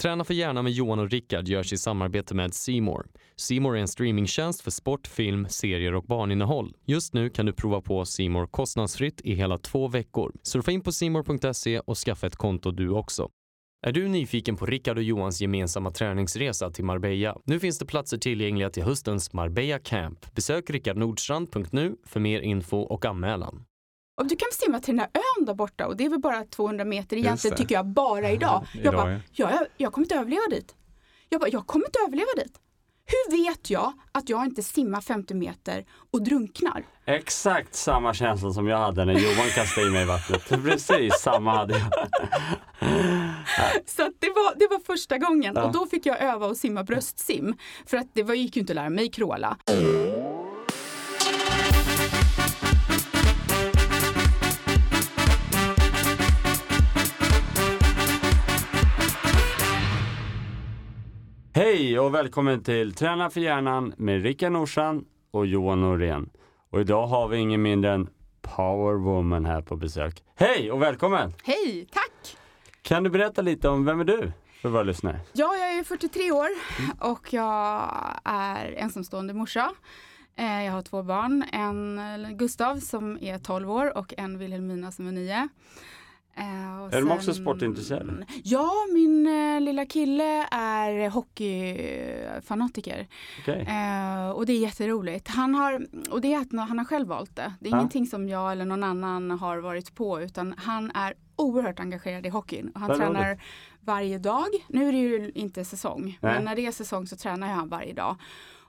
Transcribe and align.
Träna 0.00 0.24
för 0.24 0.34
hjärnan 0.34 0.64
med 0.64 0.72
Johan 0.72 0.98
och 0.98 1.10
Rickard 1.10 1.48
görs 1.48 1.72
i 1.72 1.78
samarbete 1.78 2.34
med 2.34 2.54
Simor. 2.54 3.06
Simor 3.36 3.76
är 3.76 3.80
en 3.80 3.88
streamingtjänst 3.88 4.60
för 4.60 4.70
sport, 4.70 5.06
film, 5.06 5.46
serier 5.48 5.94
och 5.94 6.04
barninnehåll. 6.04 6.74
Just 6.86 7.14
nu 7.14 7.30
kan 7.30 7.46
du 7.46 7.52
prova 7.52 7.80
på 7.80 8.04
Simor 8.04 8.46
kostnadsfritt 8.46 9.20
i 9.20 9.34
hela 9.34 9.58
två 9.58 9.88
veckor. 9.88 10.32
Surfa 10.42 10.72
in 10.72 10.80
på 10.80 10.92
simor.se 10.92 11.80
och 11.80 11.98
skaffa 11.98 12.26
ett 12.26 12.36
konto 12.36 12.70
du 12.70 12.90
också. 12.90 13.28
Är 13.86 13.92
du 13.92 14.08
nyfiken 14.08 14.56
på 14.56 14.66
Rickard 14.66 14.96
och 14.96 15.02
Johans 15.02 15.40
gemensamma 15.40 15.90
träningsresa 15.90 16.70
till 16.70 16.84
Marbella? 16.84 17.36
Nu 17.44 17.60
finns 17.60 17.78
det 17.78 17.86
platser 17.86 18.18
tillgängliga 18.18 18.70
till 18.70 18.82
höstens 18.82 19.32
Marbella 19.32 19.78
Camp. 19.78 20.34
Besök 20.34 20.70
rickardnordstrand.nu 20.70 21.96
för 22.06 22.20
mer 22.20 22.40
info 22.40 22.76
och 22.76 23.04
anmälan. 23.04 23.64
Och 24.20 24.26
du 24.26 24.36
kan 24.36 24.48
simma 24.52 24.80
till 24.80 24.96
den 24.96 24.98
här 24.98 25.08
ön 25.38 25.44
där 25.44 25.54
borta 25.54 25.86
och 25.86 25.96
det 25.96 26.04
är 26.04 26.08
väl 26.10 26.18
bara 26.20 26.44
200 26.44 26.84
meter 26.84 27.16
egentligen 27.16 27.56
tycker 27.56 27.74
jag 27.74 27.86
bara 27.86 28.30
idag. 28.30 28.66
Idag, 28.74 28.84
Jag 28.84 28.94
bara, 28.94 29.12
ja. 29.12 29.20
ja, 29.32 29.50
jag, 29.50 29.66
jag 29.76 29.92
kommer 29.92 30.04
inte 30.04 30.14
överleva 30.14 30.42
dit. 30.50 30.74
Jag 31.28 31.40
bara, 31.40 31.50
jag 31.50 31.66
kommer 31.66 31.86
inte 31.86 31.98
överleva 32.06 32.28
dit. 32.36 32.52
Hur 33.06 33.44
vet 33.44 33.70
jag 33.70 33.92
att 34.12 34.28
jag 34.28 34.44
inte 34.44 34.62
simmar 34.62 35.00
50 35.00 35.34
meter 35.34 35.84
och 36.12 36.22
drunknar? 36.24 36.84
Exakt 37.06 37.74
samma 37.74 38.14
känsla 38.14 38.52
som 38.52 38.66
jag 38.66 38.78
hade 38.78 39.04
när 39.04 39.12
Johan 39.12 39.48
kastade 39.54 39.86
i 39.86 39.90
mig 39.90 40.02
i 40.02 40.04
vattnet. 40.04 40.48
Precis 40.48 41.14
samma 41.20 41.56
hade 41.56 41.74
jag. 41.78 41.90
Så 43.86 44.02
att 44.02 44.12
det, 44.18 44.26
var, 44.28 44.58
det 44.58 44.66
var 44.70 44.78
första 44.86 45.18
gången 45.18 45.52
Ja. 45.56 45.64
och 45.64 45.72
då 45.72 45.86
fick 45.86 46.06
jag 46.06 46.20
öva 46.22 46.46
och 46.46 46.56
simma 46.56 46.84
bröstsim. 46.84 47.54
För 47.86 47.96
att 47.96 48.06
det 48.14 48.22
var, 48.22 48.34
gick 48.34 48.56
ju 48.56 48.60
inte 48.60 48.72
att 48.72 48.74
lära 48.76 48.90
mig 48.90 49.10
kråla. 49.10 49.56
Hej 61.52 61.98
och 61.98 62.14
välkommen 62.14 62.62
till 62.62 62.94
Träna 62.94 63.30
för 63.30 63.40
hjärnan 63.40 63.94
med 63.96 64.22
Rickard 64.22 64.52
Norsan 64.52 65.04
och 65.30 65.46
Johan 65.46 65.80
Norén. 65.80 66.30
Och 66.70 66.80
idag 66.80 67.06
har 67.06 67.28
vi 67.28 67.38
ingen 67.38 67.62
mindre 67.62 67.92
än 67.92 68.08
Power 68.42 68.94
Woman 68.94 69.44
här 69.44 69.62
på 69.62 69.76
besök. 69.76 70.22
Hej 70.34 70.72
och 70.72 70.82
välkommen! 70.82 71.34
Hej, 71.44 71.86
tack! 71.92 72.36
Kan 72.82 73.02
du 73.02 73.10
berätta 73.10 73.42
lite 73.42 73.68
om 73.68 73.84
vem 73.84 74.00
är 74.00 74.04
du 74.04 74.32
för 74.62 74.68
våra 74.68 74.82
lyssnare? 74.82 75.20
Ja, 75.32 75.56
jag 75.56 75.74
är 75.78 75.84
43 75.84 76.32
år 76.32 76.48
och 77.00 77.32
jag 77.32 77.90
är 78.24 78.72
ensamstående 78.72 79.34
morsa. 79.34 79.70
Eh, 80.36 80.64
Jag 80.64 80.72
har 80.72 80.82
två 80.82 81.02
barn, 81.02 81.44
en 81.52 82.00
Gustav 82.38 82.76
som 82.76 83.18
är 83.20 83.38
12 83.38 83.70
år 83.70 83.98
och 83.98 84.14
en 84.16 84.38
Wilhelmina 84.38 84.92
som 84.92 85.06
är 85.08 85.12
9. 85.12 85.48
Eh, 86.40 86.96
Är 86.96 87.00
de 87.00 87.10
också 87.10 87.34
sportintresserade? 87.34 88.26
Ja, 88.44 88.70
min 88.94 89.26
eh, 89.26 89.60
lilla 89.60 89.86
kille 89.86 90.46
är 90.50 91.08
hockeyfanatiker. 91.10 93.06
Okej. 93.40 93.60
Eh, 93.68 94.30
och 94.30 94.46
det 94.46 94.52
är 94.52 94.58
jätteroligt. 94.58 95.28
Han 95.28 95.54
har, 95.54 95.86
och 96.10 96.20
det 96.20 96.34
är 96.34 96.38
att 96.40 96.68
han 96.68 96.78
har 96.78 96.84
själv 96.84 97.08
valt 97.08 97.36
det. 97.36 97.52
Det 97.60 97.68
är 97.68 97.72
Ja. 97.72 97.76
ingenting 97.78 98.06
som 98.06 98.28
jag 98.28 98.52
eller 98.52 98.64
någon 98.64 98.84
annan 98.84 99.30
har 99.30 99.58
varit 99.58 99.94
på 99.94 100.20
utan 100.20 100.54
han 100.58 100.90
är 100.90 101.14
oerhört 101.36 101.80
engagerad 101.80 102.26
i 102.26 102.28
hockeyn. 102.28 102.68
Och 102.74 102.80
han 102.80 102.88
Vad 102.88 102.98
tränar 102.98 103.28
roligt. 103.28 103.40
varje 103.80 104.18
dag. 104.18 104.46
Nu 104.68 104.88
är 104.88 104.92
det 104.92 104.98
ju 104.98 105.30
inte 105.34 105.64
säsong 105.64 106.18
Nej. 106.20 106.34
men 106.34 106.44
när 106.44 106.56
det 106.56 106.66
är 106.66 106.72
säsong 106.72 107.06
så 107.06 107.16
tränar 107.16 107.46
han 107.48 107.68
varje 107.68 107.92
dag. 107.94 108.16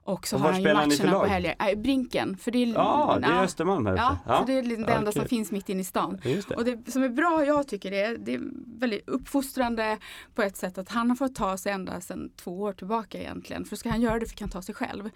Och 0.04 0.28
så 0.28 0.36
Och 0.36 0.42
har 0.42 0.52
han 0.52 0.62
ju 0.62 0.74
matcherna 0.74 1.20
på 1.20 1.26
helger. 1.26 1.56
Äh, 1.70 1.80
Brinken. 1.80 2.38
För 2.38 2.52
det 2.52 2.64
är, 2.64 2.68
Ja, 2.68 3.18
det 3.22 3.28
är 3.28 3.44
Östermalm 3.44 3.86
här 3.86 3.96
Ja, 3.96 4.18
uppe. 4.26 4.38
så 4.38 4.44
det 4.46 4.54
är 4.54 4.64
det 4.64 4.92
Ja, 4.92 4.98
enda 4.98 5.12
som 5.12 5.22
kul. 5.22 5.30
finns 5.30 5.52
mitt 5.52 5.70
inne 5.70 5.82
i 5.82 5.84
stan. 5.84 6.20
Det. 6.24 6.52
Och 6.56 6.66
det 6.66 6.92
som 6.92 7.04
är 7.04 7.10
bra, 7.10 7.46
jag 7.46 7.68
tycker 7.68 7.92
det, 7.92 8.02
är- 8.02 8.18
det 8.18 8.34
är 8.34 8.42
väldigt 8.80 9.10
uppfostrande 9.10 9.98
på 10.36 10.42
ett 10.42 10.58
sätt 10.58 10.78
att 10.78 10.90
han 10.90 11.10
har 11.10 11.16
fått 11.16 11.36
ta 11.36 11.58
sig 11.58 11.72
ända 11.72 12.02
sedan 12.02 12.30
två 12.36 12.62
år 12.62 12.74
tillbaka 12.74 13.20
egentligen. 13.20 13.66
För 13.66 13.76
ska 13.76 13.90
han 13.90 14.02
göra 14.02 14.20
det 14.20 14.26
fick 14.26 14.42
han 14.42 14.50
ta 14.50 14.62
sig 14.62 14.76
själv. 14.76 15.10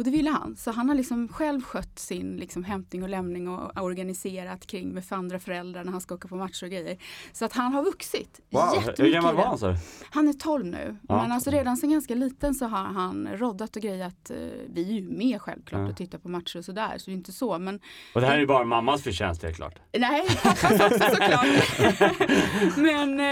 Och 0.00 0.04
det 0.04 0.10
ville 0.10 0.30
han. 0.30 0.56
Så 0.56 0.70
han 0.70 0.88
har 0.88 0.96
liksom 0.96 1.28
själv 1.28 1.62
skött 1.62 1.98
sin 1.98 2.36
liksom 2.36 2.64
hämtning 2.64 3.02
och 3.02 3.08
lämning 3.08 3.48
och 3.48 3.82
organiserat 3.82 4.66
kring 4.66 4.88
med 4.88 5.04
för 5.04 5.16
andra 5.16 5.38
föräldrar 5.38 5.84
när 5.84 5.92
han 5.92 6.00
ska 6.00 6.14
åka 6.14 6.28
på 6.28 6.36
matcher 6.36 6.64
och 6.64 6.70
grejer. 6.70 6.96
Så 7.32 7.44
att 7.44 7.52
han 7.52 7.72
har 7.72 7.82
vuxit 7.84 8.40
Wow, 8.50 8.62
hur 8.62 8.76
jättemycket 8.88 9.14
gammal 9.14 9.34
i 9.34 9.36
var 9.36 9.44
han 9.44 9.58
så? 9.58 9.74
Han 10.10 10.28
är 10.28 10.32
12 10.32 10.66
nu. 10.66 10.96
Ja. 11.08 11.22
Men 11.22 11.32
alltså 11.32 11.50
redan 11.50 11.76
sedan 11.76 11.90
ganska 11.90 12.14
liten 12.14 12.54
så 12.54 12.66
har 12.66 12.78
han 12.84 13.28
roddat 13.34 13.76
och 13.76 13.82
grejat. 13.82 14.30
eh, 14.30 14.36
Vi 14.68 14.82
är 14.88 14.92
ju 14.92 15.02
med 15.10 15.42
självklart 15.42 15.80
Ja. 15.80 15.88
och 15.88 15.96
tittar 15.96 16.18
på 16.18 16.28
matcher 16.28 16.58
och 16.58 16.64
sådär. 16.64 16.94
Så 16.98 17.10
det 17.10 17.14
är 17.14 17.16
inte 17.16 17.32
så. 17.32 17.58
Men 17.58 17.80
Och 18.14 18.20
det 18.20 18.26
här 18.26 18.34
är 18.34 18.40
ju 18.40 18.46
bara 18.46 18.64
mammas 18.64 19.02
förtjänst, 19.02 19.40
det 19.40 19.48
är 19.48 19.52
klart. 19.52 19.78
Nej, 19.98 20.26
pappas 20.42 20.72
också 20.80 20.98
såklart. 21.10 22.76
Men 22.76 23.20
eh, 23.20 23.26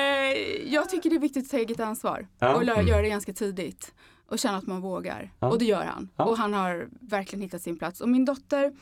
jag 0.75 0.91
tycker 0.91 1.11
det 1.11 1.17
är 1.17 1.21
viktigt 1.21 1.45
att 1.45 1.51
ta 1.51 1.57
eget 1.57 1.81
ansvar 1.81 2.27
Ja. 2.39 2.55
och 2.55 2.63
Mm. 2.63 2.87
göra 2.87 3.03
det 3.03 3.09
ganska 3.09 3.33
tidigt 3.33 3.95
och 4.29 4.39
känna 4.39 4.57
att 4.57 4.67
man 4.67 4.81
vågar. 4.81 5.33
Ja. 5.39 5.51
Och 5.51 5.59
det 5.59 5.65
gör 5.65 5.85
han. 5.85 6.09
Ja. 6.17 6.25
Och 6.25 6.37
han 6.37 6.55
har 6.55 6.89
verkligen 7.01 7.43
hittat 7.43 7.63
sin 7.63 7.79
plats. 7.79 8.01
Och 8.01 8.09
min 8.09 8.25
dotter, 8.25 8.73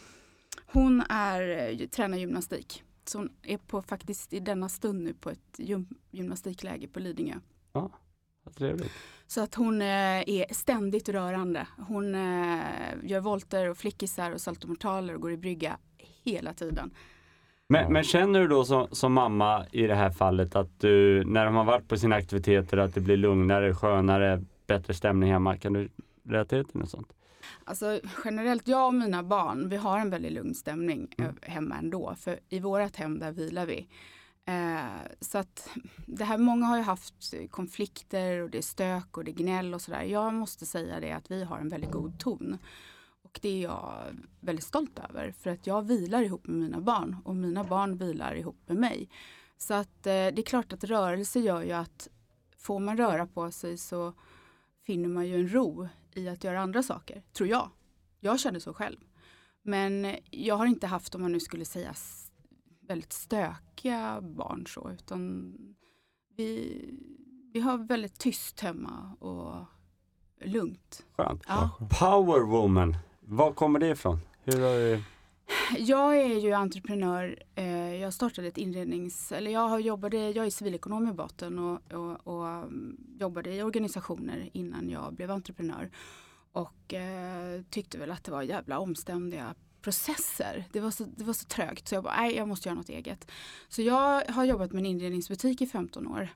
hon 0.67 1.03
är, 1.09 1.71
eh, 1.81 1.89
tränar 1.89 2.19
gymnastik. 2.19 2.83
Så 3.05 3.19
hon 3.19 3.33
är 3.43 3.59
på, 3.59 3.83
faktiskt 3.83 4.33
i 4.33 4.41
denna 4.41 4.69
stund 4.69 5.05
nu 5.05 5.15
på 5.15 5.31
ett 5.31 5.59
gym, 5.59 5.87
gymnastikläger 6.11 6.89
på 6.89 7.01
Lidingö. 7.01 7.35
Trevligt. 8.57 8.93
Så 9.27 9.43
att 9.43 9.55
hon 9.55 9.83
eh, 9.83 10.29
är 10.29 10.55
ständigt 10.55 11.09
rörande. 11.09 11.67
Hon 11.89 12.15
eh, 12.15 12.61
gör 13.03 13.21
volter 13.21 13.71
och 13.71 13.79
flickisar 13.79 14.31
och 14.31 14.41
saltomortaler 14.41 15.15
och 15.15 15.21
går 15.21 15.33
i 15.33 15.37
brygga 15.37 15.79
hela 16.25 16.53
tiden. 16.53 16.91
Men, 17.69 17.93
men 17.93 18.03
känner 18.03 18.41
du 18.41 18.49
då 18.49 18.65
som, 18.65 18.87
som 18.93 19.13
mamma 19.13 19.67
i 19.73 19.87
det 19.87 19.95
här 19.95 20.11
fallet 20.11 20.57
att 20.57 20.81
du, 20.81 21.25
när 21.25 21.45
de 21.45 21.55
har 21.55 21.65
varit 21.65 21.89
på 21.89 21.97
sina 21.97 22.17
aktiviteter, 22.17 22.77
att 22.77 22.95
det 22.95 23.01
blir 23.01 23.17
lugnare, 23.17 23.75
skönare, 23.75 24.45
bättre 24.67 24.95
stämning 24.95 25.33
hemma? 25.33 25.57
Kan 25.57 25.73
du 25.73 25.89
relatera 26.23 26.65
till 26.65 26.81
något 26.81 26.91
sånt? 26.91 27.13
Alltså 27.65 28.01
generellt, 28.25 28.69
jag 28.69 28.87
och 28.87 28.95
mina 28.95 29.23
barn, 29.23 29.69
vi 29.69 29.77
har 29.77 29.99
en 29.99 30.11
väldigt 30.11 30.33
lugn 30.33 30.55
stämning 30.55 31.15
Mm. 31.19 31.35
eh, 31.43 31.51
hemma 31.51 31.77
ändå. 31.79 32.15
För 32.19 32.41
i 32.49 32.61
vårat 32.61 32.97
hem 32.97 33.19
där 33.19 33.33
vilar 33.33 33.67
vi. 33.67 33.89
Eh, 34.45 35.11
så 35.21 35.39
att 35.39 35.69
det 36.07 36.25
här, 36.25 36.39
många 36.39 36.67
har 36.67 36.77
ju 36.77 36.83
haft 36.83 37.35
konflikter 37.51 38.43
och 38.43 38.51
det 38.51 38.59
är 38.59 38.63
stök 38.63 39.17
och 39.17 39.25
det 39.25 39.31
är 39.31 39.35
gnäll 39.35 39.75
och 39.75 39.81
sådär. 39.83 40.03
Jag 40.03 40.35
måste 40.35 40.67
säga 40.67 41.01
det 41.01 41.13
att 41.13 41.31
vi 41.31 41.45
har 41.45 41.59
en 41.59 41.69
väldigt 41.69 41.91
god 41.91 42.19
ton. 42.19 42.59
Och 43.23 43.39
det 43.43 43.49
är 43.49 43.63
jag 43.63 44.03
väldigt 44.41 44.65
stolt 44.65 44.99
över. 45.11 45.33
För 45.33 45.51
att 45.51 45.67
jag 45.67 45.83
vilar 45.83 46.23
ihop 46.23 46.47
med 46.47 46.57
mina 46.57 46.81
barn 46.81 47.17
och 47.25 47.37
mina 47.37 47.65
barn 47.65 47.97
vilar 47.97 48.35
ihop 48.35 48.59
med 48.67 48.77
mig. 48.77 49.09
Så 49.59 49.75
att 49.75 50.07
eh, 50.07 50.13
det 50.13 50.39
är 50.39 50.43
klart 50.43 50.73
att 50.73 50.85
rörelse 50.85 51.41
gör 51.41 51.63
ju 51.63 51.73
att 51.73 52.09
får 52.59 52.79
man 52.79 52.97
röra 52.97 53.27
på 53.27 53.51
sig 53.51 53.77
så 53.77 54.13
finner 54.87 55.09
man 55.09 55.27
ju 55.27 55.35
en 55.35 55.53
ro 55.53 55.89
i 56.15 56.29
att 56.29 56.45
göra 56.45 56.61
andra 56.61 56.83
saker, 56.83 57.23
tror 57.33 57.49
jag. 57.49 57.71
Jag 58.21 58.41
känner 58.41 58.59
så 58.59 58.75
själv. 58.75 58.99
Men 59.63 60.17
jag 60.31 60.57
har 60.57 60.67
inte 60.67 60.87
haft, 60.87 61.15
om 61.15 61.23
man 61.23 61.33
nu 61.33 61.41
skulle 61.41 61.65
säga, 61.65 61.95
väldigt 62.81 63.13
stökiga 63.13 64.21
barn 64.21 64.67
så, 64.67 64.91
utan 64.91 65.53
vi, 66.37 66.81
vi 67.53 67.61
har 67.61 67.79
väldigt 67.79 68.19
tyst 68.19 68.61
hemma 68.61 69.17
och 69.19 69.65
lugnt. 70.49 71.07
Skönt. 71.17 71.43
Ja. 71.49 71.71
Power 72.01 72.41
woman, 72.41 72.97
var 73.21 73.53
kommer 73.53 73.79
det 73.79 73.89
ifrån? 73.89 74.19
Hur 74.45 74.61
har 74.61 74.75
du... 74.79 75.03
Jag 75.79 76.17
är 76.17 76.39
ju 76.39 76.53
entreprenör. 76.53 77.43
Eh, 77.55 77.95
jag 77.95 78.15
startade 78.15 78.49
ett 78.49 78.59
inrednings... 78.59 79.33
Eller 79.33 79.51
jag 79.51 79.69
har 79.69 79.79
jobbade, 79.79 80.31
jag 80.31 80.47
är 80.47 80.51
civilekonom 80.51 81.09
i 81.09 81.13
botten 81.13 81.59
och, 81.59 81.93
och, 81.93 82.27
och 82.27 82.49
mm, 82.49 82.97
jobbade 83.21 83.55
i 83.55 83.63
organisationer 83.63 84.51
innan 84.53 84.91
jag 84.91 85.15
blev 85.15 85.31
entreprenör. 85.31 85.91
Och 86.53 86.95
eh, 86.95 87.63
tyckte 87.71 87.99
väl 87.99 88.11
att 88.11 88.25
det 88.25 88.31
var 88.31 88.43
jävla 88.43 88.79
omständiga 88.79 89.55
processer. 89.83 90.65
Det 90.73 90.81
var, 90.81 90.91
så, 90.91 91.05
det 91.05 91.25
var 91.25 91.33
så 91.33 91.45
trögt 91.45 91.89
så 91.89 91.95
jag 91.95 92.05
bara, 92.05 92.17
nej 92.17 92.37
jag 92.37 92.49
måste 92.49 92.69
göra 92.69 92.79
något 92.79 92.89
eget. 92.89 93.31
Så 93.69 93.83
jag 93.83 94.23
har 94.29 94.45
jobbat 94.45 94.73
med 94.73 94.81
en 94.81 94.87
inredningsbutik 94.87 95.61
i 95.61 95.67
15 95.67 96.07
år. 96.07 96.29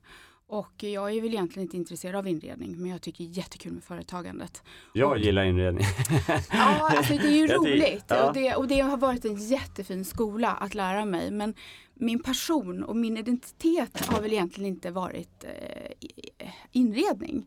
Och 0.50 0.82
jag 0.82 1.16
är 1.16 1.20
väl 1.20 1.30
egentligen 1.30 1.66
inte 1.66 1.76
intresserad 1.76 2.16
av 2.16 2.28
inredning 2.28 2.76
men 2.78 2.90
jag 2.90 3.00
tycker 3.02 3.24
jättekul 3.24 3.72
med 3.72 3.84
företagandet. 3.84 4.62
Jag 4.94 5.10
Och- 5.10 5.18
gillar 5.18 5.44
inredning. 5.44 5.84
Ja, 6.52 6.90
alltså 6.96 7.12
det 7.12 7.26
är 7.28 7.36
ju 7.36 7.46
roligt 7.46 8.04
ja. 8.08 8.28
och, 8.28 8.34
det, 8.34 8.54
och 8.54 8.68
det 8.68 8.80
har 8.80 8.96
varit 8.96 9.24
en 9.24 9.36
jättefin 9.36 10.04
skola 10.04 10.52
att 10.52 10.74
lära 10.74 11.04
mig. 11.04 11.30
Men 11.30 11.54
min 11.94 12.22
passion 12.22 12.84
och 12.84 12.96
min 12.96 13.16
identitet 13.16 14.06
har 14.06 14.22
väl 14.22 14.32
egentligen 14.32 14.68
inte 14.70 14.90
varit 14.90 15.44
eh, 15.44 16.48
inredning. 16.72 17.46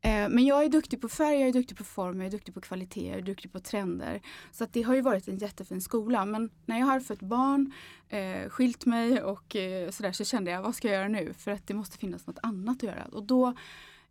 Eh, 0.00 0.28
men 0.28 0.46
jag 0.46 0.64
är 0.64 0.68
duktig 0.68 1.00
på 1.00 1.08
färg, 1.08 1.40
jag 1.40 1.48
är 1.48 1.52
duktig 1.52 1.76
på 1.76 1.84
form, 1.84 2.20
jag 2.20 2.26
är 2.26 2.30
duktig 2.30 2.54
på 2.54 2.60
kvalitet, 2.60 3.08
jag 3.08 3.18
är 3.18 3.22
duktig 3.22 3.52
på 3.52 3.60
trender. 3.60 4.20
Så 4.52 4.64
att 4.64 4.72
det 4.72 4.82
har 4.82 4.94
ju 4.94 5.00
varit 5.00 5.28
en 5.28 5.38
jättefin 5.38 5.80
skola. 5.80 6.24
Men 6.24 6.50
när 6.66 6.78
jag 6.78 6.86
har 6.86 7.00
fött 7.00 7.22
barn, 7.22 7.72
eh, 8.08 8.48
skilt 8.48 8.86
mig 8.86 9.22
och 9.22 9.56
eh, 9.56 9.90
sådär 9.90 10.12
så 10.12 10.24
kände 10.24 10.50
jag, 10.50 10.62
vad 10.62 10.74
ska 10.74 10.88
jag 10.88 10.96
göra 10.96 11.08
nu? 11.08 11.32
För 11.32 11.50
att 11.50 11.66
det 11.66 11.74
måste 11.74 11.98
finnas 11.98 12.26
något 12.26 12.38
annat 12.42 12.76
att 12.76 12.82
göra. 12.82 13.04
Och 13.12 13.22
då 13.22 13.54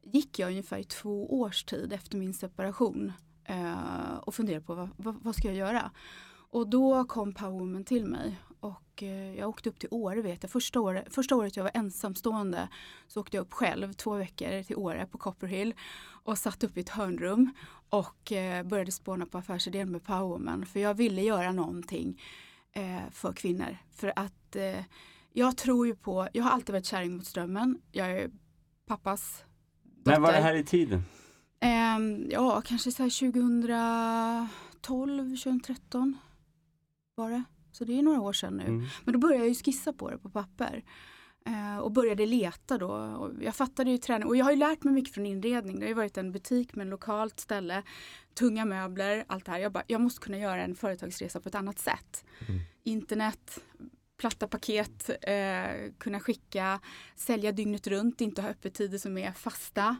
gick 0.02 0.40
jag 0.40 0.50
ungefär 0.50 0.78
i 0.78 0.84
två 0.84 1.40
års 1.40 1.64
tid 1.64 1.94
efter 1.94 2.18
min 2.18 2.34
separation 2.34 3.14
eh, 3.44 4.18
och 4.22 4.36
funderade 4.36 4.66
på 4.66 4.76
vad, 4.76 4.90
vad, 4.98 5.16
vad 5.22 5.36
ska 5.36 5.48
jag 5.48 5.58
göra? 5.58 5.92
Och 6.50 6.68
då 6.70 7.04
kom 7.04 7.34
Power 7.34 7.60
Woman 7.60 7.84
till 7.84 8.06
mig 8.06 8.40
och 8.66 9.04
eh, 9.04 9.36
jag 9.36 9.50
åkte 9.50 9.70
upp 9.70 9.80
till 9.80 9.90
Åre 9.92 10.22
vet 10.22 10.44
jag. 10.44 10.52
Första 10.52 10.80
året, 10.80 11.14
första 11.14 11.36
året 11.36 11.56
jag 11.56 11.64
var 11.64 11.72
ensamstående 11.74 12.68
så 13.08 13.22
åkte 13.22 13.38
jag 13.38 13.42
upp 13.42 13.54
själv 13.54 13.94
två 13.94 14.14
veckor 14.14 14.64
till 14.64 14.76
Åre 14.76 15.06
på 15.06 15.18
Copperhill 15.18 15.74
och 16.24 16.38
satt 16.38 16.64
upp 16.64 16.78
i 16.78 16.80
ett 16.80 16.90
hörnrum 16.90 17.54
och 17.90 18.32
eh, 18.32 18.64
började 18.64 18.92
spåna 18.92 19.26
på 19.26 19.38
affärsidén 19.38 19.92
med 19.92 20.04
Powerwoman. 20.04 20.66
För 20.66 20.80
jag 20.80 20.94
ville 20.94 21.22
göra 21.22 21.52
någonting 21.52 22.22
eh, 22.72 23.10
för 23.12 23.34
kvinnor. 23.34 23.78
För 23.92 24.14
att 24.16 24.32
jag 25.34 25.58
tror 25.58 25.88
ju 25.88 25.96
på, 25.96 26.28
jag 26.34 26.44
har 26.44 26.52
alltid 26.52 26.74
varit 26.74 26.86
kärring 26.86 27.16
mot 27.16 27.26
strömmen. 27.26 27.82
Jag 27.92 28.12
är 28.12 28.30
pappas 28.86 29.44
dotter. 29.84 30.12
När 30.12 30.20
var 30.20 30.32
det 30.32 30.42
här 30.42 30.56
i 30.56 30.64
tiden? 30.64 31.04
Ehm, 31.60 32.28
ja, 32.30 32.62
kanske 32.66 32.92
så 32.92 33.04
här 33.04 33.32
2012, 33.32 35.38
2013 35.38 36.18
var 37.16 37.30
det. 37.30 37.44
Så 37.76 37.86
det 37.86 38.00
är 38.00 38.04
några 38.04 38.22
år 38.22 38.34
sedan 38.34 38.58
nu. 38.58 38.64
Mm. 38.64 38.86
Men 39.04 39.14
då 39.14 39.20
började 39.20 39.44
jag 39.44 39.50
ju 39.50 39.56
skissa 39.56 39.94
på 39.94 40.10
det 40.10 40.18
på 40.18 40.30
papper. 40.30 40.84
Eh, 41.46 41.78
och 41.78 41.92
började 41.92 42.26
leta 42.26 42.78
då. 42.78 42.92
Och 42.92 43.32
jag 43.44 43.56
fattade 43.56 43.92
ju 43.92 43.98
träning 43.98 44.28
och 44.28 44.36
jag 44.38 44.46
har 44.46 44.52
ju 44.52 44.58
lärt 44.58 44.84
mig 44.84 44.94
mycket 44.94 45.14
från 45.14 45.26
inredning. 45.26 45.80
Det 45.80 45.86
har 45.86 45.88
ju 45.88 45.94
varit 45.94 46.18
en 46.18 46.32
butik 46.32 46.76
med 46.76 46.84
en 46.84 46.90
lokalt 46.90 47.40
ställe, 47.40 47.84
tunga 48.34 48.66
möbler, 48.66 49.26
allt 49.28 49.46
det 49.46 49.52
här. 49.52 49.60
Jag, 49.60 49.72
bara, 49.72 49.84
jag 49.88 50.02
måste 50.02 50.22
kunna 50.22 50.38
göra 50.38 50.64
en 50.64 50.76
företagsresa 50.76 51.40
på 51.40 51.50
ett 51.50 51.56
annat 51.56 51.80
sätt. 51.80 52.26
Mm. 52.48 52.62
Internet, 52.84 53.60
platta 54.18 54.48
paket, 54.48 55.10
eh, 55.22 55.92
kunna 55.98 56.20
skicka, 56.20 56.80
sälja 57.16 57.52
dygnet 57.52 57.88
runt, 57.88 58.22
inte 58.22 58.42
ha 58.42 58.50
öppettider 58.50 58.98
som 58.98 59.18
är 59.18 59.32
fasta. 59.32 59.96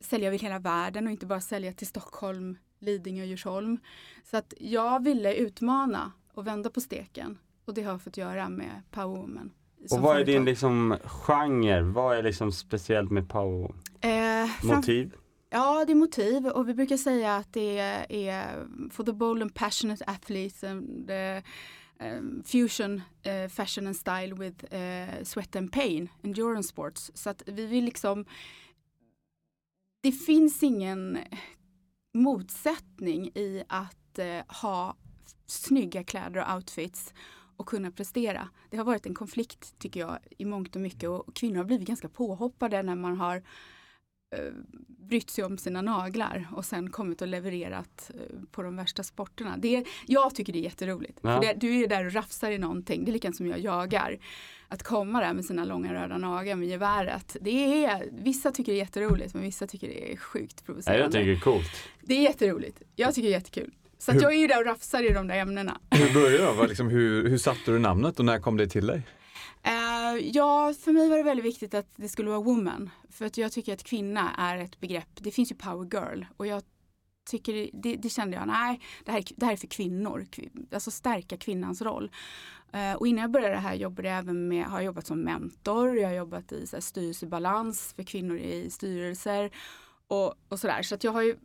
Sälja 0.00 0.28
över 0.28 0.38
hela 0.38 0.58
världen 0.58 1.06
och 1.06 1.12
inte 1.12 1.26
bara 1.26 1.40
sälja 1.40 1.72
till 1.72 1.86
Stockholm, 1.86 2.58
Lidingö 2.78 3.22
och 3.22 3.28
Djursholm. 3.28 3.78
Så 4.24 4.36
att 4.36 4.54
jag 4.58 5.04
ville 5.04 5.34
utmana 5.34 6.12
och 6.36 6.46
vända 6.46 6.70
på 6.70 6.80
steken. 6.80 7.38
Och 7.64 7.74
det 7.74 7.82
har 7.82 7.98
fått 7.98 8.16
göra 8.16 8.48
med 8.48 8.82
Powerwoman. 8.90 9.52
Och 9.90 10.00
vad 10.00 10.20
är 10.20 10.24
din 10.24 10.44
liksom 10.44 10.96
genre? 11.04 11.82
Vad 11.82 12.16
är 12.16 12.22
liksom 12.22 12.52
speciellt 12.52 13.10
med 13.10 13.28
power? 13.28 13.74
Eh, 14.00 14.50
Motiv? 14.62 15.14
Ja, 15.50 15.84
det 15.84 15.92
är 15.92 15.94
motiv 15.94 16.46
och 16.46 16.68
vi 16.68 16.74
brukar 16.74 16.96
säga 16.96 17.36
att 17.36 17.52
det 17.52 17.78
är, 17.78 18.12
är 18.12 18.66
for 18.90 19.04
the 19.04 19.12
bold 19.12 19.42
and 19.42 19.54
passionate 19.54 20.04
athletes 20.06 20.64
and 20.64 21.06
the, 21.06 21.42
um, 22.00 22.42
fusion 22.46 23.02
eh, 23.22 23.48
fashion 23.48 23.86
and 23.86 23.96
style 23.96 24.34
with 24.34 24.74
eh, 24.74 25.22
sweat 25.22 25.56
and 25.56 25.72
pain, 25.72 26.08
endurance 26.22 26.68
sports. 26.68 27.10
Så 27.14 27.30
att 27.30 27.42
vi 27.46 27.66
vill 27.66 27.84
liksom 27.84 28.24
det 30.02 30.12
finns 30.12 30.62
ingen 30.62 31.18
motsättning 32.14 33.26
i 33.26 33.64
att 33.68 34.18
eh, 34.18 34.56
ha 34.62 34.96
snygga 35.46 36.04
kläder 36.04 36.40
och 36.40 36.54
outfits 36.54 37.14
och 37.56 37.66
kunna 37.66 37.90
prestera. 37.90 38.48
Det 38.70 38.76
har 38.76 38.84
varit 38.84 39.06
en 39.06 39.14
konflikt 39.14 39.78
tycker 39.78 40.00
jag 40.00 40.18
i 40.38 40.44
mångt 40.44 40.76
och 40.76 40.82
mycket 40.82 41.08
och 41.08 41.36
kvinnor 41.36 41.56
har 41.56 41.64
blivit 41.64 41.88
ganska 41.88 42.08
påhoppade 42.08 42.82
när 42.82 42.94
man 42.94 43.16
har 43.16 43.36
eh, 44.36 44.52
brytt 44.88 45.30
sig 45.30 45.44
om 45.44 45.58
sina 45.58 45.82
naglar 45.82 46.48
och 46.52 46.64
sen 46.64 46.90
kommit 46.90 47.22
och 47.22 47.28
levererat 47.28 48.10
eh, 48.14 48.40
på 48.50 48.62
de 48.62 48.76
värsta 48.76 49.02
sporterna. 49.02 49.56
Det 49.56 49.76
är, 49.76 49.84
jag 50.06 50.34
tycker 50.34 50.52
det 50.52 50.58
är 50.58 50.62
jätteroligt. 50.62 51.18
Ja. 51.22 51.40
Det, 51.40 51.52
du 51.52 51.82
är 51.82 51.88
där 51.88 52.06
och 52.06 52.12
rafsar 52.12 52.50
i 52.50 52.58
någonting. 52.58 53.04
Det 53.04 53.10
är 53.10 53.12
likadant 53.12 53.36
som 53.36 53.46
jag 53.46 53.58
jagar. 53.58 54.18
Att 54.68 54.82
komma 54.82 55.20
där 55.20 55.34
med 55.34 55.44
sina 55.44 55.64
långa 55.64 55.94
röda 55.94 56.18
naglar 56.18 56.56
med 56.56 56.68
geväret. 56.68 57.36
Det 57.40 57.84
är, 57.84 58.08
vissa 58.12 58.52
tycker 58.52 58.72
det 58.72 58.78
är 58.78 58.82
jätteroligt 58.82 59.34
men 59.34 59.42
vissa 59.42 59.66
tycker 59.66 59.88
det 59.88 60.12
är 60.12 60.16
sjukt 60.16 60.64
provocerande. 60.66 61.02
jag 61.02 61.12
tycker 61.12 61.26
det 61.26 61.32
är 61.32 61.40
coolt. 61.40 61.72
Det 62.02 62.14
är 62.14 62.22
jätteroligt. 62.22 62.82
Jag 62.96 63.14
tycker 63.14 63.28
det 63.28 63.34
är 63.34 63.38
jättekul. 63.38 63.72
Så 63.98 64.12
jag 64.12 64.32
är 64.34 64.38
ju 64.38 64.46
där 64.46 64.58
och 64.60 64.66
rafsar 64.66 65.02
i 65.02 65.12
de 65.12 65.26
där 65.26 65.36
ämnena. 65.38 65.80
Hur 65.90 66.14
började? 66.14 66.52
Vad 66.56 66.68
Liksom, 66.68 66.88
hur, 66.88 67.28
hur 67.28 67.38
satte 67.38 67.70
du 67.70 67.78
namnet 67.78 68.18
och 68.18 68.24
när 68.24 68.38
kom 68.38 68.56
det 68.56 68.66
till 68.68 68.86
dig? 68.86 69.02
Eh, 69.62 70.16
ja, 70.32 70.74
för 70.84 70.92
mig 70.92 71.08
var 71.08 71.16
det 71.16 71.22
väldigt 71.22 71.46
viktigt 71.46 71.74
att 71.74 71.86
det 71.96 72.08
skulle 72.08 72.28
vara 72.30 72.40
woman. 72.40 72.90
För 73.10 73.24
att 73.24 73.36
jag 73.38 73.52
tycker 73.52 73.72
att 73.72 73.82
kvinna 73.84 74.30
är 74.38 74.58
ett 74.58 74.80
begrepp. 74.80 75.08
Det 75.14 75.30
finns 75.30 75.50
ju 75.52 75.54
power 75.56 75.88
girl 75.92 76.24
och 76.36 76.46
jag 76.46 76.62
tycker 77.30 77.70
det, 77.72 77.96
det 77.96 78.08
kände 78.08 78.36
jag, 78.36 78.46
nej, 78.46 78.80
det 79.04 79.10
här, 79.12 79.18
är- 79.18 79.24
det 79.36 79.46
här 79.46 79.52
är 79.52 79.56
för 79.56 79.66
kvinnor. 79.66 80.26
Kvi- 80.32 80.74
Alltså 80.74 80.90
stärka 80.90 81.36
kvinnans 81.36 81.82
roll. 81.82 82.10
Eh, 82.72 82.92
och 82.92 83.06
innan 83.06 83.22
jag 83.22 83.30
började 83.30 83.54
det 83.54 83.60
här 83.60 83.74
jobbade 83.74 84.08
jag 84.08 84.18
även 84.18 84.48
med, 84.48 84.64
har 84.64 84.78
jag 84.78 84.84
jobbat 84.84 85.06
som 85.06 85.20
mentor, 85.20 85.96
jag 85.98 86.08
har 86.08 86.14
jobbat 86.16 86.52
i 86.52 86.66
så 86.66 86.76
här, 86.76 86.80
styrelsebalans 86.80 87.92
för 87.96 88.02
kvinnor 88.02 88.38
i 88.38 88.70
styrelser 88.70 89.50
och, 90.08 90.34
och 90.48 90.60
sådär. 90.60 90.82
Så 90.82 90.94
att 90.94 91.04
jag 91.04 91.12
har 91.12 91.22
ju 91.22 91.36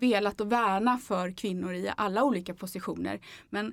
velat 0.00 0.40
att 0.40 0.46
värna 0.46 0.98
för 0.98 1.30
kvinnor 1.30 1.74
i 1.74 1.92
alla 1.96 2.24
olika 2.24 2.54
positioner. 2.54 3.20
Men 3.50 3.72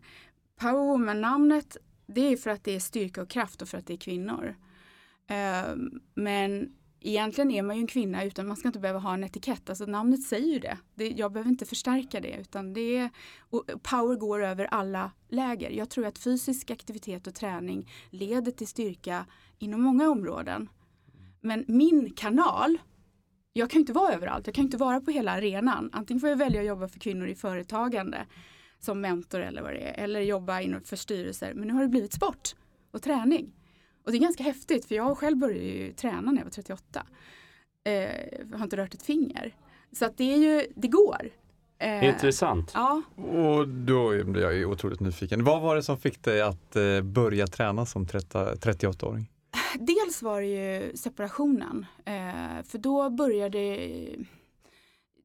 Power 0.59 0.85
Woman-namnet 0.85 1.77
det 2.07 2.21
är 2.21 2.37
för 2.37 2.49
att 2.49 2.63
det 2.63 2.75
är 2.75 2.79
styrka 2.79 3.21
och 3.21 3.29
kraft 3.29 3.61
och 3.61 3.67
för 3.67 3.77
att 3.77 3.87
det 3.87 3.93
är 3.93 3.97
kvinnor. 3.97 4.55
Ehm, 5.27 6.01
men 6.13 6.75
egentligen 6.99 7.51
är 7.51 7.61
man 7.61 7.75
ju 7.75 7.81
en 7.81 7.87
kvinna 7.87 8.23
utan 8.23 8.47
man 8.47 8.57
ska 8.57 8.67
inte 8.67 8.79
behöva 8.79 8.99
ha 8.99 9.13
en 9.13 9.23
etikett. 9.23 9.69
Alltså 9.69 9.85
namnet 9.85 10.23
säger 10.23 10.53
ju 10.53 10.59
det. 10.59 10.77
det 10.95 11.09
jag 11.09 11.31
behöver 11.31 11.49
inte 11.49 11.65
förstärka 11.65 12.19
det 12.19 12.37
utan 12.37 12.73
det 12.73 12.97
är 12.97 13.09
och 13.39 13.63
power 13.83 14.15
går 14.15 14.43
över 14.43 14.65
alla 14.65 15.11
läger. 15.29 15.69
Jag 15.69 15.89
tror 15.89 16.05
att 16.05 16.17
fysisk 16.17 16.71
aktivitet 16.71 17.27
och 17.27 17.35
träning 17.35 17.91
leder 18.09 18.51
till 18.51 18.67
styrka 18.67 19.25
inom 19.59 19.81
många 19.81 20.09
områden. 20.09 20.69
Men 21.41 21.65
min 21.67 22.09
kanal 22.09 22.77
jag 23.57 23.69
kan 23.69 23.77
ju 23.77 23.81
inte 23.81 23.93
vara 23.93 24.13
överallt, 24.13 24.47
jag 24.47 24.55
kan 24.55 24.61
ju 24.61 24.65
inte 24.65 24.77
vara 24.77 25.01
på 25.01 25.11
hela 25.11 25.31
arenan. 25.31 25.89
Antingen 25.93 26.19
får 26.21 26.29
jag 26.29 26.37
välja 26.37 26.61
att 26.61 26.67
jobba 26.67 26.87
för 26.87 26.99
kvinnor 26.99 27.27
i 27.27 27.35
företagande 27.35 28.25
som 28.79 29.01
mentor 29.01 29.39
eller 29.39 29.61
vad 29.61 29.73
det 29.73 29.79
är, 29.79 30.03
eller 30.03 30.19
jobba 30.19 30.61
inom 30.61 30.81
för 30.81 30.95
styrelser. 30.95 31.53
Men 31.53 31.67
nu 31.67 31.73
har 31.73 31.81
det 31.81 31.87
blivit 31.87 32.13
sport 32.13 32.55
och 32.91 33.01
träning. 33.01 33.53
Och 34.05 34.11
det 34.11 34.17
är 34.17 34.19
ganska 34.19 34.43
häftigt 34.43 34.85
för 34.85 34.95
jag 34.95 35.17
själv 35.17 35.37
började 35.37 35.63
ju 35.63 35.93
träna 35.93 36.31
när 36.31 36.37
jag 36.37 36.43
var 36.43 36.51
38. 36.51 37.05
Eh, 37.83 37.93
jag 38.51 38.57
har 38.57 38.63
inte 38.63 38.77
rört 38.77 38.93
ett 38.93 39.03
finger. 39.03 39.55
Så 39.91 40.05
att 40.05 40.17
det 40.17 40.33
är 40.33 40.37
ju, 40.37 40.67
det 40.75 40.87
går. 40.87 41.29
Eh, 41.79 42.05
Intressant. 42.05 42.71
Ja, 42.73 43.01
Och 43.15 43.67
då 43.67 44.23
blir 44.23 44.41
jag 44.41 44.55
ju 44.55 44.65
otroligt 44.65 44.99
nyfiken. 44.99 45.43
Vad 45.43 45.61
var 45.61 45.75
det 45.75 45.83
som 45.83 45.97
fick 45.97 46.23
dig 46.23 46.41
att 46.41 46.75
eh, 46.75 47.01
börja 47.01 47.47
träna 47.47 47.85
som 47.85 48.07
30 48.07 48.37
38-åring? 48.37 49.31
Dels 49.79 50.21
var 50.21 50.41
det 50.41 50.47
ju 50.47 50.97
separationen. 50.97 51.85
Eh, 52.05 52.63
för 52.63 52.77
då 52.77 53.09
började 53.09 53.59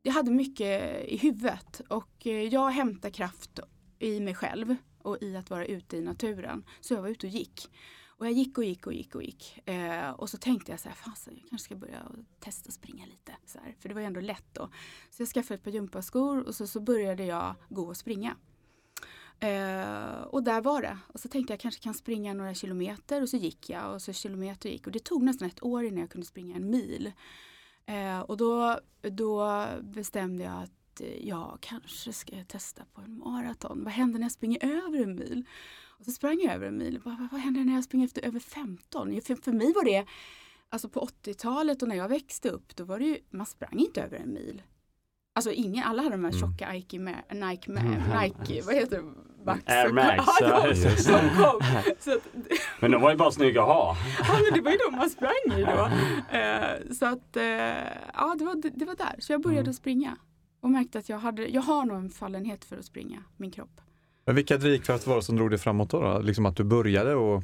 jag 0.02 0.12
hade 0.12 0.31
mycket 0.31 1.05
i 1.08 1.17
huvudet 1.17 1.81
och 1.88 2.26
eh, 2.26 2.43
jag 2.43 2.70
hämtade 2.70 3.12
kraft 3.12 3.61
i 3.99 4.20
mig 4.20 4.35
själv 4.35 4.76
och 5.02 5.23
i 5.23 5.37
att 5.37 5.50
vara 5.50 5.67
ute 5.67 5.97
i 5.97 6.02
naturen. 6.02 6.64
Så 6.81 6.94
jag 6.94 7.02
var 7.02 7.08
ute 7.08 7.26
och 7.26 7.32
gick. 7.32 7.70
Och 8.06 8.26
jag 8.26 8.32
gick 8.32 8.58
och 8.58 8.64
gick 8.64 8.87
och 8.87 8.93
gick 8.93 9.14
och 9.14 9.23
gick. 9.23 9.69
Eh, 9.69 10.11
och 10.11 10.31
så 10.31 10.38
tänkte 10.38 10.73
jag 10.73 10.81
så 10.81 10.88
här, 10.88 10.97
fasen 10.97 11.35
jag 11.41 11.49
kanske 11.50 11.64
ska 11.64 11.76
börja 11.76 12.12
testa 12.41 12.70
springa 12.70 13.06
lite. 13.06 13.32
Så 13.47 13.58
här, 13.58 13.75
för 13.79 13.88
det 13.88 13.94
var 13.94 14.00
ju 14.00 14.06
ändå 14.06 14.20
lätt 14.20 14.47
då. 14.52 14.70
Så 15.11 15.23
jag 15.23 15.29
skaffade 15.29 15.54
ett 15.54 15.64
par 15.64 15.71
gympaskor 15.71 16.42
och 16.42 16.54
så, 16.54 16.66
så 16.66 16.80
började 16.80 17.25
jag 17.25 17.54
gå 17.69 17.83
och 17.83 17.97
springa. 17.97 18.37
Eh, 19.40 20.20
och 20.20 20.42
där 20.42 20.61
var 20.61 20.82
det. 20.82 20.99
Och 21.06 21.20
så 21.20 21.28
tänkte 21.28 21.52
jag 21.52 21.61
kanske 21.61 21.82
kan 21.82 21.94
springa 21.94 22.35
några 22.35 22.54
kilometer 22.54 23.23
och 23.23 23.28
så 23.28 23.37
gick 23.37 23.70
jag 23.70 23.94
och 23.94 24.02
så 24.02 24.12
kilometer 24.12 24.68
gick. 24.68 24.87
Och 24.87 24.92
det 24.92 25.04
tog 25.04 25.23
nästan 25.23 25.49
ett 25.49 25.62
år 25.62 25.85
innan 25.85 26.00
jag 26.00 26.11
kunde 26.11 26.26
springa 26.26 26.56
en 26.56 26.70
mil. 26.70 27.12
Eh, 27.87 28.20
och 28.20 28.37
då, 28.37 28.80
då 29.00 29.66
bestämde 29.80 30.44
jag 30.44 30.62
att 30.62 31.00
eh, 31.00 31.28
jag 31.28 31.59
kanske 31.61 32.12
ska 32.12 32.37
jag 32.37 32.49
testa 32.49 32.85
på 32.92 33.00
en 33.00 33.18
maraton. 33.18 33.85
Vad 33.85 33.92
händer 33.92 34.18
när 34.18 34.25
jag 34.25 34.32
springer 34.32 34.64
över 34.64 35.02
en 35.02 35.14
mil? 35.14 35.44
Och 35.99 36.04
så 36.04 36.12
sprang 36.12 36.40
jag 36.40 36.54
över 36.54 36.66
en 36.66 36.78
mil. 36.78 37.00
Vad, 37.04 37.28
vad 37.32 37.40
händer 37.40 37.64
när 37.64 37.75
jag 37.75 37.85
springer 37.85 38.06
efter 38.06 38.25
över 38.25 38.40
15? 38.40 39.20
För, 39.20 39.35
för 39.35 39.52
mig 39.52 39.73
var 39.73 39.85
det, 39.85 40.06
alltså 40.68 40.88
på 40.88 41.00
80-talet 41.00 41.82
och 41.82 41.88
när 41.88 41.97
jag 41.97 42.09
växte 42.09 42.49
upp, 42.49 42.76
då 42.76 42.85
var 42.85 42.99
det 42.99 43.04
ju, 43.04 43.18
man 43.30 43.47
sprang 43.47 43.78
inte 43.78 44.02
över 44.02 44.16
en 44.16 44.32
mil. 44.32 44.62
Alltså 45.40 45.52
ingen, 45.52 45.85
alla 45.85 46.02
hade 46.02 46.14
de 46.16 46.25
här 46.25 46.32
Mm. 46.32 46.40
tjocka 46.40 46.73
Nike, 46.73 46.99
med, 46.99 47.23
Nike, 47.32 47.70
med, 47.70 47.85
Nike 48.23 48.62
vad 48.66 48.75
heter 48.75 48.97
det? 48.97 49.02
Max. 49.47 49.62
Air 49.66 49.92
Max, 49.92 50.16
Ja, 50.16 50.37
ja, 50.40 50.62
de, 50.62 50.68
just 50.75 51.09
de 51.09 51.18
kom. 51.37 51.61
Att, 51.76 52.09
Men 52.80 52.90
de 52.90 53.02
var 53.02 53.11
ju 53.11 53.16
bara 53.16 53.30
snygga 53.30 53.61
att 53.62 53.68
ha. 53.68 53.97
ja, 54.18 54.38
men 54.44 54.54
det 54.54 54.61
var 54.64 54.70
ju 54.70 54.76
de 54.90 54.97
man 54.97 55.11
sprang 55.11 55.59
i 55.59 55.62
då. 55.62 55.90
Eh, 56.38 56.92
så 56.94 57.06
att, 57.06 57.37
eh, 57.37 57.44
ja 58.14 58.35
det 58.38 58.44
var, 58.44 58.62
det, 58.62 58.70
det 58.75 58.85
var 58.85 58.94
där. 58.97 59.14
Så 59.18 59.32
jag 59.32 59.42
började 59.42 59.61
Mm. 59.61 59.73
springa. 59.73 60.16
Och 60.62 60.70
märkte 60.70 60.99
att 60.99 61.09
jag, 61.09 61.18
hade, 61.18 61.47
jag 61.49 61.62
har 61.62 61.85
nog 61.85 61.97
en 61.97 62.11
fallenhet 62.11 62.64
för 62.64 62.76
att 62.76 62.85
springa, 62.85 63.18
min 63.37 63.50
kropp. 63.50 63.80
Men 64.26 64.35
vilka 64.35 64.56
drivkrafter 64.56 65.09
var 65.09 65.16
det 65.16 65.23
som 65.23 65.37
drog 65.37 65.50
dig 65.50 65.59
framåt 65.59 65.90
då? 65.90 66.00
då? 66.00 66.18
Liksom 66.18 66.47
att 66.47 66.56
du 66.56 66.64
började 66.64 67.14
och 67.14 67.42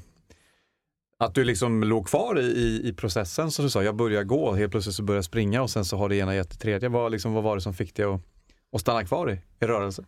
att 1.19 1.35
du 1.35 1.45
liksom 1.45 1.83
låg 1.83 2.07
kvar 2.09 2.39
i, 2.41 2.45
i, 2.45 2.89
i 2.89 2.93
processen 2.93 3.51
som 3.51 3.65
du 3.65 3.71
sa, 3.71 3.83
jag 3.83 3.97
börjar 3.97 4.25
gå, 4.25 4.53
helt 4.53 4.71
plötsligt 4.71 4.97
så 4.97 5.03
börjar 5.03 5.19
jag 5.19 5.25
springa 5.25 5.63
och 5.63 5.71
sen 5.71 5.85
så 5.85 5.97
har 5.97 6.09
det 6.09 6.17
ena 6.17 6.35
gett 6.35 6.51
det 6.51 6.57
tredje. 6.57 6.89
Vad, 6.89 7.13
liksom, 7.13 7.33
vad 7.33 7.45
var 7.45 7.57
det 7.57 7.63
som 7.63 7.75
fick 7.75 7.95
dig 7.95 8.05
att, 8.05 8.21
att 8.73 8.81
stanna 8.81 9.05
kvar 9.05 9.31
i, 9.31 9.41
i 9.61 9.67
rörelse? 9.67 10.05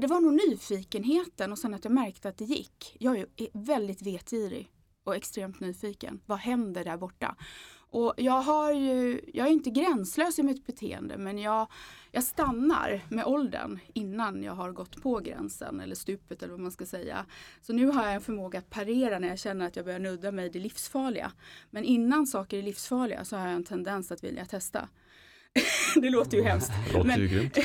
Det 0.00 0.06
var 0.06 0.20
nog 0.20 0.32
nyfikenheten 0.32 1.52
och 1.52 1.58
sen 1.58 1.74
att 1.74 1.84
jag 1.84 1.92
märkte 1.92 2.28
att 2.28 2.38
det 2.38 2.44
gick. 2.44 2.96
Jag 3.00 3.14
är 3.14 3.18
ju 3.18 3.48
väldigt 3.52 4.02
vetgirig 4.02 4.70
och 5.04 5.16
extremt 5.16 5.60
nyfiken. 5.60 6.20
Vad 6.26 6.38
händer 6.38 6.84
där 6.84 6.96
borta? 6.96 7.36
Och 7.90 8.14
jag 8.16 8.42
har 8.42 8.72
ju, 8.72 9.20
jag 9.34 9.46
är 9.46 9.50
inte 9.50 9.70
gränslös 9.70 10.38
i 10.38 10.42
mitt 10.42 10.66
beteende 10.66 11.18
men 11.18 11.38
jag, 11.38 11.66
jag 12.10 12.24
stannar 12.24 13.00
med 13.08 13.24
åldern 13.24 13.78
innan 13.92 14.42
jag 14.42 14.52
har 14.52 14.72
gått 14.72 15.02
på 15.02 15.18
gränsen 15.18 15.80
eller 15.80 15.94
stupet 15.94 16.42
eller 16.42 16.52
vad 16.52 16.60
man 16.60 16.72
ska 16.72 16.86
säga. 16.86 17.26
Så 17.60 17.72
nu 17.72 17.86
har 17.86 18.04
jag 18.04 18.14
en 18.14 18.20
förmåga 18.20 18.58
att 18.58 18.70
parera 18.70 19.18
när 19.18 19.28
jag 19.28 19.38
känner 19.38 19.66
att 19.66 19.76
jag 19.76 19.84
börjar 19.84 19.98
nudda 19.98 20.32
mig 20.32 20.50
det 20.50 20.58
livsfarliga. 20.58 21.32
Men 21.70 21.84
innan 21.84 22.26
saker 22.26 22.58
är 22.58 22.62
livsfarliga 22.62 23.24
så 23.24 23.36
har 23.36 23.46
jag 23.46 23.56
en 23.56 23.64
tendens 23.64 24.12
att 24.12 24.24
vilja 24.24 24.44
testa. 24.44 24.88
det 26.02 26.10
låter 26.10 26.36
ju 26.36 26.42
hemskt. 26.44 26.72
Det 26.92 26.98
låter 26.98 27.18
ju 27.18 27.28
grymt. 27.28 27.58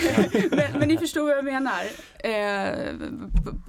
men, 0.52 0.80
men 0.80 0.88
ni 0.88 0.98
förstår 0.98 1.22
vad 1.24 1.38
jag 1.38 1.46
menar. 1.46 1.82
Eh, 2.20 2.32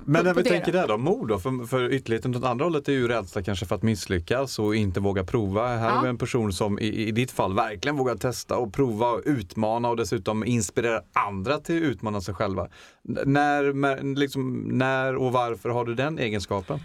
Men 0.07 0.25
när 0.25 0.35
vi 0.35 0.43
det 0.43 0.51
tänker 0.51 0.73
där 0.73 0.89
då, 0.89 0.97
mod 0.99 1.29
då? 1.29 1.39
För, 1.39 1.67
för 1.67 1.93
ytterligheten 1.93 2.37
åt 2.37 2.45
andra 2.45 2.65
hållet 2.65 2.89
är 2.89 2.93
ju 2.93 3.09
rädsla 3.09 3.43
kanske 3.43 3.67
för 3.67 3.75
att 3.75 3.83
misslyckas 3.83 4.59
och 4.59 4.77
inte 4.77 5.01
våga 5.01 5.25
prova. 5.25 5.67
Här 5.77 5.89
Ja. 5.89 5.99
är 5.99 6.03
vi 6.03 6.09
en 6.09 6.19
person 6.19 6.53
som 6.53 6.79
i, 6.79 6.87
i 7.09 7.13
ditt 7.13 7.31
fall 7.31 7.55
verkligen 7.55 7.97
vågar 7.97 8.17
testa 8.17 8.57
och 8.57 8.73
prova 8.75 9.11
och 9.11 9.23
utmana 9.25 9.89
och 9.89 9.97
dessutom 9.97 10.45
inspirera 10.45 11.03
andra 11.13 11.59
till 11.59 11.77
att 11.77 11.83
utmana 11.83 12.21
sig 12.21 12.35
själva. 12.35 12.69
När, 13.03 13.73
när- 13.73 14.17
liksom, 14.17 14.53
när 14.73 15.17
och 15.17 15.33
varför 15.33 15.69
har 15.69 15.85
du 15.85 15.95
den 15.95 16.19
egenskapen? 16.19 16.79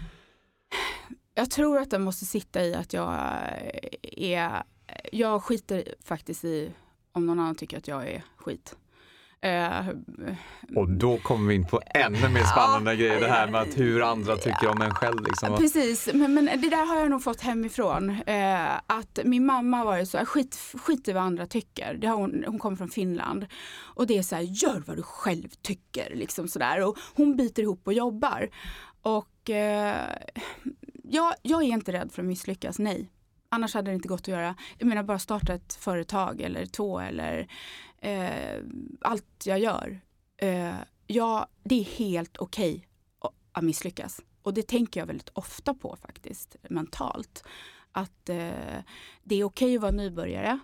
Jag 1.34 1.50
tror 1.50 1.78
att 1.78 1.90
den 1.90 2.02
måste 2.02 2.24
sitta 2.24 2.64
i 2.64 2.74
att 2.74 2.92
jag 2.92 3.14
är, 4.16 4.62
jag 5.12 5.42
skiter 5.42 5.84
faktiskt 6.04 6.44
i 6.44 6.70
om 7.12 7.26
någon 7.26 7.40
annan 7.40 7.54
tycker 7.54 7.78
att 7.78 7.88
jag 7.88 8.08
är 8.08 8.22
skit. 8.36 8.76
Eh, 9.42 9.88
Och 10.76 10.90
då 10.90 11.16
kommer 11.18 11.48
vi 11.48 11.54
in 11.54 11.66
på 11.66 11.80
ännu 11.94 12.28
mer 12.28 12.44
spännande 12.44 12.96
grejer, 12.96 13.20
det 13.20 13.28
här 13.28 13.48
med 13.50 13.60
att 13.60 13.78
hur 13.78 14.02
andra 14.02 14.36
tycker 14.36 14.68
om 14.68 14.82
en 14.82 14.94
själv. 14.94 15.24
Liksom. 15.24 15.56
Precis, 15.56 16.08
men, 16.14 16.34
men 16.34 16.44
det 16.44 16.70
där 16.70 16.86
har 16.86 16.96
jag 16.96 17.10
nog 17.10 17.22
fått 17.22 17.40
hemifrån. 17.40 18.10
Eh, 18.26 18.74
att 18.86 19.18
min 19.24 19.46
mamma 19.46 19.84
var 19.84 19.98
ju 19.98 20.06
så 20.06 20.18
här, 20.18 20.24
skit, 20.24 20.56
skit 20.74 21.08
i 21.08 21.12
vad 21.12 21.22
andra 21.22 21.46
tycker. 21.46 21.94
Det 21.94 22.06
har 22.06 22.16
hon, 22.16 22.44
hon 22.46 22.58
kommer 22.58 22.76
från 22.76 22.88
Finland. 22.88 23.46
Och 23.78 24.06
det 24.06 24.18
är 24.18 24.22
så 24.22 24.34
här, 24.36 24.42
gör 24.42 24.82
vad 24.86 24.96
du 24.96 25.02
själv 25.02 25.48
tycker. 25.62 26.14
Liksom 26.14 26.48
sådär. 26.48 26.88
Och 26.88 26.98
hon 27.14 27.36
biter 27.36 27.62
ihop 27.62 27.82
och 27.86 27.92
jobbar. 27.92 28.48
Och 29.02 29.50
eh, 29.50 30.06
jag, 31.04 31.34
jag 31.42 31.62
är 31.62 31.66
inte 31.66 31.92
rädd 31.92 32.12
för 32.12 32.22
att 32.22 32.28
misslyckas, 32.28 32.78
nej. 32.78 33.10
Annars 33.52 33.74
hade 33.74 33.90
det 33.90 33.94
inte 33.94 34.08
gått 34.08 34.20
att 34.20 34.28
göra. 34.28 34.54
Jag 34.78 34.88
menar 34.88 35.02
bara 35.02 35.18
starta 35.18 35.54
ett 35.54 35.74
företag 35.74 36.40
eller 36.40 36.66
två 36.66 37.00
eller 37.00 37.48
eh, 37.98 38.62
allt 39.00 39.42
jag 39.46 39.58
gör. 39.58 40.00
Eh, 40.36 40.74
ja, 41.06 41.48
det 41.64 41.80
är 41.80 41.84
helt 41.84 42.36
okej 42.38 42.86
att- 43.18 43.34
att 43.52 43.64
misslyckas. 43.64 44.20
Och 44.42 44.54
det 44.54 44.62
tänker 44.68 45.00
jag 45.00 45.06
väldigt 45.06 45.28
ofta 45.28 45.74
på 45.74 45.96
faktiskt, 45.96 46.56
mentalt. 46.70 47.44
Att 47.92 48.28
eh, 48.28 48.78
det 49.22 49.34
är 49.34 49.44
okej 49.44 49.76
att 49.76 49.82
vara 49.82 49.92
nybörjare. 49.92 50.58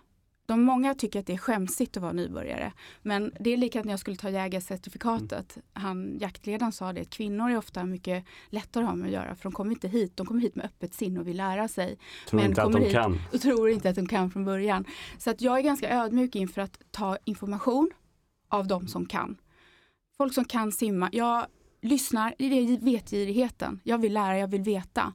De 0.46 0.62
många 0.62 0.94
tycker 0.94 1.20
att 1.20 1.26
det 1.26 1.32
är 1.32 1.38
skämsigt 1.38 1.96
att 1.96 2.02
vara 2.02 2.12
nybörjare. 2.12 2.72
Men 3.02 3.32
det 3.40 3.50
är 3.52 3.56
likadant 3.56 3.84
när 3.86 3.92
jag 3.92 4.00
skulle 4.00 4.16
ta 4.16 4.30
jägarcertifikatet. 4.30 5.58
Han, 5.72 6.18
jaktledaren 6.20 6.72
sa 6.72 6.92
det, 6.92 7.00
att 7.00 7.10
kvinnor 7.10 7.50
är 7.50 7.56
ofta 7.56 7.84
mycket 7.84 8.24
lättare 8.48 8.84
att 8.84 8.88
ha 8.90 8.96
med 8.96 9.06
att 9.06 9.12
göra. 9.12 9.34
För 9.36 9.42
de 9.42 9.52
kommer 9.52 9.70
inte 9.72 9.88
hit, 9.88 10.16
de 10.16 10.26
kommer 10.26 10.40
hit 10.40 10.54
med 10.56 10.64
öppet 10.66 10.94
sinne 10.94 11.20
och 11.20 11.28
vill 11.28 11.36
lära 11.36 11.68
sig. 11.68 11.98
Tror 12.28 12.40
Men 12.40 12.48
inte 12.50 12.62
att 12.62 12.72
de 12.72 12.82
hit- 12.82 12.92
kan. 12.92 13.18
Och 13.32 13.40
tror 13.40 13.70
inte 13.70 13.88
att 13.90 13.96
de 13.96 14.08
kan 14.08 14.30
från 14.30 14.44
början. 14.44 14.84
Så 15.18 15.30
att 15.30 15.40
jag 15.40 15.58
är 15.58 15.62
ganska 15.62 15.90
ödmjuk 15.90 16.34
inför 16.36 16.60
att 16.60 16.78
ta 16.90 17.18
information 17.24 17.90
av 18.48 18.66
de 18.66 18.88
som 18.88 19.06
kan. 19.06 19.36
Folk 20.16 20.34
som 20.34 20.44
kan 20.44 20.72
simma. 20.72 21.08
Jag 21.12 21.46
lyssnar, 21.82 22.34
det 22.38 22.44
är 22.44 22.78
vetgirigheten. 22.84 23.80
Jag 23.84 23.98
vill 23.98 24.12
lära, 24.12 24.38
jag 24.38 24.48
vill 24.48 24.62
veta. 24.62 25.12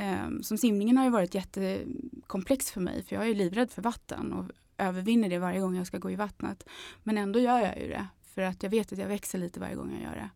Ehm, 0.00 0.42
som 0.42 0.58
simningen 0.58 0.96
har 0.96 1.04
ju 1.04 1.10
varit 1.10 1.34
jättekomplex 1.34 2.70
för 2.70 2.80
mig 2.80 3.02
för 3.02 3.16
jag 3.16 3.28
är 3.28 3.34
livrädd 3.34 3.70
för 3.70 3.82
vatten 3.82 4.32
och 4.32 4.44
övervinner 4.78 5.28
det 5.28 5.38
varje 5.38 5.60
gång 5.60 5.76
jag 5.76 5.86
ska 5.86 5.98
gå 5.98 6.10
i 6.10 6.16
vattnet. 6.16 6.64
Men 7.02 7.18
ändå 7.18 7.38
gör 7.38 7.58
jag 7.58 7.78
ju 7.78 7.88
det 7.88 8.06
för 8.34 8.42
att 8.42 8.62
jag 8.62 8.70
vet 8.70 8.92
att 8.92 8.98
jag 8.98 9.08
växer 9.08 9.38
lite 9.38 9.60
varje 9.60 9.74
gång 9.74 9.92
jag 9.92 10.02
gör 10.02 10.16
det. 10.22 10.30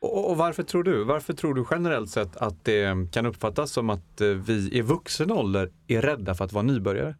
Och, 0.00 0.30
och 0.30 0.36
varför 0.36 0.62
tror 0.62 0.82
du? 0.84 1.04
Varför 1.04 1.32
tror 1.32 1.54
du 1.54 1.64
generellt 1.70 2.10
sett 2.10 2.36
att 2.36 2.64
det 2.64 3.12
kan 3.12 3.26
uppfattas 3.26 3.70
som 3.72 3.90
att 3.90 4.20
eh, 4.20 4.28
vi 4.28 4.70
i 4.72 4.80
vuxen 4.80 5.30
ålder 5.32 5.72
är 5.86 6.02
rädda 6.02 6.34
för 6.34 6.44
att 6.44 6.52
vara 6.52 6.62
nybörjare? 6.62 7.14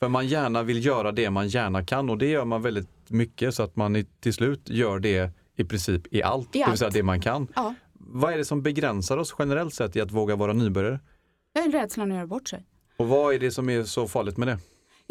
För 0.00 0.08
man 0.08 0.26
gärna 0.26 0.62
vill 0.62 0.86
göra 0.86 1.12
det 1.12 1.30
man 1.30 1.48
gärna 1.48 1.84
kan 1.84 2.10
och 2.10 2.18
det 2.18 2.26
gör 2.28 2.44
man 2.44 2.62
väldigt 2.62 2.88
mycket 3.10 3.54
så 3.54 3.62
att 3.62 3.76
man 3.76 4.04
till 4.20 4.34
slut 4.34 4.68
gör 4.68 4.98
det 4.98 5.30
i 5.56 5.64
princip 5.64 6.14
i 6.14 6.22
allt, 6.22 6.56
I 6.56 6.58
det 6.58 6.68
vill 6.68 6.78
säga 6.78 6.86
allt. 6.86 6.94
det 6.94 7.02
man 7.02 7.20
kan. 7.20 7.48
Ja, 7.54 7.74
Vad 7.92 8.32
är 8.32 8.38
det 8.38 8.44
som 8.44 8.62
begränsar 8.62 9.16
oss 9.18 9.34
generellt 9.38 9.74
sett 9.74 9.96
i 9.96 10.00
att 10.00 10.10
våga 10.10 10.36
vara 10.36 10.52
nybörjare? 10.52 11.00
Jag 11.52 11.64
är 11.64 11.70
rädslan 11.70 12.10
att 12.10 12.16
göra 12.16 12.26
bort 12.26 12.48
sig. 12.48 12.66
Och 12.96 13.08
vad 13.08 13.34
är 13.34 13.38
det 13.38 13.50
som 13.50 13.68
är 13.68 13.84
så 13.84 14.08
farligt 14.08 14.36
med 14.36 14.48
det? 14.48 14.58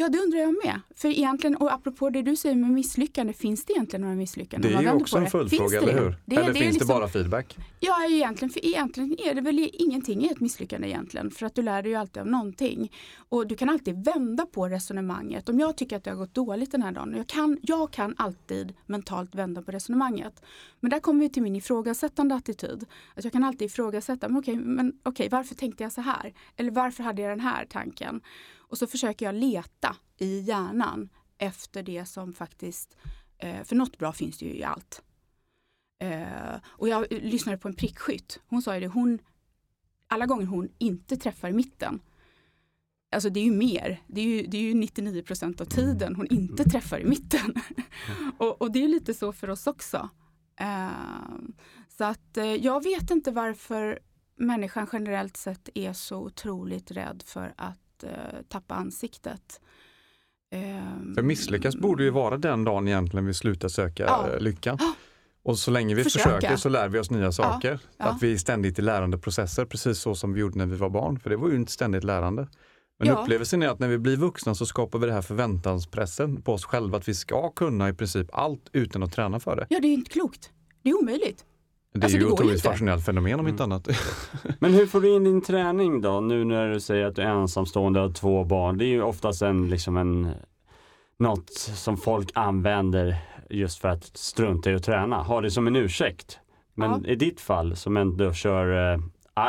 Ja, 0.02 0.08
det 0.08 0.18
undrar 0.18 0.38
jag 0.38 0.54
med. 0.64 0.80
För 0.96 1.08
egentligen, 1.08 1.56
och 1.56 1.72
apropå 1.72 2.10
det 2.10 2.22
du 2.22 2.36
säger 2.36 2.56
med 2.56 2.70
misslyckande, 2.70 3.32
finns 3.32 3.64
det 3.64 3.72
egentligen 3.72 4.00
några 4.00 4.14
misslyckanden? 4.14 4.72
Det 4.72 4.76
är 4.78 4.82
ju 4.82 4.90
också 4.90 5.16
en 5.18 5.26
följdfråga, 5.26 5.78
eller 5.80 5.92
hur? 5.92 6.16
Det, 6.24 6.36
eller 6.36 6.46
det 6.46 6.54
finns 6.60 6.74
liksom- 6.74 6.88
det 6.88 6.94
bara 6.94 7.08
feedback? 7.08 7.56
Ja, 7.80 8.06
egentligen, 8.10 8.50
för 8.50 8.66
egentligen 8.66 9.16
är 9.20 9.34
det 9.34 9.40
väl 9.40 9.70
ingenting 9.72 10.24
är 10.24 10.30
ett 10.32 10.40
misslyckande 10.40 10.88
egentligen. 10.88 11.30
För 11.30 11.46
att 11.46 11.54
du 11.54 11.62
lär 11.62 11.82
dig 11.82 11.92
ju 11.92 11.98
alltid 11.98 12.20
av 12.20 12.26
någonting. 12.26 12.92
Och 13.28 13.46
du 13.46 13.54
kan 13.56 13.68
alltid 13.68 14.04
vända 14.04 14.46
på 14.46 14.68
resonemanget. 14.68 15.48
Om 15.48 15.60
jag 15.60 15.76
tycker 15.76 15.96
att 15.96 16.04
det 16.04 16.10
har 16.10 16.16
gått 16.16 16.34
dåligt 16.34 16.72
den 16.72 16.82
här 16.82 16.92
dagen. 16.92 17.14
Jag 17.16 17.26
kan, 17.26 17.58
jag 17.62 17.90
kan 17.90 18.14
alltid 18.18 18.74
mentalt 18.86 19.34
vända 19.34 19.62
på 19.62 19.72
resonemanget. 19.72 20.42
Men 20.80 20.90
där 20.90 21.00
kommer 21.00 21.20
vi 21.20 21.28
till 21.28 21.42
min 21.42 21.56
ifrågasättande 21.56 22.34
attityd. 22.34 22.84
Att 23.14 23.24
jag 23.24 23.32
kan 23.32 23.44
alltid 23.44 23.66
ifrågasätta, 23.66 24.28
men 24.28 24.38
okej, 24.38 24.56
men 24.56 24.92
okej, 25.02 25.28
varför 25.30 25.54
tänkte 25.54 25.82
jag 25.82 25.92
så 25.92 26.00
här? 26.00 26.34
Eller 26.56 26.70
varför 26.70 27.02
hade 27.02 27.22
jag 27.22 27.30
den 27.30 27.40
här 27.40 27.66
tanken? 27.70 28.20
Och 28.72 28.78
så 28.78 28.86
försöker 28.86 29.26
jag 29.26 29.34
leta 29.34 29.96
i 30.18 30.40
hjärnan 30.40 31.08
efter 31.38 31.82
det 31.82 32.06
som 32.06 32.32
faktiskt, 32.32 32.96
eh, 33.38 33.64
för 33.64 33.76
något 33.76 33.98
bra 33.98 34.12
finns 34.12 34.38
det 34.38 34.44
ju 34.44 34.54
i 34.54 34.64
allt. 34.64 35.02
Eh, 35.98 36.56
och 36.64 36.88
jag 36.88 37.06
lyssnade 37.10 37.58
på 37.58 37.68
en 37.68 37.74
prickskytt. 37.74 38.40
Hon 38.46 38.62
sa 38.62 38.74
ju 38.74 38.80
det, 38.80 38.86
hon, 38.86 39.18
alla 40.06 40.26
gånger 40.26 40.46
hon 40.46 40.68
inte 40.78 41.16
träffar 41.16 41.48
i 41.48 41.52
mitten, 41.52 42.00
alltså 43.10 43.30
det 43.30 43.40
är 43.40 43.44
ju 43.44 43.52
mer, 43.52 44.02
det 44.06 44.20
är 44.20 44.24
ju, 44.24 44.46
det 44.46 44.56
är 44.56 44.62
ju 44.62 44.74
99 44.74 45.22
procent 45.22 45.60
av 45.60 45.64
tiden 45.64 46.16
hon 46.16 46.26
inte 46.26 46.64
träffar 46.64 46.98
i 46.98 47.04
mitten. 47.04 47.54
och, 48.38 48.62
och 48.62 48.72
det 48.72 48.84
är 48.84 48.88
lite 48.88 49.14
så 49.14 49.32
för 49.32 49.50
oss 49.50 49.66
också. 49.66 50.08
Eh, 50.60 50.88
så 51.88 52.04
att 52.04 52.36
eh, 52.36 52.54
jag 52.54 52.82
vet 52.82 53.10
inte 53.10 53.30
varför 53.30 53.98
människan 54.36 54.86
generellt 54.92 55.36
sett 55.36 55.68
är 55.74 55.92
så 55.92 56.18
otroligt 56.18 56.90
rädd 56.90 57.22
för 57.26 57.54
att 57.56 57.81
eh, 58.04 58.10
tappa 58.48 58.74
ansiktet. 58.74 59.60
Eh, 60.52 60.60
För 61.14 61.22
misslyckas 61.22 61.76
borde 61.76 62.04
ju 62.04 62.10
vara 62.10 62.36
den 62.36 62.64
dagen 62.64 62.88
egentligen 62.88 63.26
vi 63.26 63.34
slutar 63.34 63.68
söka 63.68 64.02
Ja. 64.02 64.28
eh, 64.28 64.40
lyckan. 64.40 64.78
Och 65.44 65.58
så 65.58 65.70
länge 65.70 65.94
vi 65.94 66.04
Försöka. 66.04 66.30
försöker 66.34 66.56
så 66.56 66.68
lär 66.68 66.88
vi 66.88 66.98
oss 66.98 67.10
nya 67.10 67.32
saker. 67.32 67.78
ja. 67.98 68.04
Att 68.04 68.22
vi 68.22 68.32
är 68.32 68.36
ständigt 68.36 68.78
i 68.78 68.82
lärandeprocesser, 68.82 69.64
precis 69.64 69.98
så 69.98 70.14
som 70.14 70.32
vi 70.32 70.40
gjorde 70.40 70.58
när 70.58 70.66
vi 70.66 70.76
var 70.76 70.90
barn. 70.90 71.18
För 71.20 71.30
det 71.30 71.36
var 71.36 71.48
ju 71.48 71.62
ett 71.62 71.70
ständigt 71.70 72.04
lärande. 72.04 72.48
Men 72.98 73.08
Ja. 73.08 73.14
upplevelsen 73.22 73.62
är 73.62 73.68
att 73.68 73.78
när 73.78 73.88
vi 73.88 73.98
blir 73.98 74.16
vuxna 74.16 74.54
så 74.54 74.66
skapar 74.66 74.98
vi 74.98 75.06
det 75.06 75.12
här 75.12 75.22
förväntanspressen 75.22 76.42
på 76.42 76.52
oss 76.52 76.64
själva 76.64 76.98
att 76.98 77.08
vi 77.08 77.14
ska 77.14 77.50
kunna 77.50 77.88
i 77.88 77.92
princip 77.94 78.28
allt 78.32 78.68
utan 78.72 79.02
att 79.02 79.12
träna 79.12 79.40
för 79.40 79.56
det. 79.56 79.66
Ja, 79.70 79.80
det 79.80 79.88
är 79.88 79.92
inte 79.94 80.10
klokt. 80.10 80.50
Det 80.82 80.90
är 80.90 80.98
omöjligt. 81.02 81.44
Det 81.92 81.98
är 81.98 82.04
Alltså, 82.04 82.18
ju 82.18 82.24
ju 82.24 82.30
otroligt 82.32 82.62
fascinerande 82.62 83.04
fenomen 83.04 83.34
om 83.34 83.40
Mm. 83.40 83.50
inte 83.50 83.62
annat. 83.62 83.88
Men 84.58 84.74
hur 84.74 84.86
får 84.86 85.00
du 85.00 85.14
in 85.16 85.24
din 85.24 85.40
träning 85.42 86.00
då? 86.00 86.20
Nu 86.20 86.44
när 86.44 86.68
du 86.68 86.80
säger 86.80 87.06
att 87.06 87.16
du 87.16 87.22
är 87.22 87.26
ensamstående 87.26 88.00
och 88.00 88.06
har 88.06 88.12
två 88.12 88.44
barn. 88.44 88.78
Det 88.78 88.84
är 88.84 88.88
ju 88.88 89.02
oftast 89.02 89.42
en, 89.42 89.68
liksom 89.70 89.96
en, 89.96 90.30
något 91.18 91.50
som 91.52 91.96
folk 91.96 92.30
använder 92.34 93.16
just 93.50 93.78
för 93.78 93.88
att 93.88 94.04
strunta 94.16 94.70
i 94.70 94.74
att 94.74 94.82
träna. 94.84 95.16
Har 95.22 95.42
det 95.42 95.50
som 95.50 95.66
en 95.66 95.76
ursäkt. 95.76 96.38
Men 96.74 97.06
i 97.06 97.14
ditt 97.14 97.40
fall 97.40 97.76
som 97.76 97.96
ändå 97.96 98.32
kör 98.32 98.92
eh, 98.94 98.98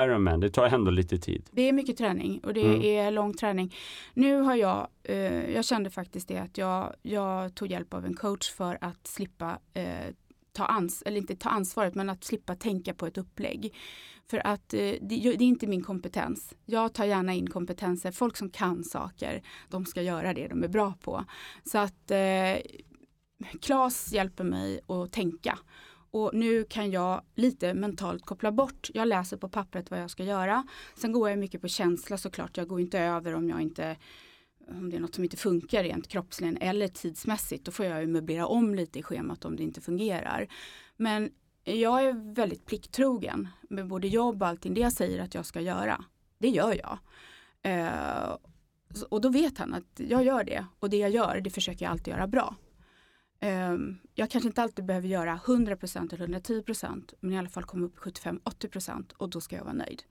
Ironman, 0.03 0.39
det 0.39 0.49
tar 0.49 0.65
ändå 0.65 0.91
lite 0.91 1.17
tid. 1.17 1.45
Det 1.51 1.61
är 1.69 1.73
mycket 1.73 1.97
träning 1.97 2.39
och 2.43 2.53
det 2.53 2.61
Mm. 2.65 2.81
är 2.81 3.11
lång 3.11 3.33
träning. 3.33 3.75
Nu 4.13 4.35
har 4.41 4.55
jag, 4.55 4.87
eh, 5.03 5.51
jag 5.55 5.65
kände 5.65 5.89
faktiskt 5.89 6.27
det 6.27 6.37
att 6.37 6.57
jag, 6.57 6.93
jag 7.01 7.55
tog 7.55 7.67
hjälp 7.71 7.93
av 7.93 8.05
en 8.05 8.13
coach 8.13 8.51
för 8.51 8.77
att 8.81 9.07
slippa 9.07 9.57
eh, 9.73 9.83
ta 10.53 10.65
ans 10.65 11.03
eller 11.05 11.17
inte 11.17 11.35
ta 11.35 11.49
ansvaret 11.49 11.95
men 11.95 12.09
att 12.09 12.23
slippa 12.23 12.55
tänka 12.55 12.93
på 12.93 13.07
ett 13.07 13.17
upplägg. 13.17 13.75
För 14.29 14.47
att 14.47 14.73
eh, 14.73 14.79
det, 14.79 14.97
det 15.01 15.17
är 15.25 15.41
inte 15.41 15.67
min 15.67 15.83
kompetens. 15.83 16.53
Jag 16.65 16.93
tar 16.93 17.05
gärna 17.05 17.33
in 17.33 17.49
kompetenser, 17.49 18.11
folk 18.11 18.37
som 18.37 18.49
kan 18.49 18.83
saker, 18.83 19.43
de 19.69 19.85
ska 19.85 20.01
göra 20.01 20.33
det 20.33 20.47
de 20.47 20.63
är 20.63 20.67
bra 20.67 20.93
på. 21.01 21.25
Så 21.63 21.77
att 21.77 22.11
eh, 22.11 22.57
Klas 23.61 24.13
hjälper 24.13 24.43
mig 24.43 24.79
att 24.87 25.11
tänka. 25.11 25.59
Och 26.11 26.31
nu 26.33 26.63
kan 26.63 26.91
jag 26.91 27.21
lite 27.35 27.73
mentalt 27.73 28.25
koppla 28.25 28.51
bort. 28.51 28.89
Jag 28.93 29.07
läser 29.07 29.37
på 29.37 29.49
pappret 29.49 29.91
vad 29.91 30.01
jag 30.01 30.09
ska 30.09 30.23
göra. 30.23 30.67
Sen 30.95 31.11
går 31.11 31.29
jag 31.29 31.39
mycket 31.39 31.61
på 31.61 31.67
känsla 31.67 32.17
såklart. 32.17 32.57
Jag 32.57 32.67
går 32.67 32.81
inte 32.81 32.99
över 32.99 33.35
om 33.35 33.49
jag 33.49 33.61
inte 33.61 33.97
om 34.67 34.89
det 34.89 34.95
är 34.95 34.99
något 34.99 35.15
som 35.15 35.23
inte 35.23 35.37
funkar 35.37 35.83
rent 35.83 36.07
kroppsligen 36.07 36.57
eller 36.57 36.87
tidsmässigt. 36.87 37.65
Då 37.65 37.71
får 37.71 37.85
jag 37.85 38.01
ju 38.01 38.07
möblera 38.07 38.47
om 38.47 38.75
lite 38.75 38.99
i 38.99 39.03
schemat 39.03 39.45
om 39.45 39.55
det 39.55 39.63
inte 39.63 39.81
fungerar. 39.81 40.47
Men 40.97 41.31
jag 41.63 42.03
är 42.05 42.33
väldigt 42.35 42.65
plikttrogen 42.65 43.47
med 43.69 43.87
både 43.87 44.07
jobb 44.07 44.41
och 44.41 44.47
allting 44.47 44.73
det 44.73 44.81
jag 44.81 44.93
säger 44.93 45.23
att 45.23 45.33
jag 45.33 45.45
ska 45.45 45.61
göra. 45.61 46.05
Det 46.37 46.49
gör 46.49 46.77
jag. 46.79 46.97
Eh, 47.61 48.37
Och 49.09 49.21
då 49.21 49.29
vet 49.29 49.57
han 49.57 49.73
att 49.73 49.99
jag 50.09 50.23
gör 50.23 50.43
det 50.43 50.65
och 50.79 50.89
det 50.89 50.97
jag 50.97 51.09
gör 51.11 51.41
det 51.41 51.49
försöker 51.49 51.85
jag 51.85 51.91
alltid 51.91 52.13
göra 52.13 52.27
bra. 52.27 52.55
Eh, 53.39 53.77
jag 54.15 54.29
kanske 54.29 54.47
inte 54.47 54.61
alltid 54.63 54.85
behöver 54.85 55.07
göra 55.07 55.39
100% 55.45 56.13
eller 56.13 56.27
110% 56.27 57.13
men 57.19 57.33
i 57.33 57.37
alla 57.37 57.49
fall 57.49 57.63
komma 57.63 57.85
upp 57.85 57.97
75-80% 57.97 59.13
och 59.17 59.29
då 59.29 59.41
ska 59.41 59.55
jag 59.55 59.63
vara 59.63 59.73
nöjd. 59.73 60.03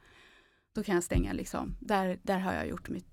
Då 0.75 0.83
kan 0.83 0.95
jag 0.95 1.05
stänga 1.05 1.33
liksom, 1.33 1.77
där, 1.81 2.19
där 2.23 2.39
har 2.39 2.53
jag 2.53 2.69
gjort 2.69 2.89
mitt 2.89 3.12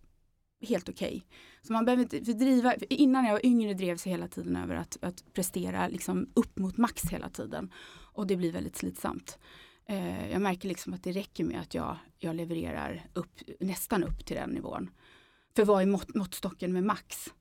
helt 0.61 0.89
okej. 0.89 1.25
Så 1.61 1.73
man 1.73 1.85
behöver 1.85 2.03
inte 2.03 2.25
för 2.25 2.33
driva, 2.33 2.71
för 2.71 2.93
innan 2.93 3.25
jag 3.25 3.31
var 3.31 3.45
yngre 3.45 3.73
drevs 3.73 4.05
jag 4.05 4.11
hela 4.11 4.27
tiden 4.27 4.55
över 4.55 4.75
att, 4.75 4.97
att 5.01 5.33
prestera 5.33 5.87
liksom 5.87 6.29
upp 6.33 6.59
mot 6.59 6.77
max 6.77 7.03
hela 7.11 7.29
tiden. 7.29 7.73
Och 8.13 8.27
det 8.27 8.35
blir 8.35 8.51
väldigt 8.51 8.75
slitsamt. 8.75 9.39
Eh, 9.85 10.31
jag 10.31 10.41
märker 10.41 10.67
liksom 10.67 10.93
att 10.93 11.03
det 11.03 11.11
räcker 11.11 11.43
med 11.43 11.59
att 11.59 11.73
jag, 11.73 11.97
jag 12.17 12.35
levererar 12.35 13.05
upp, 13.13 13.39
nästan 13.59 14.03
upp 14.03 14.25
till 14.25 14.35
den 14.35 14.49
nivån. 14.49 14.89
För 15.55 15.65
vad 15.65 15.81
är 15.81 15.85
mått, 15.85 16.15
måttstocken 16.15 16.73
med 16.73 16.83
max 16.83 17.33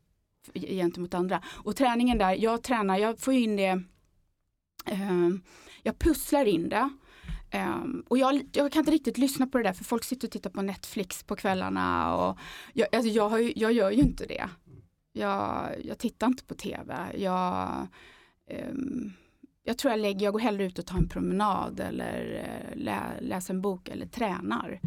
gentemot 0.54 1.14
andra? 1.14 1.42
Och 1.46 1.76
träningen 1.76 2.18
där, 2.18 2.34
jag 2.34 2.62
tränar, 2.62 2.98
jag 2.98 3.18
får 3.18 3.34
in 3.34 3.56
det, 3.56 3.82
eh, 4.86 5.28
jag 5.82 5.98
pusslar 5.98 6.44
in 6.44 6.68
det. 6.68 6.90
Um, 7.54 8.04
och 8.08 8.18
jag, 8.18 8.42
jag 8.52 8.72
kan 8.72 8.80
inte 8.80 8.90
riktigt 8.90 9.18
lyssna 9.18 9.46
på 9.46 9.58
det 9.58 9.64
där 9.64 9.72
för 9.72 9.84
folk 9.84 10.04
sitter 10.04 10.28
och 10.28 10.32
tittar 10.32 10.50
på 10.50 10.62
Netflix 10.62 11.22
på 11.22 11.36
kvällarna. 11.36 12.16
Och 12.16 12.38
jag, 12.72 12.96
alltså 12.96 13.10
jag, 13.10 13.28
har 13.28 13.38
ju, 13.38 13.52
jag 13.56 13.72
gör 13.72 13.90
ju 13.90 14.00
inte 14.02 14.26
det. 14.26 14.48
Jag, 15.12 15.74
jag 15.84 15.98
tittar 15.98 16.26
inte 16.26 16.44
på 16.44 16.54
tv. 16.54 16.96
Jag, 17.16 17.86
um, 18.70 19.12
jag 19.64 19.78
tror 19.78 19.90
jag 19.90 20.00
lägger, 20.00 20.24
jag 20.24 20.32
går 20.32 20.40
hellre 20.40 20.64
ut 20.64 20.78
och 20.78 20.86
tar 20.86 20.98
en 20.98 21.08
promenad 21.08 21.80
eller 21.80 22.44
eh, 22.44 22.76
lä, 22.76 23.00
läser 23.20 23.54
en 23.54 23.62
bok 23.62 23.88
eller 23.88 24.06
tränar. 24.06 24.80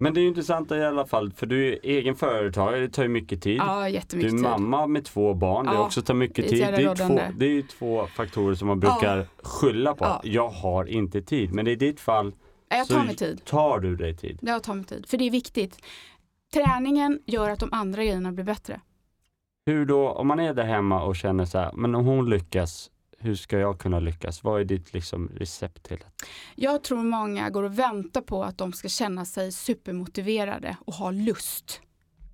Men 0.00 0.14
det 0.14 0.20
är 0.20 0.22
ju 0.22 0.28
intressant 0.28 0.72
i 0.72 0.84
alla 0.84 1.06
fall 1.06 1.32
för 1.32 1.46
du 1.46 1.68
är 1.72 1.78
egen 1.82 2.14
företagare, 2.16 2.80
det 2.80 2.88
tar 2.88 3.02
ju 3.02 3.08
mycket 3.08 3.42
tid. 3.42 3.56
Ja, 3.58 3.84
Du 3.84 3.90
jättemycket 3.90 4.32
är 4.32 4.36
tid. 4.36 4.42
mamma 4.42 4.86
med 4.86 5.04
två 5.04 5.34
barn, 5.34 5.66
det 5.66 5.72
Ja, 5.72 5.84
också 5.86 6.02
tar 6.02 6.14
mycket 6.14 6.36
det 6.36 6.62
är 6.62 6.76
tid. 6.76 6.86
Det 6.86 6.90
är, 7.02 7.08
två, 7.08 7.20
det 7.36 7.44
är 7.46 7.50
ju 7.50 7.62
två 7.62 8.06
faktorer 8.06 8.54
som 8.54 8.68
man 8.68 8.80
brukar 8.80 9.26
skylla 9.42 9.94
på. 9.94 10.04
Ja. 10.04 10.20
Jag 10.24 10.48
har 10.48 10.84
inte 10.84 11.22
tid. 11.22 11.54
Men 11.54 11.66
i 11.66 11.74
ditt 11.74 12.00
fall 12.00 12.32
Ja, 12.70 12.76
Jag 12.76 12.86
så 12.86 12.94
tar 12.94 13.04
mig 13.04 13.16
tid. 13.16 13.44
tar 13.44 13.78
du 13.80 13.96
dig 13.96 14.16
tid. 14.16 14.38
Jag 14.42 14.62
tar 14.62 14.74
mig 14.74 14.84
tid. 14.84 15.06
För 15.08 15.16
det 15.18 15.24
är 15.26 15.30
viktigt. 15.30 15.78
Träningen 16.54 17.20
gör 17.26 17.50
att 17.50 17.60
de 17.60 17.68
andra 17.72 18.04
grejerna 18.04 18.32
blir 18.32 18.44
bättre. 18.44 18.80
Hur 19.66 19.86
då, 19.86 20.08
om 20.10 20.26
man 20.28 20.40
är 20.40 20.54
där 20.54 20.64
hemma 20.64 21.02
och 21.02 21.16
känner 21.16 21.44
så 21.44 21.58
här, 21.58 21.72
men 21.74 21.94
om 21.94 22.06
hon 22.06 22.30
lyckas, 22.30 22.90
hur 23.18 23.34
ska 23.34 23.58
jag 23.58 23.78
kunna 23.78 24.00
lyckas? 24.00 24.44
Vad 24.44 24.60
är 24.60 24.64
ditt 24.64 24.92
liksom 24.92 25.28
recept 25.28 25.82
till 25.82 25.96
det? 25.96 26.26
Jag 26.54 26.84
tror 26.84 27.02
många 27.02 27.50
går 27.50 27.62
och 27.62 27.78
väntar 27.78 28.20
på 28.20 28.44
att 28.44 28.58
de 28.58 28.72
ska 28.72 28.88
känna 28.88 29.24
sig 29.24 29.52
supermotiverade 29.52 30.76
och 30.80 30.94
ha 30.94 31.10
lust. 31.10 31.80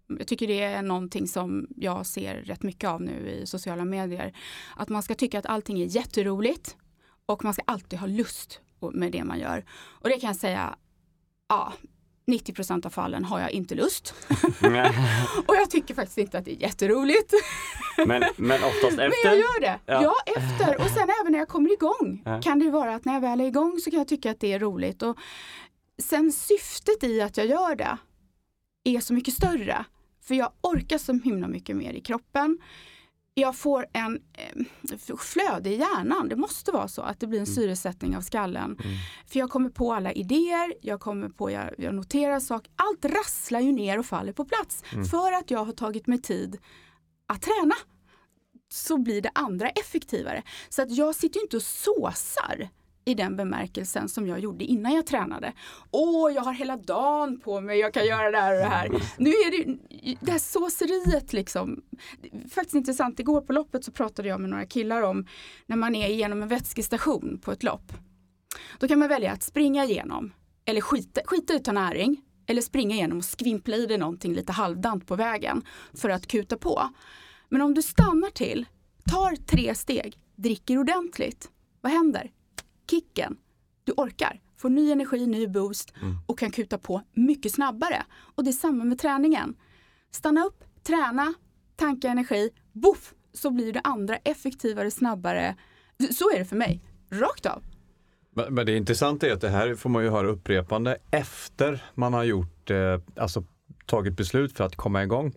Jag 0.07 0.26
tycker 0.26 0.47
det 0.47 0.62
är 0.62 0.83
någonting 0.83 1.29
som 1.29 1.67
jag 1.76 2.07
ser 2.07 2.35
rätt 2.35 2.62
mycket 2.62 2.91
av 2.91 3.03
nu 3.03 3.29
i 3.31 3.47
sociala 3.47 3.85
medier. 3.85 4.37
Att 4.76 4.88
man 4.88 5.03
ska 5.03 5.14
tycka 5.14 5.38
att 5.38 5.47
allting 5.47 5.81
är 5.81 5.87
jätteroligt 5.87 6.76
och 7.26 7.45
man 7.45 7.55
ska 7.55 7.62
alltid 7.67 7.99
ha 7.99 8.07
lust 8.07 8.61
med 8.93 9.12
det 9.12 9.25
man 9.25 9.38
gör. 9.38 9.64
Och 9.73 10.09
det 10.09 10.21
kan 10.21 10.26
jag 10.26 10.37
säga, 10.37 10.76
ja, 11.49 11.73
90% 12.26 12.87
av 12.87 12.90
fallen 12.90 13.25
har 13.25 13.40
jag 13.40 13.50
inte 13.50 13.75
lust. 13.75 14.14
och 15.47 15.57
jag 15.57 15.71
tycker 15.71 15.95
faktiskt 15.95 16.19
inte 16.19 16.38
att 16.38 16.45
det 16.45 16.50
är 16.52 16.62
jätteroligt. 16.62 17.33
men, 18.07 18.25
men 18.37 18.64
oftast 18.64 18.83
Men 18.97 19.04
jag 19.04 19.12
efter. 19.14 19.33
gör 19.35 19.61
det. 19.61 19.78
Ja. 19.87 20.02
Ja. 20.02 20.14
efter. 20.37 20.81
Och 20.81 20.90
sen 20.90 21.09
även 21.23 21.33
när 21.33 21.38
jag 21.38 21.49
kommer 21.49 21.73
igång 21.73 22.23
Ja. 22.25 22.40
kan 22.43 22.59
det 22.59 22.71
vara 22.71 22.95
att 22.95 23.04
när 23.04 23.14
jag 23.14 23.21
väl 23.21 23.40
är 23.40 23.45
igång 23.45 23.78
så 23.85 23.90
kan 23.90 23.99
jag 23.99 24.09
tycka 24.09 24.31
att 24.31 24.40
det 24.40 24.52
är 24.52 24.59
roligt. 24.59 25.02
Och 25.02 25.16
sen 26.02 26.33
syftet 26.33 27.04
i 27.04 27.21
att 27.21 27.37
jag 27.37 27.47
gör 27.47 27.76
det 27.76 27.99
är 28.85 29.00
så 29.00 29.14
mycket 29.14 29.35
större. 29.35 29.85
För 30.25 30.35
jag 30.35 30.52
orkar 30.61 30.99
så 30.99 31.12
himla 31.12 31.49
mycket 31.49 31.76
mer 31.76 31.93
i 31.93 32.00
kroppen. 32.00 32.59
Jag 33.35 33.57
får 33.57 33.87
en 33.93 34.21
eh, 34.33 35.17
flöde 35.19 35.71
i 35.71 35.79
hjärnan. 35.79 36.29
Det 36.29 36.37
måste 36.37 36.73
vara 36.73 36.88
så 36.88 37.03
att 37.03 37.21
det 37.21 37.26
blir 37.26 37.41
en 37.41 37.47
syresättning 37.47 38.17
av 38.17 38.21
skallen. 38.21 38.64
Mm. 38.64 38.97
För 39.26 39.38
jag 39.38 39.50
kommer 39.50 39.71
på 39.71 39.93
alla 39.93 40.12
idéer, 40.12 40.75
jag 40.81 41.00
kommer 41.00 41.29
på, 41.29 41.50
jag, 41.50 41.75
jag 41.79 41.95
noterar 41.95 42.40
saker. 42.40 42.73
Allt 42.77 43.05
rasslar 43.05 43.61
ju 43.61 43.73
ner 43.73 43.99
och 43.99 44.07
faller 44.07 44.33
på 44.33 44.44
plats. 44.44 44.83
Mm. 44.92 45.05
För 45.05 45.33
att 45.33 45.51
jag 45.51 45.64
har 45.64 45.73
tagit 45.73 46.07
mig 46.07 46.23
tid 46.23 46.59
att 47.27 47.42
träna 47.42 47.75
så 48.68 48.99
blir 48.99 49.23
det 49.23 49.31
andra 49.35 49.68
effektivare. 49.68 50.42
Så 50.68 50.83
att 50.83 50.90
jag 50.90 51.14
sitter 51.14 51.40
ju 51.40 51.42
inte 51.42 51.57
och 51.57 51.62
såsar 51.62 52.68
i 53.05 53.14
den 53.14 53.37
bemärkelsen 53.37 54.09
som 54.09 54.27
jag 54.27 54.38
gjorde 54.40 54.64
innan 54.64 54.93
jag 54.95 55.07
tränade. 55.07 55.53
Åh, 55.90 56.33
jag 56.35 56.43
har 56.43 56.53
hela 56.53 56.77
dagen 56.77 57.40
på 57.40 57.61
mig, 57.61 57.79
jag 57.79 57.95
kan 57.95 58.07
göra 58.07 58.31
det 58.31 58.38
här 58.38 58.53
och 58.53 58.59
det 58.59 58.64
här. 58.77 58.88
Nu 59.19 59.31
är 59.31 59.51
det 59.51 59.57
ju- 59.57 60.17
det 60.21 60.31
här 60.31 60.38
såseriet 60.38 61.33
liksom. 61.33 61.83
Det 62.23 62.49
Faktiskt 62.53 62.75
intressant, 62.75 63.21
igår 63.21 63.40
på 63.40 63.53
loppet 63.53 63.85
så 63.85 63.93
pratade 63.93 64.29
jag 64.29 64.40
med 64.40 64.51
några 64.51 64.67
killar 64.67 65.03
om 65.03 65.27
när 65.67 65.77
man 65.77 65.95
är 65.95 66.09
igenom 66.09 66.43
en 66.43 66.49
vätskestation 66.49 67.40
på 67.45 67.53
ett 67.53 67.62
lopp. 67.62 67.93
Då 68.79 68.88
kan 68.88 68.99
man 68.99 69.09
välja 69.09 69.33
att 69.33 69.43
springa 69.43 69.85
igenom 69.85 70.33
eller 70.64 70.81
skita, 70.81 71.21
skita 71.25 71.55
ut 71.55 71.67
näring 71.67 72.23
eller 72.47 72.62
springa 72.62 72.95
igenom 72.95 73.19
och 73.19 73.25
skvimpla 73.25 73.77
i 73.77 73.87
dig 73.87 73.99
någonting 73.99 74.35
lite 74.35 74.53
halvdant 74.53 75.07
på 75.07 75.17
vägen 75.17 75.62
för 75.95 76.09
att 76.09 76.27
kuta 76.27 76.57
på. 76.57 76.88
Men 77.49 77.61
om 77.61 77.75
du 77.75 77.83
stannar 77.83 78.31
till, 78.31 78.67
tar 79.11 79.37
tre 79.37 79.75
steg, 79.75 80.19
dricker 80.37 80.79
ordentligt, 80.79 81.51
vad 81.81 81.93
händer? 81.93 82.31
Kicken, 82.90 83.37
du 83.85 83.92
orkar, 83.92 84.40
får 84.57 84.68
ny 84.68 84.90
energi, 84.90 85.27
ny 85.27 85.47
boost 85.47 85.92
och 86.27 86.38
kan 86.38 86.51
kuta 86.51 86.79
på 86.79 87.03
mycket 87.12 87.53
snabbare. 87.53 88.03
Och 88.14 88.44
det 88.44 88.51
är 88.51 88.53
samma 88.53 88.85
med 88.85 88.99
träningen. 88.99 89.57
Stanna 90.11 90.44
upp, 90.44 90.64
träna, 90.83 91.35
tanka 91.77 92.09
energi, 92.09 92.51
boff, 92.73 93.14
så 93.33 93.51
blir 93.51 93.73
det 93.73 93.81
andra 93.85 94.16
effektivare, 94.16 94.90
snabbare. 94.90 95.57
Så 96.11 96.31
är 96.31 96.38
det 96.38 96.44
för 96.44 96.57
mig, 96.57 96.83
rakt 97.11 97.47
av. 97.47 97.62
Men, 98.31 98.55
men 98.55 98.66
det 98.66 98.77
intressanta 98.77 99.27
är 99.27 99.33
att 99.33 99.40
det 99.40 99.49
här 99.49 99.75
får 99.75 99.90
man 99.90 100.05
ju 100.05 100.11
höra 100.11 100.29
upprepande 100.29 100.99
efter 101.11 101.85
man 101.94 102.12
har 102.12 102.25
gjort, 102.25 102.70
eh, 102.70 103.01
alltså 103.16 103.44
tagit 103.87 104.16
beslut 104.16 104.57
för 104.57 104.64
att 104.64 104.77
komma 104.77 105.03
igång. 105.03 105.35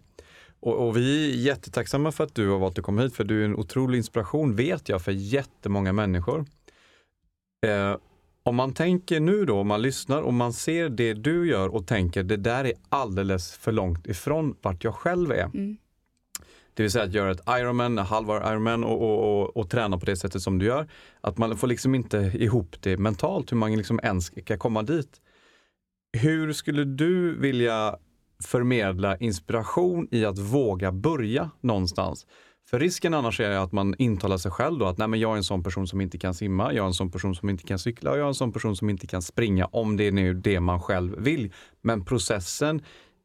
Och, 0.59 0.87
och 0.87 0.97
vi 0.97 1.31
är 1.31 1.35
jättetacksamma 1.35 2.11
för 2.11 2.23
att 2.23 2.35
du 2.35 2.49
har 2.49 2.59
valt 2.59 2.77
att 2.77 2.85
komma 2.85 3.01
hit, 3.01 3.15
för 3.15 3.23
du 3.23 3.41
är 3.41 3.45
en 3.45 3.55
otrolig 3.55 3.97
inspiration, 3.97 4.55
vet 4.55 4.89
jag, 4.89 5.01
för 5.01 5.11
jättemånga 5.11 5.93
människor. 5.93 6.45
Eh, 7.65 7.97
om 8.43 8.55
man 8.55 8.73
tänker 8.73 9.19
nu 9.19 9.45
då, 9.45 9.59
om 9.59 9.67
man 9.67 9.81
lyssnar 9.81 10.21
och 10.21 10.33
man 10.33 10.53
ser 10.53 10.89
det 10.89 11.13
du 11.13 11.47
gör 11.49 11.75
och 11.75 11.87
tänker 11.87 12.23
det 12.23 12.37
där 12.37 12.65
är 12.65 12.73
alldeles 12.89 13.57
för 13.57 13.71
långt 13.71 14.07
ifrån 14.07 14.55
vart 14.61 14.83
jag 14.83 14.95
själv 14.95 15.31
är. 15.31 15.43
Mm. 15.43 15.77
Det 16.73 16.83
vill 16.83 16.91
säga 16.91 17.05
att 17.05 17.13
göra 17.13 17.31
ett 17.31 17.41
Ironman, 17.49 17.97
halvar 17.97 18.51
Ironman 18.51 18.83
och, 18.83 19.01
och, 19.01 19.41
och, 19.41 19.57
och 19.57 19.69
träna 19.69 19.97
på 19.97 20.05
det 20.05 20.17
sättet 20.17 20.41
som 20.41 20.57
du 20.57 20.65
gör. 20.65 20.87
Att 21.21 21.37
man 21.37 21.57
får 21.57 21.67
liksom 21.67 21.95
inte 21.95 22.17
ihop 22.17 22.75
det 22.79 22.97
mentalt, 22.97 23.51
hur 23.51 23.57
man 23.57 23.75
liksom 23.75 23.99
ens 24.03 24.25
ska 24.25 24.57
komma 24.57 24.83
dit. 24.83 25.21
Hur 26.17 26.53
skulle 26.53 26.83
du 26.83 27.39
vilja 27.39 27.97
förmedla 28.43 29.17
inspiration 29.17 30.07
i 30.11 30.25
att 30.25 30.39
våga 30.39 30.91
börja 30.91 31.49
någonstans? 31.61 32.27
För 32.69 32.79
risken 32.79 33.13
annars 33.13 33.39
är 33.39 33.49
att 33.49 33.71
man 33.71 33.95
intalar 33.97 34.37
sig 34.37 34.51
själv 34.51 34.79
då 34.79 34.85
att 34.85 34.97
Nej, 34.97 35.07
men 35.07 35.19
jag 35.19 35.33
är 35.33 35.37
en 35.37 35.43
sån 35.43 35.63
person 35.63 35.87
som 35.87 36.01
inte 36.01 36.17
kan 36.17 36.33
simma, 36.33 36.73
jag 36.73 36.83
är 36.83 36.87
en 36.87 36.93
sån 36.93 37.11
person 37.11 37.35
som 37.35 37.49
inte 37.49 37.63
kan 37.63 37.79
cykla 37.79 38.11
och 38.11 38.17
jag 38.17 38.23
är 38.23 38.27
en 38.27 38.33
sån 38.33 38.51
person 38.51 38.75
som 38.75 38.89
inte 38.89 39.07
kan 39.07 39.21
springa 39.21 39.65
om 39.65 39.97
det 39.97 40.07
är 40.07 40.11
nu 40.11 40.33
det 40.33 40.59
man 40.59 40.81
själv 40.81 41.15
vill. 41.17 41.53
Men 41.81 42.05
processen 42.05 42.81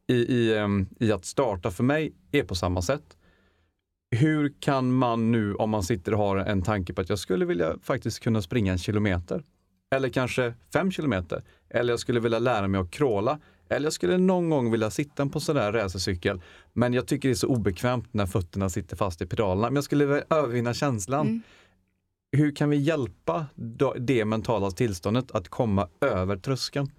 i, 0.06 0.14
i, 0.14 0.58
ehm, 0.58 0.86
i 1.00 1.12
att 1.12 1.24
starta 1.24 1.70
för 1.70 1.84
mig 1.84 2.12
är 2.32 2.42
på 2.42 2.54
samma 2.54 2.82
sätt. 2.82 3.16
Hur 4.10 4.54
kan 4.60 4.92
man 4.92 5.32
nu 5.32 5.54
om 5.54 5.70
man 5.70 5.82
sitter 5.82 6.12
och 6.12 6.18
har 6.18 6.36
en 6.36 6.62
tanke 6.62 6.92
på 6.92 7.00
att 7.00 7.08
jag 7.08 7.18
skulle 7.18 7.44
vilja 7.44 7.76
faktiskt 7.82 8.20
kunna 8.20 8.42
springa 8.42 8.72
en 8.72 8.78
kilometer 8.78 9.42
eller 9.94 10.08
kanske 10.08 10.54
fem 10.72 10.90
kilometer 10.90 11.42
eller 11.70 11.92
jag 11.92 12.00
skulle 12.00 12.20
vilja 12.20 12.38
lära 12.38 12.68
mig 12.68 12.80
att 12.80 12.90
kråla 12.90 13.38
eller 13.72 13.86
jag 13.86 13.92
skulle 13.92 14.18
någon 14.18 14.50
gång 14.50 14.70
vilja 14.70 14.90
sitta 14.90 15.26
på 15.26 15.38
en 15.38 15.40
sån 15.40 15.56
där 15.56 15.72
racercykel 15.72 16.40
men 16.72 16.92
jag 16.92 17.06
tycker 17.06 17.28
det 17.28 17.32
är 17.32 17.36
så 17.36 17.46
obekvämt 17.46 18.14
när 18.14 18.26
fötterna 18.26 18.70
sitter 18.70 18.96
fast 18.96 19.22
i 19.22 19.26
pedalerna. 19.26 19.66
Men 19.68 19.74
jag 19.74 19.84
skulle 19.84 20.24
övervinna 20.30 20.74
känslan. 20.74 21.26
Mm. 21.26 21.42
Hur 22.36 22.54
kan 22.54 22.70
vi 22.70 22.76
hjälpa 22.76 23.46
det 23.98 24.24
mentala 24.24 24.70
tillståndet 24.70 25.30
att 25.30 25.48
komma 25.48 25.88
över 26.00 26.36
tröskeln? 26.36 26.90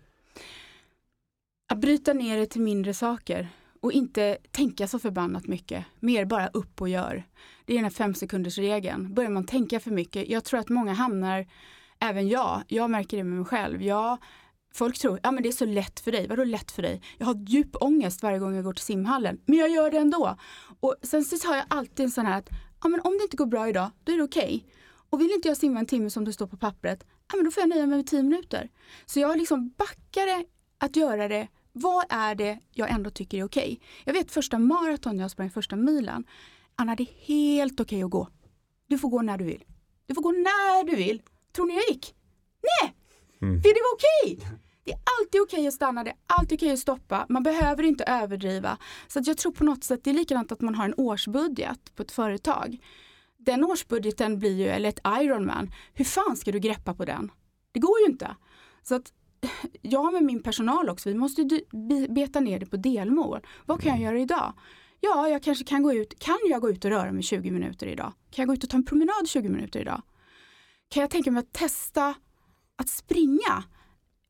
Att 1.73 1.81
bryta 1.81 2.13
ner 2.13 2.37
det 2.37 2.45
till 2.45 2.61
mindre 2.61 2.93
saker 2.93 3.49
och 3.81 3.91
inte 3.91 4.37
tänka 4.51 4.87
så 4.87 4.99
förbannat 4.99 5.47
mycket. 5.47 5.85
Mer 5.99 6.25
bara 6.25 6.47
upp 6.47 6.81
och 6.81 6.89
gör. 6.89 7.23
Det 7.65 7.73
är 7.73 7.77
den 7.77 7.85
här 7.85 7.91
fem 7.91 8.13
sekunders 8.13 8.57
regeln. 8.57 9.13
Börjar 9.13 9.29
man 9.29 9.45
tänka 9.45 9.79
för 9.79 9.91
mycket, 9.91 10.29
jag 10.29 10.43
tror 10.43 10.59
att 10.59 10.69
många 10.69 10.93
hamnar, 10.93 11.45
även 11.99 12.27
jag, 12.27 12.63
jag 12.67 12.89
märker 12.89 13.17
det 13.17 13.23
med 13.23 13.37
mig 13.37 13.45
själv. 13.45 13.81
Jag, 13.81 14.17
folk 14.75 14.99
tror, 14.99 15.19
ja 15.23 15.31
men 15.31 15.43
det 15.43 15.49
är 15.49 15.53
så 15.53 15.65
lätt 15.65 15.99
för 15.99 16.11
dig. 16.11 16.27
Vadå 16.27 16.43
lätt 16.43 16.71
för 16.71 16.81
dig? 16.81 17.01
Jag 17.17 17.25
har 17.25 17.35
djup 17.47 17.75
ångest 17.75 18.23
varje 18.23 18.39
gång 18.39 18.55
jag 18.55 18.63
går 18.63 18.73
till 18.73 18.85
simhallen, 18.85 19.41
men 19.45 19.59
jag 19.59 19.69
gör 19.69 19.91
det 19.91 19.97
ändå. 19.97 20.37
Och 20.79 20.95
sen 21.03 21.25
så 21.25 21.47
har 21.47 21.55
jag 21.55 21.65
alltid 21.67 22.03
en 22.03 22.11
sån 22.11 22.25
här 22.25 22.37
att, 22.37 22.49
ja, 22.83 22.89
men 22.89 23.01
om 23.01 23.17
det 23.17 23.23
inte 23.23 23.37
går 23.37 23.45
bra 23.45 23.69
idag, 23.69 23.91
då 24.03 24.11
är 24.11 24.17
det 24.17 24.23
okej. 24.23 24.65
Och 25.09 25.21
vill 25.21 25.31
inte 25.31 25.47
jag 25.47 25.57
simma 25.57 25.79
en 25.79 25.85
timme 25.85 26.09
som 26.09 26.25
det 26.25 26.33
står 26.33 26.47
på 26.47 26.57
pappret, 26.57 27.05
ja, 27.31 27.35
men 27.35 27.45
då 27.45 27.51
får 27.51 27.61
jag 27.61 27.69
nöja 27.69 27.85
mig 27.85 27.97
med 27.97 28.07
tio 28.07 28.23
minuter. 28.23 28.69
Så 29.05 29.19
jag 29.19 29.37
liksom 29.37 29.69
backade 29.77 30.45
att 30.77 30.95
göra 30.95 31.27
det. 31.27 31.47
Vad 31.71 32.05
är 32.09 32.35
det 32.35 32.59
jag 32.71 32.91
ändå 32.91 33.09
tycker 33.09 33.37
är 33.37 33.43
okej? 33.43 33.79
Jag 34.03 34.13
vet 34.13 34.31
första 34.31 34.59
maraton 34.59 35.19
jag 35.19 35.31
sprang 35.31 35.49
första 35.49 35.75
milen. 35.75 36.23
Anna, 36.75 36.95
det 36.95 37.03
är 37.03 37.25
helt 37.25 37.79
okej 37.79 38.03
att 38.03 38.09
gå. 38.09 38.27
Du 38.87 38.97
får 38.97 39.09
gå 39.09 39.21
när 39.21 39.37
du 39.37 39.45
vill. 39.45 39.63
Du 40.05 40.15
får 40.15 40.21
gå 40.21 40.31
när 40.31 40.83
du 40.83 40.95
vill. 40.95 41.21
Tror 41.55 41.65
ni 41.65 41.73
jag 41.73 41.83
gick? 41.89 42.15
Nej! 42.81 42.93
För 43.61 43.69
det 43.73 43.81
var 43.83 43.93
okej. 43.95 44.47
Det 44.83 44.91
är 44.91 44.99
alltid 45.19 45.41
okej 45.41 45.67
att 45.67 45.73
stanna, 45.73 46.03
det 46.03 46.09
är 46.09 46.17
alltid 46.27 46.57
okej 46.57 46.73
att 46.73 46.79
stoppa. 46.79 47.25
Man 47.29 47.43
behöver 47.43 47.83
inte 47.83 48.03
överdriva. 48.03 48.77
Så 49.07 49.19
att 49.19 49.27
jag 49.27 49.37
tror 49.37 49.51
på 49.51 49.63
något 49.63 49.83
sätt, 49.83 50.03
det 50.03 50.09
är 50.09 50.13
likadant 50.13 50.51
att 50.51 50.61
man 50.61 50.75
har 50.75 50.85
en 50.85 50.93
årsbudget 50.97 51.95
på 51.95 52.03
ett 52.03 52.11
företag. 52.11 52.77
Den 53.37 53.63
årsbudgeten 53.63 54.39
blir 54.39 54.55
ju, 54.55 54.67
eller 54.67 54.89
ett 54.89 54.99
Ironman, 55.21 55.71
hur 55.93 56.05
fan 56.05 56.37
ska 56.37 56.51
du 56.51 56.59
greppa 56.59 56.93
på 56.93 57.05
den? 57.05 57.31
Det 57.71 57.79
går 57.79 57.99
ju 57.99 58.05
inte. 58.05 58.35
Så 58.83 58.95
att 58.95 59.13
jag 59.81 60.13
med 60.13 60.23
min 60.23 60.43
personal 60.43 60.89
också, 60.89 61.09
vi 61.09 61.15
måste 61.15 61.41
ju 61.41 61.59
beta 62.09 62.39
ner 62.39 62.59
det 62.59 62.65
på 62.65 62.77
delmål. 62.77 63.47
Vad 63.65 63.81
kan 63.81 63.91
jag 63.91 64.01
göra 64.01 64.19
idag? 64.19 64.53
Ja, 64.99 65.27
jag 65.27 65.43
kanske 65.43 65.65
kan 65.65 65.83
gå 65.83 65.93
ut, 65.93 66.19
kan 66.19 66.39
jag 66.49 66.61
gå 66.61 66.69
ut 66.69 66.85
och 66.85 66.91
röra 66.91 67.11
mig 67.11 67.23
20 67.23 67.51
minuter 67.51 67.87
idag? 67.87 68.13
Kan 68.29 68.43
jag 68.43 68.47
gå 68.47 68.53
ut 68.53 68.63
och 68.63 68.69
ta 68.69 68.77
en 68.77 68.85
promenad 68.85 69.27
20 69.27 69.49
minuter 69.49 69.79
idag? 69.79 70.01
Kan 70.89 71.01
jag 71.01 71.09
tänka 71.09 71.31
mig 71.31 71.39
att 71.39 71.53
testa 71.53 72.13
att 72.75 72.89
springa 72.89 73.63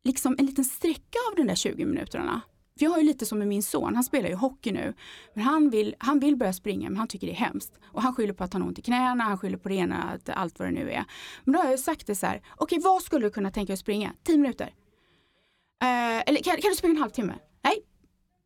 liksom 0.03 0.35
en 0.39 0.45
liten 0.45 0.65
sträcka 0.65 1.19
av 1.29 1.35
de 1.35 1.47
där 1.47 1.55
20 1.55 1.85
minuterna? 1.85 2.41
För 2.77 2.85
jag 2.85 2.91
har 2.91 2.97
ju 2.97 3.03
lite 3.03 3.25
som 3.25 3.39
med 3.39 3.47
min 3.47 3.63
son, 3.63 3.95
han 3.95 4.03
spelar 4.03 4.29
ju 4.29 4.35
hockey 4.35 4.71
nu. 4.71 4.93
Men 5.33 5.43
han 5.43 5.69
vill, 5.69 5.95
han 5.97 6.19
vill 6.19 6.35
börja 6.35 6.53
springa 6.53 6.89
men 6.89 6.97
han 6.97 7.07
tycker 7.07 7.27
det 7.27 7.33
är 7.33 7.37
hemskt. 7.37 7.79
Och 7.83 8.01
han 8.01 8.15
skyller 8.15 8.33
på 8.33 8.43
att 8.43 8.53
han 8.53 8.61
har 8.61 8.69
ont 8.69 8.79
i 8.79 8.81
knäna, 8.81 9.23
han 9.23 9.37
skyller 9.37 9.57
på 9.57 9.69
det 9.69 9.75
ena, 9.75 10.03
att 10.03 10.29
allt 10.29 10.59
vad 10.59 10.67
det 10.67 10.71
nu 10.71 10.91
är. 10.91 11.05
Men 11.43 11.53
då 11.53 11.59
har 11.59 11.69
jag 11.69 11.79
sagt 11.79 12.07
det 12.07 12.15
så 12.15 12.25
här, 12.25 12.41
okej 12.55 12.79
vad 12.83 13.01
skulle 13.01 13.25
du 13.25 13.29
kunna 13.31 13.51
tänka 13.51 13.67
dig 13.67 13.73
att 13.73 13.79
springa? 13.79 14.13
10 14.23 14.37
minuter? 14.37 14.73
Eh, 15.81 16.29
eller 16.29 16.43
kan, 16.43 16.57
kan 16.57 16.69
du 16.69 16.75
springa 16.75 16.95
en 16.95 17.01
halvtimme? 17.01 17.33
Nej. 17.61 17.75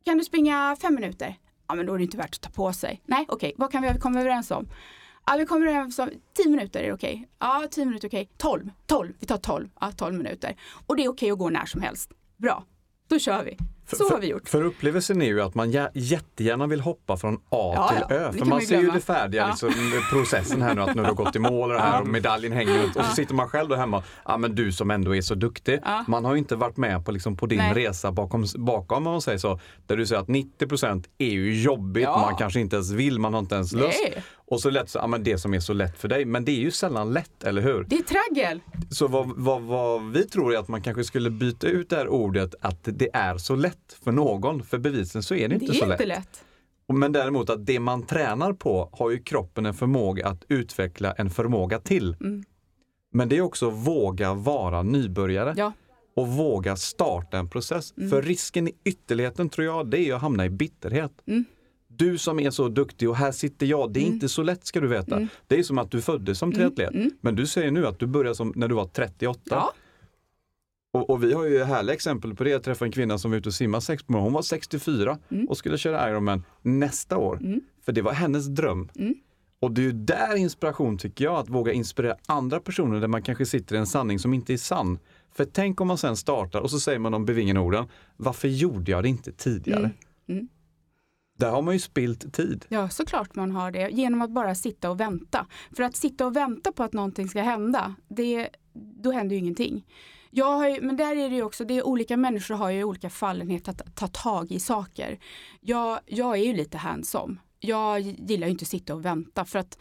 Kan 0.04 0.18
du 0.18 0.24
springa 0.24 0.76
5 0.80 0.94
minuter? 0.94 1.36
Ja 1.68 1.74
men 1.74 1.86
då 1.86 1.94
är 1.94 1.98
det 1.98 2.04
inte 2.04 2.16
värt 2.16 2.34
att 2.34 2.40
ta 2.40 2.50
på 2.50 2.72
sig. 2.72 3.02
Nej 3.06 3.24
okej, 3.28 3.52
vad 3.56 3.72
kan 3.72 3.82
vi 3.82 4.00
komma 4.00 4.20
överens 4.20 4.50
om? 4.50 4.68
Ja, 5.30 5.36
vi 5.38 5.46
kommer 5.46 5.66
överens 5.66 5.98
om 5.98 6.10
10 6.36 6.48
minuter 6.48 6.80
är 6.80 6.86
det 6.86 6.92
okej. 6.92 7.28
Ja, 7.40 7.64
10 7.70 7.84
minuter 7.84 8.06
är 8.06 8.10
okej. 8.10 8.28
12, 8.36 8.70
12, 8.86 9.12
vi 9.20 9.26
tar 9.26 9.36
12, 9.36 9.68
ja 9.80 9.92
12 9.96 10.14
minuter. 10.14 10.56
Och 10.86 10.96
det 10.96 11.04
är 11.04 11.08
okej 11.08 11.30
att 11.30 11.38
gå 11.38 11.50
när 11.50 11.66
som 11.66 11.80
helst. 11.82 12.10
Bra, 12.36 12.64
då 13.08 13.18
kör 13.18 13.44
vi. 13.44 13.56
Så 13.96 14.08
har 14.10 14.18
vi 14.20 14.26
gjort. 14.26 14.48
För 14.48 14.62
upplevelsen 14.64 15.22
är 15.22 15.26
ju 15.26 15.40
att 15.42 15.54
man 15.54 15.70
jä- 15.72 15.90
jättegärna 15.94 16.66
vill 16.66 16.80
hoppa 16.80 17.16
från 17.16 17.34
A 17.34 17.38
Ja, 17.76 17.88
till 17.88 18.16
Ö. 18.16 18.32
För 18.32 18.44
man 18.44 18.60
ser 18.60 18.80
ju 18.80 18.90
det 18.90 19.00
färdiga 19.00 19.42
Ja. 19.42 19.48
liksom, 19.48 19.70
processen 20.10 20.62
här 20.62 20.74
nu 20.74 20.80
att 20.82 20.94
nu 20.94 21.02
har 21.02 21.12
gått 21.14 21.36
i 21.36 21.38
mål 21.38 21.70
och 21.70 21.76
det 21.76 21.82
här 21.82 22.00
och 22.00 22.06
medaljen 22.08 22.52
hänger 22.52 22.82
runt. 22.82 22.96
Och 22.96 23.04
så 23.04 23.12
sitter 23.14 23.34
man 23.34 23.48
själv 23.48 23.68
då 23.68 23.74
hemma. 23.74 24.02
Ja 24.24 24.36
men 24.36 24.54
du 24.54 24.72
som 24.72 24.90
ändå 24.90 25.16
är 25.16 25.20
så 25.22 25.34
duktig. 25.34 25.80
Ja. 25.84 26.04
Man 26.08 26.24
har 26.24 26.32
ju 26.32 26.38
inte 26.38 26.56
varit 26.56 26.76
med 26.76 27.04
på, 27.04 27.12
liksom, 27.12 27.36
på 27.36 27.46
din 27.46 27.58
Nej. 27.58 27.72
resa 27.74 28.12
bakom, 28.12 28.44
bakom 28.56 28.96
om 28.96 29.12
man 29.12 29.22
säger 29.22 29.38
så. 29.38 29.60
Där 29.86 29.96
du 29.96 30.06
säger 30.06 30.20
att 30.22 30.28
90% 30.28 31.04
är 31.18 31.30
ju 31.30 31.62
jobbigt, 31.62 32.04
man 32.08 32.36
kanske 32.36 32.60
inte 32.60 32.76
ens 32.76 32.90
vill, 32.90 33.18
man 33.18 33.32
har 33.34 33.40
inte 33.40 33.54
ens 33.54 33.72
lust. 33.72 34.04
Och 34.50 34.60
så 34.60 34.70
lätt 34.70 34.88
så, 34.90 34.98
ja 34.98 35.06
men 35.06 35.22
det 35.24 35.38
som 35.38 35.54
är 35.54 35.60
så 35.60 35.72
lätt 35.72 35.98
för 35.98 36.08
dig. 36.08 36.24
Men 36.24 36.44
det 36.44 36.52
är 36.52 36.60
ju 36.60 36.70
sällan 36.70 37.12
lätt, 37.12 37.44
eller 37.44 37.62
hur? 37.62 37.84
Det 37.88 37.96
är 37.96 38.02
traggel. 38.02 38.60
Så 38.90 39.08
vad, 39.08 39.32
vad, 39.36 39.62
vad 39.62 40.10
vi 40.12 40.24
tror 40.26 40.54
är 40.54 40.58
att 40.58 40.68
man 40.68 40.82
kanske 40.82 41.04
skulle 41.04 41.30
byta 41.30 41.66
ut 41.66 41.90
det 41.90 41.96
här 41.96 42.08
ordet 42.08 42.54
att 42.60 42.78
det 42.84 43.08
är 43.12 43.38
så 43.38 43.54
lätt 43.56 43.96
för 44.04 44.12
någon. 44.12 44.62
För 44.62 44.78
bevisen 44.78 45.22
så 45.22 45.34
är 45.34 45.48
det 45.48 45.56
Det 45.58 45.64
inte 45.64 45.74
så 45.78 45.84
är 45.84 45.92
inte 45.92 46.06
lätt. 46.06 46.18
lätt. 46.18 46.44
Men 46.92 47.12
däremot 47.12 47.50
att 47.50 47.66
det 47.66 47.80
man 47.80 48.06
tränar 48.06 48.52
på 48.52 48.88
har 48.92 49.10
ju 49.10 49.22
kroppen 49.22 49.66
en 49.66 49.74
förmåga 49.74 50.28
att 50.28 50.44
utveckla 50.48 51.12
en 51.12 51.30
förmåga 51.30 51.78
till. 51.80 52.16
Mm. 52.20 52.44
Men 53.12 53.28
det 53.28 53.36
är 53.36 53.40
också 53.40 53.70
våga 53.70 54.34
vara 54.34 54.82
nybörjare 54.82 55.54
Ja. 55.56 55.72
och 56.16 56.28
våga 56.28 56.76
starta 56.76 57.38
en 57.38 57.48
process. 57.50 57.94
För 58.10 58.22
risken 58.22 58.68
i 58.68 58.72
ytterligheten 58.84 59.48
tror 59.48 59.66
jag 59.66 59.90
det 59.90 59.98
är 60.10 60.14
att 60.14 60.20
hamna 60.20 60.46
i 60.46 60.50
bitterhet. 60.50 61.12
Mm. 61.26 61.44
Du 61.98 62.18
som 62.18 62.40
är 62.40 62.50
så 62.50 62.68
duktig 62.68 63.08
och 63.08 63.16
här 63.16 63.32
sitter 63.32 63.66
jag, 63.66 63.92
det 63.92 64.00
är 64.00 64.02
Mm. 64.02 64.14
inte 64.14 64.28
så 64.28 64.42
lätt 64.42 64.66
ska 64.66 64.80
du 64.80 64.88
veta. 64.88 65.16
Mm. 65.16 65.28
Det 65.46 65.58
är 65.58 65.62
som 65.62 65.78
att 65.78 65.90
du 65.90 66.02
föddes 66.02 66.38
som 66.38 66.52
triatlet. 66.52 66.94
mm. 66.94 67.10
Men 67.20 67.34
du 67.34 67.46
säger 67.46 67.70
nu 67.70 67.86
att 67.86 67.98
du 67.98 68.06
började 68.06 68.34
som 68.34 68.52
när 68.56 68.68
du 68.68 68.74
var 68.74 68.84
38. 68.86 69.40
Ja. 69.50 69.72
Och, 70.92 71.10
och 71.10 71.24
vi 71.24 71.32
har 71.32 71.44
ju 71.44 71.64
härliga 71.64 71.94
exempel 71.94 72.34
på 72.34 72.44
det. 72.44 72.50
Jag 72.50 72.62
träffade 72.62 72.88
en 72.88 72.92
kvinna 72.92 73.18
som 73.18 73.30
var 73.30 73.38
ute 73.38 73.48
och 73.48 73.54
simmade 73.54 73.82
sex 73.82 74.02
på 74.02 74.12
morgonen. 74.12 74.24
Hon 74.26 74.32
var 74.32 74.42
64 74.42 75.18
Mm. 75.30 75.48
och 75.48 75.56
skulle 75.58 75.78
köra 75.78 76.10
Ironman 76.10 76.44
nästa 76.62 77.16
år. 77.16 77.38
Mm. 77.44 77.60
För 77.84 77.92
det 77.92 78.02
var 78.02 78.12
hennes 78.12 78.46
dröm. 78.46 78.88
Mm. 78.98 79.14
Och 79.60 79.72
det 79.72 79.80
är 79.80 79.82
ju 79.82 79.92
där 79.92 80.36
inspiration 80.36 80.98
tycker 80.98 81.24
jag, 81.24 81.34
att 81.34 81.48
våga 81.48 81.72
inspirera 81.72 82.16
andra 82.26 82.60
personer 82.60 83.00
där 83.00 83.08
man 83.08 83.22
kanske 83.22 83.46
sitter 83.46 83.74
i 83.76 83.78
en 83.78 83.86
sanning 83.86 84.18
som 84.18 84.34
inte 84.34 84.52
är 84.52 84.56
sann. 84.56 84.98
För 85.34 85.44
tänk 85.44 85.80
om 85.80 85.88
man 85.88 85.98
sen 85.98 86.16
startar 86.16 86.60
och 86.60 86.70
så 86.70 86.80
säger 86.80 86.98
man 86.98 87.12
de 87.12 87.24
bevingade 87.24 87.60
orden, 87.60 87.84
varför 88.16 88.48
gjorde 88.48 88.90
jag 88.90 89.02
det 89.04 89.08
inte 89.08 89.32
tidigare? 89.32 89.78
Mm. 89.78 89.90
Mm. 90.28 90.48
Där 91.38 91.50
har 91.50 91.62
man 91.62 91.74
ju 91.74 91.80
spilt 91.80 92.34
tid. 92.34 92.64
Ja, 92.68 92.88
såklart 92.88 93.34
man 93.34 93.50
har 93.50 93.70
det. 93.70 93.88
Genom 93.90 94.22
att 94.22 94.30
bara 94.30 94.54
sitta 94.54 94.90
och 94.90 95.00
vänta. 95.00 95.46
För 95.76 95.82
att 95.82 95.96
sitta 95.96 96.26
och 96.26 96.36
vänta 96.36 96.72
på 96.72 96.82
att 96.82 96.92
någonting 96.92 97.28
ska 97.28 97.42
hända, 97.42 97.94
det, 98.08 98.48
då 98.74 99.12
händer 99.12 99.36
ju 99.36 99.40
ingenting. 99.40 99.84
Jag 100.30 100.56
har 100.56 100.68
ju, 100.68 100.80
men 100.80 100.96
där 100.96 101.16
är 101.16 101.30
det 101.30 101.36
ju 101.36 101.42
också, 101.42 101.64
det 101.64 101.74
är 101.74 101.86
olika 101.86 102.16
människor 102.16 102.54
har 102.54 102.70
ju 102.70 102.84
olika 102.84 103.10
fallenhet 103.10 103.68
att 103.68 103.96
ta 103.96 104.06
tag 104.06 104.52
i 104.52 104.60
saker. 104.60 105.18
Jag, 105.60 106.00
jag 106.06 106.38
är 106.38 106.44
ju 106.44 106.52
lite 106.52 106.78
hands-on. 106.78 107.40
Jag 107.60 108.00
gillar 108.00 108.46
ju 108.46 108.50
inte 108.50 108.62
att 108.62 108.68
sitta 108.68 108.94
och 108.94 109.04
vänta 109.04 109.44
för 109.44 109.58
att 109.58 109.78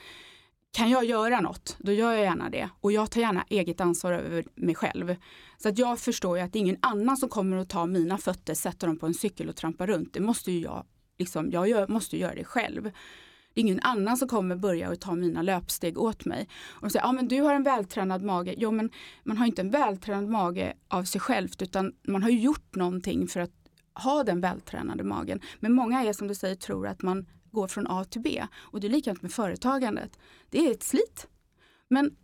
kan 0.72 0.90
jag 0.90 1.06
göra 1.06 1.42
något, 1.42 1.78
då 1.80 1.92
gör 1.92 2.14
jag 2.14 2.22
gärna 2.22 2.50
det. 2.50 2.70
Och 2.82 2.92
jag 2.92 3.12
tar 3.12 3.22
gärna 3.22 3.46
eget 3.50 3.82
ansvar 3.82 4.14
över 4.14 4.46
mig 4.56 4.76
själv. 4.76 5.16
Så 5.58 5.70
att 5.70 5.78
jag 5.78 6.00
förstår 6.00 6.38
ju 6.38 6.44
att 6.44 6.54
det 6.54 6.60
är 6.60 6.62
ingen 6.62 6.78
annan 6.82 7.18
som 7.18 7.30
kommer 7.30 7.58
att 7.58 7.70
ta 7.70 7.86
mina 7.86 8.18
fötter, 8.18 8.54
sätta 8.54 8.88
dem 8.88 9.00
på 9.00 9.06
en 9.06 9.14
cykel 9.14 9.50
och 9.50 9.56
trampa 9.56 9.88
runt. 9.88 10.14
Det 10.14 10.20
måste 10.20 10.52
ju 10.52 10.60
jag, 10.60 10.86
liksom, 11.18 11.52
jag 11.52 11.70
gör, 11.70 11.88
måste 11.88 12.18
göra 12.18 12.36
det 12.36 12.44
själv. 12.44 12.92
Det 13.54 13.62
är 13.62 13.64
ingen 13.64 13.80
annan 13.80 14.18
som 14.18 14.28
kommer 14.28 14.56
börja 14.56 14.90
och 14.90 15.00
ta 15.00 15.16
mina 15.16 15.42
löpsteg 15.42 15.98
åt 15.98 16.26
mig. 16.26 16.48
Och 16.68 16.82
de 16.82 16.90
säger, 16.90 17.06
ja 17.06 17.12
men 17.12 17.28
du 17.28 17.42
har 17.42 17.54
en 17.54 17.64
vältränad 17.64 18.24
mage. 18.24 18.56
Jo 18.58 18.72
men 18.72 18.90
man 19.24 19.38
har 19.38 19.46
inte 19.46 19.62
en 19.62 19.72
vältränad 19.72 20.30
mage 20.30 20.74
av 20.88 21.04
sig 21.04 21.22
självt 21.22 21.62
utan 21.62 21.94
man 22.08 22.24
har 22.24 22.30
ju 22.30 22.40
gjort 22.40 22.76
någonting 22.76 23.28
för 23.28 23.40
att 23.40 23.52
ha 23.94 24.24
den 24.24 24.42
vältränade 24.42 25.04
magen. 25.04 25.42
Men 25.60 25.74
många 25.74 26.04
är 26.04 26.14
som 26.14 26.28
du 26.28 26.36
säger 26.36 26.56
tror 26.56 26.88
att 26.88 27.02
man 27.02 27.26
går 27.52 27.68
från 27.68 27.88
A 27.88 28.04
till 28.04 28.22
B. 28.22 28.44
Och 28.56 28.80
det 28.80 28.88
är 28.88 28.92
likadant 28.92 29.22
med 29.22 29.32
företagandet. 29.32 30.20
Det 30.50 30.68
är 30.68 30.72
ett 30.72 30.84
slit. 30.84 31.28
Men 31.88 32.16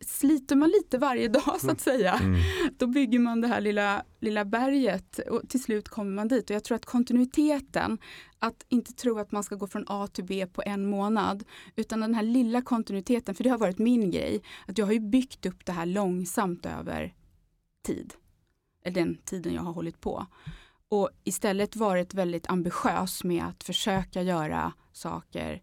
sliter 0.00 0.56
man 0.56 0.68
lite 0.68 0.98
varje 0.98 1.28
dag 1.28 1.60
så 1.60 1.70
att 1.70 1.80
säga, 1.80 2.12
Mm. 2.14 2.40
då 2.78 2.86
bygger 2.86 3.18
man 3.18 3.40
det 3.40 3.48
här 3.48 3.60
lilla, 3.60 4.02
lilla 4.20 4.44
berget 4.44 5.18
och 5.18 5.48
till 5.48 5.62
slut 5.62 5.88
kommer 5.88 6.10
man 6.10 6.28
dit. 6.28 6.50
Och 6.50 6.56
jag 6.56 6.64
tror 6.64 6.76
att 6.76 6.84
kontinuiteten, 6.84 7.98
att 8.38 8.64
inte 8.68 8.92
tro 8.92 9.18
att 9.18 9.32
man 9.32 9.42
ska 9.44 9.54
gå 9.54 9.66
från 9.66 9.84
A 9.88 10.08
till 10.12 10.24
B 10.24 10.46
på 10.46 10.62
en 10.66 10.86
månad, 10.90 11.44
utan 11.76 12.00
den 12.00 12.14
här 12.14 12.22
lilla 12.22 12.62
kontinuiteten, 12.62 13.34
för 13.34 13.44
det 13.44 13.50
har 13.50 13.58
varit 13.58 13.78
min 13.78 14.10
grej, 14.10 14.42
att 14.66 14.78
jag 14.78 14.86
har 14.86 14.92
ju 14.92 15.00
byggt 15.00 15.46
upp 15.46 15.64
det 15.64 15.72
här 15.72 15.86
långsamt 15.86 16.66
över 16.66 17.14
tid. 17.86 18.14
Eller 18.84 18.94
den 18.94 19.16
tiden 19.24 19.54
jag 19.54 19.62
har 19.62 19.72
hållit 19.72 20.00
på. 20.00 20.26
Och 20.88 21.10
istället 21.24 21.76
varit 21.76 22.14
väldigt 22.14 22.50
ambitiös 22.50 23.24
med 23.24 23.44
att 23.44 23.64
försöka 23.64 24.22
göra 24.22 24.72
saker 24.92 25.62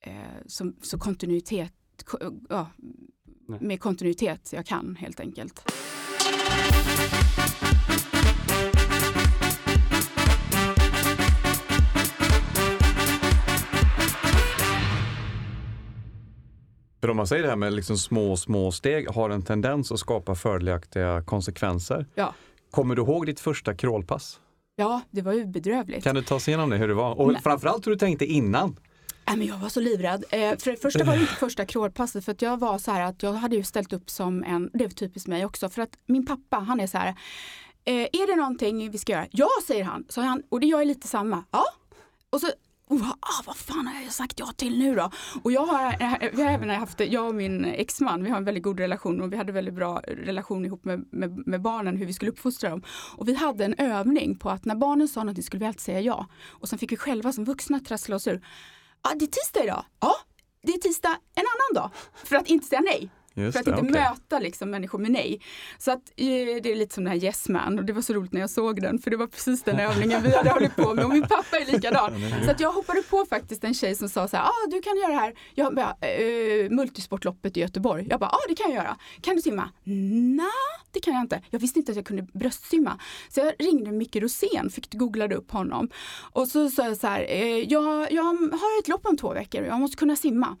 eh, 0.00 0.12
som, 0.46 0.76
så 0.82 0.98
kontinuitet, 0.98 1.72
ja, 2.48 2.66
med 3.60 3.80
kontinuitet 3.80 4.52
jag 4.52 4.66
kan 4.66 4.96
helt 4.96 5.20
enkelt. 5.20 5.72
För 17.00 17.10
om 17.10 17.16
man 17.16 17.26
säger 17.26 17.42
det 17.42 17.48
här 17.48 17.56
med 17.56 17.72
liksom 17.72 17.98
små, 17.98 18.36
små 18.36 18.72
steg 18.72 19.08
har 19.08 19.30
en 19.30 19.42
tendens 19.42 19.92
att 19.92 19.98
skapa 19.98 20.34
fördelaktiga 20.34 21.22
konsekvenser. 21.22 22.06
Ja. 22.14 22.34
Kommer 22.70 22.94
du 22.94 23.02
ihåg 23.02 23.26
ditt 23.26 23.40
första 23.40 23.74
crawlpass? 23.74 24.40
Ja, 24.76 25.00
det 25.10 25.22
var 25.22 25.32
ju 25.32 25.46
bedrövligt. 25.46 26.04
Kan 26.04 26.14
du 26.14 26.22
ta 26.22 26.34
oss 26.34 26.48
igenom 26.48 26.70
det, 26.70 26.76
hur 26.76 26.88
det 26.88 26.94
var? 26.94 27.20
Och 27.20 27.32
Nej. 27.32 27.42
framförallt 27.42 27.86
hur 27.86 27.92
du 27.92 27.98
tänkte 27.98 28.26
innan. 28.26 28.76
Nej, 29.26 29.36
men 29.36 29.46
jag 29.46 29.58
var 29.58 29.68
så 29.68 29.80
livrädd. 29.80 30.24
Eh, 30.30 30.56
för 30.58 30.70
det 30.70 30.76
första 30.76 31.04
var 31.04 31.14
det 31.14 31.20
inte 31.20 31.34
första 31.40 31.66
crawlpasset 31.66 32.24
för 32.24 32.32
att 32.32 32.42
jag 32.42 32.56
var 32.56 32.78
så 32.78 32.90
här 32.90 33.00
att 33.00 33.22
jag 33.22 33.32
hade 33.32 33.56
ju 33.56 33.64
ställt 33.64 33.92
upp 33.92 34.10
som 34.10 34.44
en, 34.44 34.70
det 34.72 34.84
är 34.84 34.88
typiskt 34.88 35.28
mig 35.28 35.44
också, 35.44 35.68
för 35.68 35.82
att 35.82 35.98
min 36.06 36.26
pappa 36.26 36.56
han 36.58 36.80
är 36.80 36.86
så 36.86 36.98
här, 36.98 37.08
eh, 37.84 37.94
är 37.94 38.26
det 38.26 38.36
någonting 38.36 38.90
vi 38.90 38.98
ska 38.98 39.12
göra? 39.12 39.26
Ja, 39.30 39.48
säger 39.66 39.84
han. 39.84 40.04
Så 40.08 40.20
han 40.20 40.42
och 40.48 40.60
det 40.60 40.66
jag 40.66 40.80
är 40.80 40.84
lite 40.84 41.08
samma. 41.08 41.44
Ja. 41.50 41.64
Och 42.30 42.40
så 42.40 42.50
Oh, 42.88 43.10
ah, 43.10 43.42
vad 43.46 43.56
fan 43.56 43.86
har 43.86 44.02
jag 44.02 44.12
sagt 44.12 44.40
ja 44.40 44.52
till 44.56 44.78
nu 44.78 44.94
då? 44.94 45.10
Och 45.42 45.52
jag 45.52 45.66
har, 45.66 45.96
vi 46.36 46.42
har 46.42 46.50
även 46.50 46.70
haft, 46.70 47.00
jag 47.00 47.28
och 47.28 47.34
min 47.34 47.64
exman, 47.64 48.24
vi 48.24 48.30
har 48.30 48.36
en 48.36 48.44
väldigt 48.44 48.62
god 48.62 48.80
relation 48.80 49.20
och 49.20 49.32
vi 49.32 49.36
hade 49.36 49.52
väldigt 49.52 49.74
bra 49.74 50.00
relation 50.06 50.64
ihop 50.64 50.84
med, 50.84 51.04
med, 51.10 51.46
med 51.46 51.62
barnen, 51.62 51.96
hur 51.96 52.06
vi 52.06 52.12
skulle 52.12 52.30
uppfostra 52.30 52.70
dem. 52.70 52.82
Och 53.16 53.28
vi 53.28 53.34
hade 53.34 53.64
en 53.64 53.74
övning 53.78 54.38
på 54.38 54.50
att 54.50 54.64
när 54.64 54.74
barnen 54.74 55.08
sa 55.08 55.24
något 55.24 55.44
skulle 55.44 55.60
vi 55.60 55.66
alltid 55.66 55.80
säga 55.80 56.00
ja. 56.00 56.26
Och 56.46 56.68
sen 56.68 56.78
fick 56.78 56.92
vi 56.92 56.96
själva 56.96 57.32
som 57.32 57.44
vuxna 57.44 57.80
trassla 57.80 58.16
oss 58.16 58.26
ur. 58.26 58.40
Ja, 59.04 59.14
det 59.14 59.24
är 59.24 59.26
tisdag 59.26 59.64
idag. 59.64 59.84
Ja, 60.00 60.16
det 60.62 60.72
är 60.72 60.78
tisdag 60.78 61.18
en 61.34 61.44
annan 61.46 61.82
dag. 61.82 61.90
För 62.24 62.36
att 62.36 62.46
inte 62.46 62.66
säga 62.66 62.80
nej. 62.80 63.10
Just 63.34 63.52
För 63.52 63.60
att 63.60 63.64
det, 63.64 63.70
inte 63.70 63.82
okej. 63.82 64.10
möta 64.10 64.38
liksom 64.38 64.70
människor 64.70 64.98
med 64.98 65.10
nej. 65.10 65.40
Så 65.78 65.90
att, 65.90 66.02
eh, 66.16 66.26
det 66.62 66.72
är 66.72 66.76
lite 66.76 66.94
som 66.94 67.04
den 67.04 67.12
här 67.12 67.24
Yes 67.24 67.48
Man 67.48 67.78
och 67.78 67.84
det 67.84 67.92
var 67.92 68.02
så 68.02 68.12
roligt 68.12 68.32
när 68.32 68.40
jag 68.40 68.50
såg 68.50 68.82
den 68.82 68.98
för 68.98 69.10
det 69.10 69.16
var 69.16 69.26
precis 69.26 69.62
den 69.62 69.80
övningen 69.80 70.22
vi 70.22 70.36
hade 70.36 70.50
hållit 70.50 70.76
på 70.76 70.94
med 70.94 71.04
och 71.04 71.10
min 71.10 71.22
pappa 71.22 71.58
är 71.58 71.72
likadan. 71.72 72.12
Så 72.44 72.50
att 72.50 72.60
jag 72.60 72.72
hoppade 72.72 73.02
på 73.02 73.26
faktiskt 73.30 73.64
en 73.64 73.74
tjej 73.74 73.94
som 73.94 74.08
sa 74.08 74.28
så 74.28 74.36
här, 74.36 74.44
ah, 74.44 74.66
du 74.70 74.80
kan 74.80 74.96
göra 74.96 75.08
det 75.08 75.18
här, 75.18 75.34
jag 75.54 75.74
bara, 75.74 75.96
eh, 76.00 76.70
multisportloppet 76.70 77.56
i 77.56 77.60
Göteborg. 77.60 78.06
Jag 78.10 78.20
bara, 78.20 78.30
ja 78.32 78.36
ah, 78.36 78.48
det 78.48 78.54
kan 78.54 78.70
jag 78.70 78.84
göra. 78.84 78.96
Kan 79.20 79.36
du 79.36 79.42
simma? 79.42 79.70
Nej, 79.84 80.46
det 80.92 81.00
kan 81.00 81.14
jag 81.14 81.22
inte. 81.22 81.42
Jag 81.50 81.58
visste 81.58 81.78
inte 81.78 81.92
att 81.92 81.96
jag 81.96 82.06
kunde 82.06 82.22
bröstsimma. 82.22 83.00
Så 83.28 83.40
jag 83.40 83.54
ringde 83.58 83.92
Micke 83.92 84.16
Rosén, 84.16 84.70
fick 84.70 84.94
googlade 84.94 85.34
upp 85.34 85.50
honom. 85.50 85.88
Och 86.32 86.48
så 86.48 86.70
sa 86.70 86.84
jag 86.84 86.96
så 86.96 87.06
här, 87.06 87.26
eh, 87.28 87.58
jag, 87.58 88.12
jag 88.12 88.22
har 88.24 88.80
ett 88.80 88.88
lopp 88.88 89.06
om 89.06 89.16
två 89.16 89.32
veckor 89.34 89.60
och 89.60 89.66
jag 89.66 89.80
måste 89.80 89.96
kunna 89.96 90.16
simma. 90.16 90.56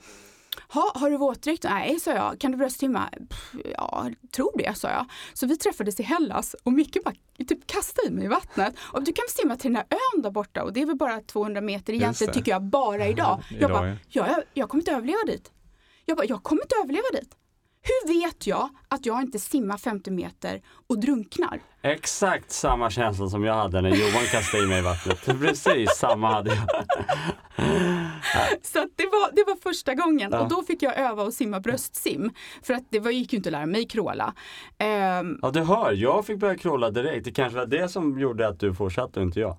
Ha, 0.68 0.92
har 0.94 1.10
du 1.10 1.16
våtdräkt? 1.16 1.64
Nej, 1.64 2.00
sa 2.00 2.10
jag. 2.12 2.40
Kan 2.40 2.50
du 2.50 2.56
bröstsimma? 2.56 3.10
Ja, 3.76 4.10
tror 4.36 4.58
det, 4.58 4.78
sa 4.78 4.88
jag. 4.90 5.06
Så 5.34 5.46
vi 5.46 5.56
träffades 5.56 6.00
i 6.00 6.02
Hellas 6.02 6.54
och 6.62 6.72
Micke 6.72 6.96
bara 7.04 7.14
typ 7.48 7.66
kastade 7.66 8.08
i 8.08 8.10
mig 8.10 8.24
i 8.24 8.28
vattnet. 8.28 8.74
Och 8.80 9.04
du 9.04 9.12
kan 9.12 9.24
simma 9.28 9.56
till 9.56 9.72
den 9.72 9.76
här 9.76 9.86
ön 10.14 10.22
där 10.22 10.30
borta 10.30 10.62
och 10.62 10.72
det 10.72 10.82
är 10.82 10.86
väl 10.86 10.96
bara 10.96 11.20
200 11.20 11.60
meter 11.60 11.92
egentligen 11.92 12.32
tycker 12.32 12.52
jag 12.52 12.62
bara 12.62 13.06
idag. 13.06 13.42
Idag, 13.50 13.60
Jag 13.62 13.70
bara, 13.70 13.88
ja. 13.88 13.96
ja, 14.08 14.26
jag, 14.28 14.42
jag 14.54 14.68
kommer 14.68 14.82
inte 14.82 14.92
överleva 14.92 15.18
dit. 15.26 15.50
Jag 16.04 16.16
bara, 16.16 16.26
jag 16.26 16.42
kommer 16.42 16.62
inte 16.62 16.74
överleva 16.84 17.06
dit. 17.12 17.36
Hur 17.86 18.20
vet 18.20 18.46
jag 18.46 18.68
att 18.88 19.06
jag 19.06 19.22
inte 19.22 19.38
simmar 19.38 19.76
50 19.78 20.10
meter 20.10 20.62
och 20.88 21.00
drunknar? 21.00 21.60
Exakt 21.82 22.50
samma 22.50 22.90
känsla 22.90 23.28
som 23.28 23.44
jag 23.44 23.54
hade 23.54 23.80
när 23.80 23.90
Johan 23.90 24.24
kastade 24.30 24.62
i 24.64 24.66
mig 24.66 24.78
i 24.78 24.82
vattnet. 24.82 25.24
Precis 25.40 25.90
samma 25.96 26.32
hade 26.32 26.50
jag. 26.54 26.66
Så 28.62 28.78
det, 28.96 29.06
var, 29.06 29.34
det 29.36 29.44
var 29.46 29.56
första 29.62 29.94
gången 29.94 30.28
Ja. 30.32 30.40
och 30.40 30.48
då 30.48 30.62
fick 30.62 30.82
jag 30.82 30.98
öva 30.98 31.22
att 31.22 31.34
simma 31.34 31.60
bröstsim. 31.60 32.30
För 32.62 32.74
att 32.74 32.82
det 32.90 33.00
var, 33.00 33.10
gick 33.10 33.32
ju 33.32 33.36
inte 33.36 33.48
att 33.48 33.52
lära 33.52 33.66
mig 33.66 33.86
kråla. 33.88 34.34
Ehm, 34.78 35.38
Ja 35.42 35.50
du 35.50 35.60
hör, 35.60 35.92
jag 35.92 36.26
fick 36.26 36.38
börja 36.38 36.56
kråla 36.58 36.90
direkt. 36.90 37.24
Det 37.24 37.30
kanske 37.32 37.58
var 37.58 37.66
det 37.66 37.88
som 37.88 38.18
gjorde 38.18 38.48
att 38.48 38.60
du 38.60 38.74
fortsatte 38.74 39.20
och 39.20 39.26
inte 39.26 39.40
jag. 39.40 39.56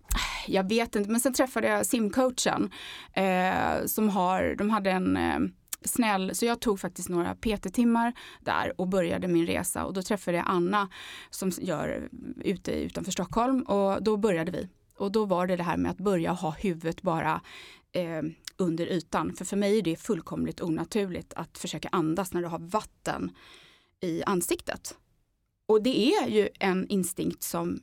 jag 0.48 0.70
vet 0.70 0.96
inte, 0.96 1.10
men 1.10 1.20
sen 1.22 1.34
träffade 1.34 1.68
jag 1.68 1.86
simcoachen 1.86 2.72
eh, 3.14 3.86
som 3.86 4.10
har, 4.10 4.56
de 4.58 4.70
hade 4.70 4.92
en 4.92 5.18
eh, 5.18 5.40
snäll, 5.86 6.36
så 6.36 6.46
jag 6.46 6.60
tog 6.60 6.80
faktiskt 6.80 7.10
några 7.10 7.36
PT-timmar 7.36 8.14
där 8.40 8.82
och 8.82 8.88
började 8.88 9.28
min 9.28 9.48
resa 9.48 9.86
och 9.86 9.94
då 9.94 10.02
träffade 10.02 10.38
jag 10.38 10.46
Anna 10.50 10.90
som 11.30 11.52
gör 11.62 12.10
eh, 12.12 12.52
ute 12.52 12.72
utanför 12.72 13.12
Stockholm 13.12 13.62
och 13.62 14.04
då 14.04 14.18
började 14.18 14.52
vi. 14.52 14.70
Och 14.98 15.12
då 15.12 15.26
var 15.26 15.48
det 15.48 15.56
det 15.56 15.64
här 15.64 15.78
med 15.78 15.92
att 15.92 15.98
börja 15.98 16.32
ha 16.32 16.52
huvudet 16.52 17.02
bara 17.02 17.42
eh, 17.92 18.22
under 18.58 18.86
ytan. 18.86 19.34
För 19.36 19.46
för 19.46 19.58
mig 19.58 19.78
är 19.78 19.82
det 19.82 19.96
fullkomligt 19.96 20.62
onaturligt 20.62 21.34
att 21.34 21.58
försöka 21.58 21.90
andas 21.92 22.34
när 22.34 22.42
du 22.42 22.48
har 22.48 22.60
vatten 22.60 23.32
i 24.02 24.24
ansiktet. 24.24 24.98
Och 25.66 25.84
det 25.84 26.14
är 26.14 26.28
ju 26.28 26.50
en 26.60 26.88
instinkt 26.88 27.44
som 27.44 27.80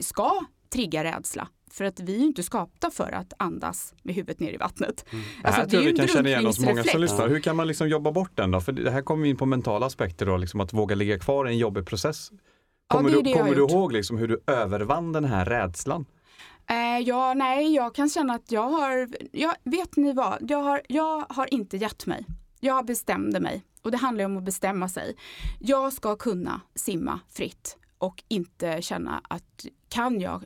ska 0.00 0.44
trigga 0.68 1.04
rädsla. 1.04 1.48
För 1.70 1.84
att 1.84 2.00
vi 2.00 2.14
är 2.14 2.18
ju 2.18 2.26
inte 2.26 2.42
skapta 2.42 2.90
för 2.90 3.12
att 3.12 3.32
andas 3.36 3.94
med 4.02 4.14
huvudet 4.14 4.40
ner 4.40 4.52
i 4.52 4.56
vattnet. 4.56 5.04
Det 5.10 5.16
här 5.16 5.24
Alltså, 5.44 5.60
tror 5.60 5.70
det 5.70 5.76
är 5.76 5.86
jag 5.86 5.92
vi 5.92 5.98
kan 5.98 6.08
känna 6.08 6.28
igen 6.28 6.46
oss 6.46 6.60
många 6.60 6.84
som 6.84 7.00
lyssnar. 7.00 7.28
Hur 7.28 7.40
kan 7.40 7.56
man 7.56 7.66
liksom 7.66 7.88
jobba 7.88 8.12
bort 8.12 8.30
den 8.34 8.50
då? 8.50 8.60
För 8.60 8.72
det 8.72 8.90
här 8.90 9.02
kommer 9.02 9.22
vi 9.22 9.28
in 9.28 9.36
på 9.36 9.46
mentala 9.46 9.86
aspekter 9.86 10.26
då, 10.26 10.36
liksom 10.36 10.60
att 10.60 10.72
våga 10.72 10.94
ligga 10.94 11.18
kvar 11.18 11.48
i 11.48 11.52
en 11.52 11.58
jobbig 11.58 11.86
process. 11.86 12.30
Ja, 12.32 12.96
Kommer 12.96 13.10
det 13.10 13.18
är 13.18 13.22
du, 13.22 13.32
kommer 13.32 13.54
du 13.54 13.60
ihåg 13.60 13.92
liksom 13.92 14.18
hur 14.18 14.28
du 14.28 14.40
övervann 14.46 15.12
den 15.12 15.24
här 15.24 15.44
rädslan? 15.44 16.06
Eh, 16.70 16.98
ja, 16.98 17.34
nej, 17.34 17.74
jag 17.74 17.94
kan 17.94 18.08
känna 18.08 18.34
att 18.34 18.52
jag 18.52 18.68
har, 18.68 19.08
jag, 19.32 19.54
vet 19.64 19.96
ni 19.96 20.12
vad, 20.12 20.38
jag 20.40 20.58
har, 20.58 20.82
jag 20.88 21.24
har 21.28 21.54
inte 21.54 21.76
gett 21.76 22.06
mig. 22.06 22.26
Jag 22.60 22.86
bestämde 22.86 23.40
mig 23.40 23.64
och 23.82 23.90
det 23.90 23.96
handlar 23.96 24.24
om 24.24 24.36
att 24.36 24.44
bestämma 24.44 24.88
sig. 24.88 25.16
Jag 25.60 25.92
ska 25.92 26.16
kunna 26.16 26.60
simma 26.74 27.20
fritt 27.32 27.76
och 27.98 28.22
inte 28.28 28.82
känna 28.82 29.20
att 29.28 29.66
kan 29.94 30.20
jag, 30.20 30.44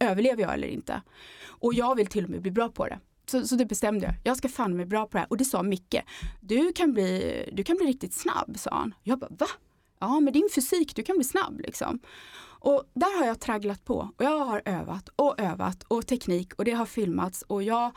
överlever 0.00 0.42
jag 0.42 0.54
eller 0.54 0.68
inte? 0.68 1.02
Och 1.46 1.74
jag 1.74 1.94
vill 1.94 2.06
till 2.06 2.24
och 2.24 2.30
med 2.30 2.42
bli 2.42 2.50
bra 2.50 2.68
på 2.68 2.86
det. 2.86 2.98
Så, 3.26 3.46
så 3.46 3.56
det 3.56 3.66
bestämde 3.66 4.06
jag. 4.06 4.14
Jag 4.24 4.36
ska 4.36 4.48
fan 4.48 4.74
bli 4.74 4.86
bra 4.86 5.06
på 5.06 5.12
det 5.12 5.18
här. 5.18 5.26
Och 5.30 5.36
det 5.36 5.44
sa 5.44 5.62
Micke. 5.62 5.96
Du 6.40 6.72
kan 6.72 6.92
bli, 6.92 7.50
du 7.52 7.64
kan 7.64 7.76
bli 7.76 7.86
riktigt 7.86 8.14
snabb, 8.14 8.58
sa 8.58 8.70
han. 8.70 8.94
Jag 9.02 9.18
bara, 9.18 9.30
va? 9.38 9.46
Ja, 9.98 10.20
med 10.20 10.32
din 10.32 10.48
fysik, 10.54 10.96
du 10.96 11.02
kan 11.02 11.16
bli 11.16 11.24
snabb 11.24 11.60
liksom. 11.60 11.98
Och 12.58 12.84
där 12.94 13.18
har 13.18 13.26
jag 13.26 13.40
tragglat 13.40 13.84
på 13.84 14.10
och 14.16 14.24
jag 14.24 14.38
har 14.38 14.62
övat 14.64 15.08
och 15.16 15.40
övat 15.40 15.82
och 15.82 16.06
teknik 16.06 16.54
och 16.54 16.64
det 16.64 16.72
har 16.72 16.86
filmats 16.86 17.42
och 17.42 17.62
jag 17.62 17.92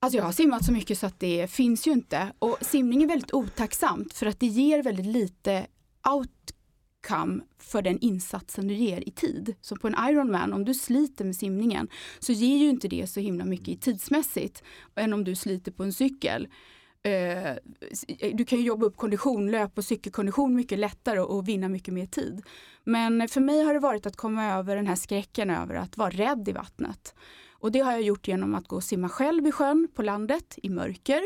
Alltså 0.00 0.16
jag 0.16 0.24
har 0.24 0.32
simmat 0.32 0.64
så 0.64 0.72
mycket 0.72 0.98
så 0.98 1.06
att 1.06 1.20
det 1.20 1.50
finns 1.50 1.86
ju 1.86 1.92
inte. 1.92 2.32
Och 2.38 2.58
simning 2.60 3.02
är 3.02 3.06
väldigt 3.06 3.32
otacksamt 3.34 4.14
för 4.14 4.26
att 4.26 4.40
det 4.40 4.46
ger 4.46 4.82
väldigt 4.82 5.06
lite 5.06 5.66
outcome 7.02 7.40
för 7.58 7.82
den 7.82 7.98
insatsen 7.98 8.68
du 8.68 8.74
ger 8.74 9.08
i 9.08 9.10
tid. 9.10 9.54
Så 9.60 9.76
på 9.76 9.86
en 9.86 9.94
Ironman, 10.10 10.52
om 10.52 10.64
du 10.64 10.74
sliter 10.74 11.24
med 11.24 11.36
simningen 11.36 11.88
så 12.18 12.32
ger 12.32 12.56
ju 12.56 12.68
inte 12.68 12.88
det 12.88 13.06
så 13.06 13.20
himla 13.20 13.44
mycket 13.44 13.68
i 13.68 13.76
tidsmässigt 13.76 14.62
än 14.94 15.12
om 15.12 15.24
du 15.24 15.34
sliter 15.34 15.72
på 15.72 15.82
en 15.82 15.92
cykel. 15.92 16.48
Eh, 17.04 17.56
du 18.32 18.44
kan 18.44 18.58
ju 18.58 18.64
jobba 18.64 18.86
upp 18.86 18.96
kondition, 18.96 19.50
löp 19.50 19.78
och 19.78 19.84
cykelkondition 19.84 20.54
mycket 20.54 20.78
lättare 20.78 21.20
och, 21.20 21.48
vinna 21.48 21.68
mycket 21.68 21.94
mer 21.94 22.06
tid. 22.06 22.42
Men 22.84 23.28
för 23.28 23.40
mig 23.40 23.62
har 23.62 23.74
det 23.74 23.80
varit 23.80 24.06
att 24.06 24.16
komma 24.16 24.46
över 24.46 24.76
den 24.76 24.86
här 24.86 24.96
skräcken 24.96 25.50
över 25.50 25.74
att 25.74 25.96
vara 25.96 26.10
rädd 26.10 26.48
i 26.48 26.52
vattnet. 26.52 27.14
Och 27.52 27.72
det 27.72 27.80
har 27.80 27.92
jag 27.92 28.02
gjort 28.02 28.28
genom 28.28 28.54
att 28.54 28.68
gå 28.68 28.76
och 28.76 28.84
simma 28.84 29.08
själv 29.08 29.46
i 29.46 29.52
sjön 29.52 29.88
på 29.94 30.02
landet 30.02 30.58
i 30.62 30.68
mörker. 30.68 31.22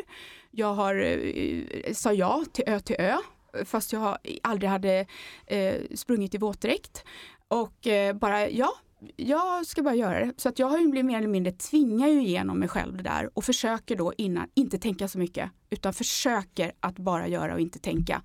Jag 0.51 0.75
har, 0.75 0.95
eh, 0.95 1.93
sa 1.93 2.13
ja 2.13 2.45
till 2.53 2.65
ö 2.67 2.81
till 2.81 2.97
ö 2.99 3.17
fast 3.65 3.93
jag 3.93 4.19
aldrig 4.43 4.71
hade 4.71 5.07
eh, 5.47 5.75
sprungit 5.95 6.35
i 6.35 6.39
våtdräkt. 6.39 7.05
Och 7.49 7.87
eh, 7.87 8.17
bara, 8.17 8.51
ja, 8.51 8.73
jag 9.17 9.67
ska 9.67 9.83
bara 9.83 9.95
göra 9.95 10.21
det. 10.21 10.33
Så 10.37 10.49
att 10.49 10.59
jag 10.59 10.67
har 10.67 10.79
ju 10.79 10.89
blivit 10.89 11.07
mer 11.07 11.19
eller 11.19 11.29
mindre 11.29 11.53
tvingar 11.53 12.09
ju 12.09 12.23
igenom 12.23 12.59
mig 12.59 12.69
själv 12.69 12.97
det 12.97 13.03
där 13.03 13.31
och 13.35 13.45
försöker 13.45 13.97
då 13.97 14.13
innan 14.17 14.49
inte 14.55 14.79
tänka 14.79 15.09
så 15.09 15.19
mycket 15.19 15.51
utan 15.71 15.95
försöker 15.95 16.73
att 16.81 16.99
bara 16.99 17.29
göra 17.29 17.55
och 17.55 17.61
inte 17.61 17.79
tänka. 17.79 18.23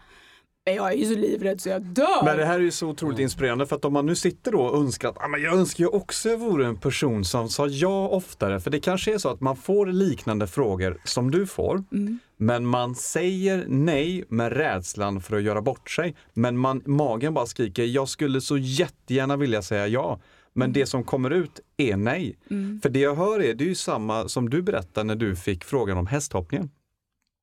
Men 0.65 0.75
jag 0.75 0.91
är 0.91 0.97
ju 0.97 1.05
så 1.05 1.19
livrädd 1.19 1.61
så 1.61 1.69
jag 1.69 1.81
dör. 1.81 2.25
Men 2.25 2.37
det 2.37 2.45
här 2.45 2.55
är 2.55 2.59
ju 2.59 2.71
så 2.71 2.87
otroligt 2.87 3.19
inspirerande 3.19 3.65
för 3.65 3.75
att 3.75 3.85
om 3.85 3.93
man 3.93 4.05
nu 4.05 4.15
sitter 4.15 4.51
då 4.51 4.61
och 4.61 4.77
önskar 4.79 5.09
att 5.09 5.17
ah, 5.17 5.27
men 5.27 5.41
jag 5.41 5.53
önskar 5.53 5.83
ju 5.83 5.87
också 5.87 6.29
jag 6.29 6.37
vore 6.37 6.65
en 6.65 6.77
person 6.77 7.25
som 7.25 7.49
sa 7.49 7.67
ja 7.67 8.07
oftare. 8.07 8.59
För 8.59 8.71
det 8.71 8.79
kanske 8.79 9.13
är 9.13 9.17
så 9.17 9.29
att 9.29 9.41
man 9.41 9.55
får 9.55 9.85
liknande 9.85 10.47
frågor 10.47 11.01
som 11.03 11.31
du 11.31 11.47
får. 11.47 11.83
Mm. 11.91 12.19
Men 12.43 12.65
man 12.65 12.95
säger 12.95 13.65
nej 13.67 14.23
med 14.29 14.53
rädslan 14.53 15.21
för 15.21 15.37
att 15.37 15.43
göra 15.43 15.61
bort 15.61 15.89
sig. 15.89 16.15
Men 16.33 16.57
man, 16.57 16.81
magen 16.85 17.33
bara 17.33 17.45
skriker, 17.45 17.83
jag 17.83 18.09
skulle 18.09 18.41
så 18.41 18.57
jättegärna 18.57 19.37
vilja 19.37 19.61
säga 19.61 19.87
ja. 19.87 20.19
Men 20.53 20.73
det 20.73 20.85
som 20.85 21.03
kommer 21.03 21.29
ut 21.29 21.59
är 21.77 21.97
nej. 21.97 22.37
Mm. 22.49 22.79
För 22.81 22.89
det 22.89 22.99
jag 22.99 23.15
hör 23.15 23.43
är, 23.43 23.53
det 23.53 23.63
är 23.63 23.67
ju 23.67 23.75
samma 23.75 24.27
som 24.27 24.49
du 24.49 24.61
berättade 24.61 25.03
när 25.03 25.15
du 25.15 25.35
fick 25.35 25.63
frågan 25.63 25.97
om 25.97 26.07
hästhoppningen. 26.07 26.69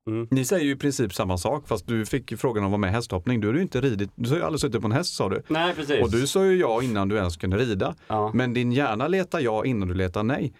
Mm. 0.07 0.27
Ni 0.31 0.45
säger 0.45 0.65
ju 0.65 0.71
i 0.71 0.75
princip 0.75 1.13
samma 1.13 1.37
sak 1.37 1.67
fast 1.67 1.87
du 1.87 2.05
fick 2.05 2.31
ju 2.31 2.37
frågan 2.37 2.63
om 2.63 2.67
att 2.67 2.71
vara 2.71 2.79
med 2.79 2.89
i 2.89 2.93
hästhoppning. 2.93 3.41
Du 3.41 3.47
har 3.47 3.55
ju 3.55 3.61
inte 3.61 3.81
ridit, 3.81 4.11
du 4.15 4.29
har 4.29 4.37
ju 4.37 4.43
aldrig 4.43 4.59
suttit 4.59 4.81
på 4.81 4.87
en 4.87 4.91
häst 4.91 5.13
sa 5.15 5.29
du. 5.29 5.43
Nej 5.47 5.73
precis. 5.75 6.01
Och 6.01 6.11
du 6.11 6.27
sa 6.27 6.45
ju 6.45 6.57
ja 6.57 6.83
innan 6.83 7.09
du 7.09 7.15
ens 7.15 7.37
kunde 7.37 7.57
rida. 7.57 7.95
ja. 8.07 8.31
Men 8.33 8.53
din 8.53 8.71
hjärna 8.71 9.07
letar 9.07 9.39
ja 9.39 9.65
innan 9.65 9.87
du 9.87 9.93
letar 9.93 10.23
nej. 10.23 10.53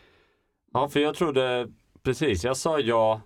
ja, 0.74 0.90
för 0.90 1.00
jag 1.00 1.16
trodde 1.16 1.68
precis, 2.04 2.44
jag 2.44 2.58
sa 2.58 2.80
ja 2.80 3.22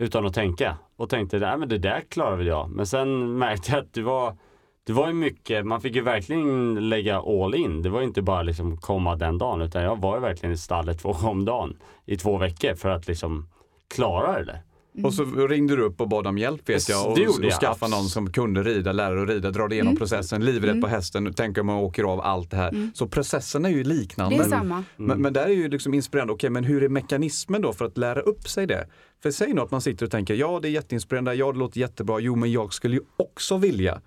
utan 0.00 0.26
att 0.26 0.34
tänka 0.34 0.76
och 0.96 1.10
tänkte 1.10 1.38
nej 1.38 1.58
men 1.58 1.68
det 1.68 1.78
där 1.78 2.00
klarar 2.00 2.36
väl 2.36 2.46
jag. 2.46 2.70
Men 2.70 2.86
sen 2.86 3.38
märkte 3.38 3.72
jag 3.72 3.80
att 3.80 3.92
det 3.92 4.02
var 4.02 4.36
det 4.84 4.92
var 4.92 5.06
ju 5.06 5.14
mycket, 5.14 5.66
man 5.66 5.80
fick 5.80 5.94
ju 5.94 6.00
verkligen 6.00 6.74
lägga 6.88 7.20
all 7.20 7.54
in. 7.54 7.82
Det 7.82 7.88
var 7.88 8.00
ju 8.00 8.06
inte 8.06 8.22
bara 8.22 8.42
liksom 8.42 8.76
komma 8.76 9.16
den 9.16 9.38
dagen 9.38 9.60
utan 9.60 9.82
jag 9.82 10.00
var 10.00 10.16
ju 10.16 10.20
verkligen 10.20 10.52
i 10.52 10.56
stallet 10.56 10.98
två 10.98 11.12
gånger 11.12 11.30
om 11.30 11.44
dagen 11.44 11.76
i 12.06 12.16
två 12.16 12.38
veckor 12.38 12.74
för 12.74 12.88
att 12.88 13.08
liksom 13.08 13.48
klara 13.94 14.38
det 14.38 14.44
där. 14.44 14.62
Och 15.04 15.14
så 15.14 15.24
ringde 15.24 15.76
du 15.76 15.82
upp 15.82 16.00
och 16.00 16.08
bad 16.08 16.26
om 16.26 16.38
hjälp 16.38 16.68
vet 16.68 16.88
jag 16.88 17.06
och, 17.06 17.18
och 17.18 17.52
skaffa 17.60 17.88
någon 17.88 18.04
som 18.04 18.32
kunde 18.32 18.62
rida, 18.62 18.92
lära 18.92 19.14
dig 19.14 19.22
att 19.22 19.28
rida, 19.28 19.50
dra 19.50 19.68
dig 19.68 19.76
igenom 19.76 19.90
Mm. 19.90 19.98
processen, 19.98 20.44
livrädd 20.44 20.70
Mm. 20.70 20.80
på 20.82 20.88
hästen, 20.88 21.34
tänker 21.34 21.62
man 21.62 21.76
åker 21.76 22.04
av 22.04 22.20
allt 22.20 22.50
det 22.50 22.56
här. 22.56 22.68
Mm. 22.68 22.90
Så 22.94 23.06
processen 23.08 23.64
är 23.64 23.68
ju 23.70 23.84
liknande. 23.84 24.36
Det 24.36 24.42
är 24.44 24.48
samma. 24.48 24.84
Men, 24.96 25.22
men 25.22 25.32
där 25.32 25.44
är 25.44 25.48
ju 25.54 25.68
liksom 25.68 25.94
inspirerande, 25.94 26.32
okej 26.32 26.50
men 26.50 26.64
hur 26.64 26.82
är 26.82 26.88
mekanismen 26.88 27.62
då 27.62 27.72
för 27.72 27.84
att 27.84 27.98
lära 27.98 28.20
upp 28.20 28.48
sig 28.48 28.66
det? 28.66 28.86
För 29.22 29.30
säg 29.30 29.52
nu 29.54 29.60
att 29.60 29.70
man 29.70 29.80
sitter 29.80 30.06
och 30.06 30.12
tänker, 30.12 30.34
ja 30.34 30.58
det 30.62 30.68
är 30.68 30.72
jätteinspirerande, 30.72 31.34
ja 31.34 31.52
det 31.52 31.58
låter 31.58 31.80
jättebra, 31.80 32.20
jo 32.20 32.36
men 32.36 32.52
jag 32.52 32.72
skulle 32.74 32.96
ju 32.96 33.02
också 33.16 33.56
vilja. 33.58 34.00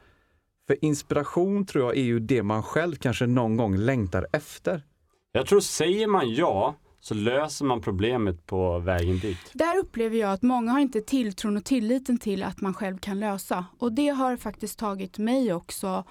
För 0.67 0.85
inspiration 0.85 1.65
tror 1.65 1.83
jag 1.85 1.97
är 1.97 2.03
ju 2.03 2.19
det 2.19 2.43
man 2.43 2.63
själv 2.63 2.95
kanske 2.95 3.25
någon 3.25 3.57
gång 3.57 3.77
längtar 3.77 4.27
efter. 4.33 4.81
Jag 5.31 5.45
tror 5.45 5.59
säger 5.59 6.07
man 6.07 6.33
ja 6.33 6.75
så 7.03 7.13
löser 7.13 7.65
man 7.65 7.81
problemet 7.81 8.45
på 8.45 8.79
vägen 8.79 9.19
dit. 9.19 9.37
Där 9.53 9.77
upplever 9.77 10.17
jag 10.17 10.33
att 10.33 10.41
många 10.41 10.71
har 10.71 10.79
inte 10.79 11.01
tilltron 11.01 11.57
och 11.57 11.65
tilliten 11.65 12.17
till 12.17 12.43
att 12.43 12.61
man 12.61 12.73
själv 12.73 12.97
kan 12.97 13.19
lösa. 13.19 13.65
Och 13.79 13.93
det 13.93 14.07
har 14.07 14.37
faktiskt 14.37 14.79
tagit 14.79 15.17
mig 15.17 15.53
också 15.53 16.03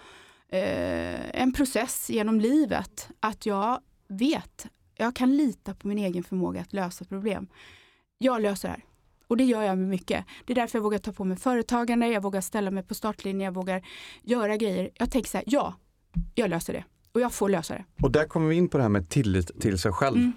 eh, 0.48 1.40
en 1.40 1.52
process 1.52 2.10
genom 2.10 2.40
livet. 2.40 3.08
Att 3.20 3.46
jag 3.46 3.80
vet, 4.08 4.66
jag 4.96 5.16
kan 5.16 5.36
lita 5.36 5.74
på 5.74 5.88
min 5.88 5.98
egen 5.98 6.24
förmåga 6.24 6.60
att 6.60 6.72
lösa 6.72 7.04
problem. 7.04 7.46
Jag 8.18 8.42
löser 8.42 8.68
det 8.68 8.72
här. 8.72 8.84
Och 9.28 9.36
det 9.36 9.44
gör 9.44 9.62
jag 9.62 9.78
med 9.78 9.88
mycket. 9.88 10.24
Det 10.44 10.52
är 10.52 10.54
därför 10.54 10.78
jag 10.78 10.82
vågar 10.82 10.98
ta 10.98 11.12
på 11.12 11.24
mig 11.24 11.36
företagande, 11.36 12.08
jag 12.08 12.22
vågar 12.22 12.40
ställa 12.40 12.70
mig 12.70 12.82
på 12.82 12.94
startlinjen, 12.94 13.44
jag 13.44 13.54
vågar 13.54 13.82
göra 14.22 14.56
grejer. 14.56 14.90
Jag 14.94 15.10
tänker 15.10 15.30
så 15.30 15.36
här, 15.36 15.44
ja, 15.46 15.74
jag 16.34 16.50
löser 16.50 16.72
det. 16.72 16.84
Och 17.12 17.20
jag 17.20 17.32
får 17.32 17.48
lösa 17.48 17.74
det. 17.74 17.84
Och 18.02 18.12
där 18.12 18.24
kommer 18.24 18.48
vi 18.48 18.56
in 18.56 18.68
på 18.68 18.76
det 18.76 18.82
här 18.82 18.90
med 18.90 19.08
tillit 19.08 19.60
till 19.60 19.78
sig 19.78 19.92
själv. 19.92 20.16
Mm. 20.16 20.32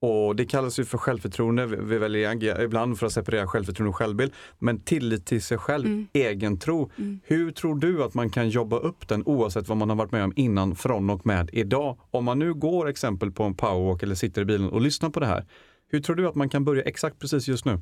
Och 0.00 0.36
det 0.36 0.44
kallas 0.44 0.78
ju 0.78 0.84
för 0.84 0.98
självförtroende. 0.98 1.66
Vi 1.66 1.98
väljer 1.98 2.62
ibland 2.62 2.98
för 2.98 3.06
att 3.06 3.12
separera 3.12 3.46
självförtroende 3.46 3.88
och 3.88 3.96
självbild. 3.96 4.32
Men 4.58 4.80
tillit 4.80 5.26
till 5.26 5.42
sig 5.42 5.58
själv, 5.58 5.86
Mm. 5.86 6.06
egen 6.12 6.58
tro. 6.58 6.90
Mm. 6.98 7.20
Hur 7.24 7.50
tror 7.50 7.74
du 7.74 8.04
att 8.04 8.14
man 8.14 8.30
kan 8.30 8.48
jobba 8.48 8.76
upp 8.78 9.08
den 9.08 9.22
oavsett 9.26 9.68
vad 9.68 9.78
man 9.78 9.88
har 9.88 9.96
varit 9.96 10.12
med 10.12 10.24
om 10.24 10.32
innan, 10.36 10.76
från 10.76 11.10
och 11.10 11.26
med 11.26 11.50
idag? 11.52 11.98
Om 12.10 12.24
man 12.24 12.38
nu 12.38 12.54
går 12.54 12.88
exempel 12.88 13.32
på 13.32 13.42
en 13.44 13.54
powerwalk 13.54 14.02
eller 14.02 14.14
sitter 14.14 14.42
i 14.42 14.44
bilen 14.44 14.70
och 14.70 14.80
lyssnar 14.80 15.10
på 15.10 15.20
det 15.20 15.26
här. 15.26 15.46
Hur 15.88 16.00
tror 16.00 16.16
du 16.16 16.28
att 16.28 16.34
man 16.34 16.48
kan 16.48 16.64
börja 16.64 16.82
exakt 16.82 17.18
precis 17.18 17.48
just 17.48 17.64
nu? 17.64 17.80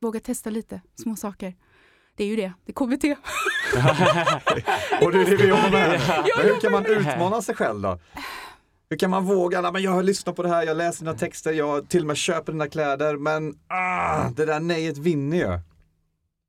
Våga 0.00 0.20
testa 0.20 0.50
lite 0.50 0.80
små 1.02 1.16
saker. 1.16 1.54
Det 2.16 2.24
är 2.24 2.28
ju 2.28 2.36
det, 2.36 2.52
det 2.66 2.72
är 2.72 2.74
KBT. 2.74 3.04
Och 5.04 5.12
det 5.12 5.18
är 5.20 5.24
det 5.30 5.36
vi 5.36 5.48
jobbar 5.48 5.70
med. 5.70 6.00
Hur 6.42 6.60
kan 6.60 6.72
man 6.72 6.86
utmana 6.86 7.42
sig 7.42 7.54
själv 7.54 7.80
då? 7.80 7.98
Hur 8.90 8.96
kan 8.96 9.10
man 9.10 9.24
våga? 9.24 9.60
Nej, 9.60 9.72
men 9.72 9.82
jag 9.82 9.90
har 9.90 10.02
lyssnat 10.02 10.36
på 10.36 10.42
det 10.42 10.48
här, 10.48 10.66
jag 10.66 10.76
läser 10.76 11.04
dina 11.04 11.18
texter, 11.18 11.52
jag 11.52 11.88
till 11.88 12.00
och 12.00 12.06
med 12.06 12.16
köper 12.16 12.52
dina 12.52 12.68
kläder, 12.68 13.16
men 13.16 13.54
ah, 13.68 14.30
det 14.30 14.44
där 14.46 14.60
nejet 14.60 14.98
vinner 14.98 15.36
ju. 15.36 15.60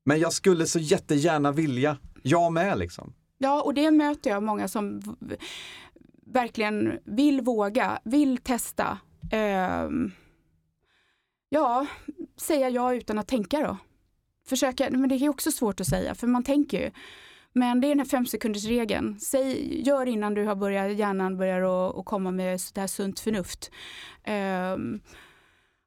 Men 0.06 0.20
jag 0.20 0.34
skulle 0.34 0.66
så 0.66 0.80
jättegärna 0.80 1.52
vilja. 1.52 1.98
Jag 2.22 2.54
med 2.54 2.78
liksom. 2.78 3.14
Ja, 3.38 3.62
och 3.62 3.74
det 3.74 3.92
möter 3.92 4.30
jag 4.30 4.44
många 4.44 4.68
som 4.68 5.02
verkligen 6.26 7.00
vill 7.06 7.42
våga, 7.42 8.00
vill 8.04 8.38
testa. 8.38 8.98
Ehm, 9.32 10.12
ja, 11.50 11.86
säga 12.38 12.70
ja 12.70 12.94
utan 12.94 13.18
att 13.18 13.28
tänka 13.28 13.60
då. 13.60 13.78
Försöka, 14.48 14.90
men 14.92 15.10
det 15.10 15.16
är 15.16 15.30
också 15.30 15.52
svårt 15.52 15.82
att 15.82 15.88
säga 15.88 16.16
för 16.16 16.28
man 16.28 16.44
tänker 16.44 16.80
ju. 16.80 16.92
Men 17.58 17.82
det 17.82 17.88
är 17.88 17.90
den 17.90 18.00
här 18.00 18.06
femsekundersregeln. 18.06 19.20
Säg, 19.20 19.82
gör 19.88 20.06
innan 20.06 20.34
du 20.34 20.46
har 20.46 20.56
börjat, 20.56 20.98
hjärnan 20.98 21.38
börjar 21.38 21.62
och, 21.62 21.96
och 21.96 22.06
komma 22.06 22.32
med 22.32 22.62
så 22.62 22.88
sunt 22.88 23.20
förnuft. 23.20 23.72
Um, 24.74 25.02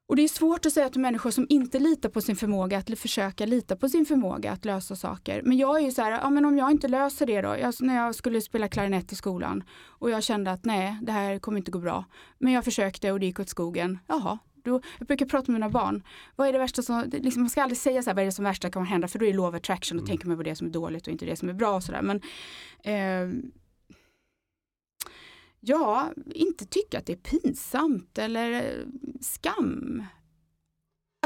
och 0.07 0.15
det 0.15 0.23
är 0.23 0.27
svårt 0.27 0.65
att 0.65 0.73
säga 0.73 0.89
till 0.89 1.01
människor 1.01 1.31
som 1.31 1.45
inte 1.49 1.79
litar 1.79 2.09
på 2.09 2.21
sin 2.21 2.35
förmåga 2.35 2.77
att 2.77 2.99
försöka 2.99 3.45
lita 3.45 3.75
på 3.75 3.89
sin 3.89 4.05
förmåga 4.05 4.51
att 4.51 4.65
lösa 4.65 4.95
saker. 4.95 5.41
Men 5.45 5.57
jag 5.57 5.79
är 5.79 5.85
ju 5.85 5.91
så 5.91 6.01
här, 6.01 6.11
ja 6.11 6.29
men 6.29 6.45
om 6.45 6.57
jag 6.57 6.71
inte 6.71 6.87
löser 6.87 7.25
det 7.25 7.41
då, 7.41 7.47
jag, 7.47 7.61
alltså, 7.61 7.85
när 7.85 7.95
jag 7.95 8.15
skulle 8.15 8.41
spela 8.41 8.67
klarinett 8.67 9.11
i 9.11 9.15
skolan 9.15 9.63
och 9.99 10.09
jag 10.09 10.23
kände 10.23 10.51
att 10.51 10.65
nej, 10.65 10.97
det 11.01 11.11
här 11.11 11.39
kommer 11.39 11.57
inte 11.57 11.71
gå 11.71 11.79
bra. 11.79 12.05
Men 12.37 12.53
jag 12.53 12.63
försökte 12.63 13.11
och 13.11 13.19
det 13.19 13.25
gick 13.25 13.39
åt 13.39 13.49
skogen. 13.49 13.99
Jaha, 14.07 14.39
då, 14.63 14.81
jag 14.99 15.07
brukar 15.07 15.25
prata 15.25 15.51
med 15.51 15.61
mina 15.61 15.69
barn. 15.69 16.03
Vad 16.35 16.47
är 16.47 16.53
det 16.53 16.59
värsta 16.59 16.81
som, 16.81 17.09
liksom, 17.11 17.41
man 17.41 17.49
ska 17.49 17.63
aldrig 17.63 17.77
säga 17.77 18.03
så 18.03 18.09
här, 18.09 18.15
vad 18.15 18.21
är 18.21 18.25
det 18.25 18.31
som 18.31 18.45
värsta 18.45 18.69
kan 18.69 18.85
hända? 18.85 19.07
För 19.07 19.19
då 19.19 19.25
är 19.25 19.33
det 19.33 19.39
of 19.39 19.55
attraction 19.55 19.99
och 19.99 20.05
tänker 20.05 20.27
man 20.27 20.37
på 20.37 20.43
det 20.43 20.55
som 20.55 20.67
är 20.67 20.71
dåligt 20.71 21.07
och 21.07 21.11
inte 21.11 21.25
det 21.25 21.35
som 21.35 21.49
är 21.49 21.53
bra 21.53 21.75
och 21.75 21.83
sådär. 21.83 22.01
Men 22.01 22.21
ehm, 22.83 23.51
ja, 25.59 26.09
inte 26.25 26.65
tycka 26.65 26.97
att 26.97 27.05
det 27.05 27.13
är 27.13 27.39
pinsamt 27.39 28.17
eller 28.17 28.51
eh, 28.51 28.85
skam. 29.21 30.03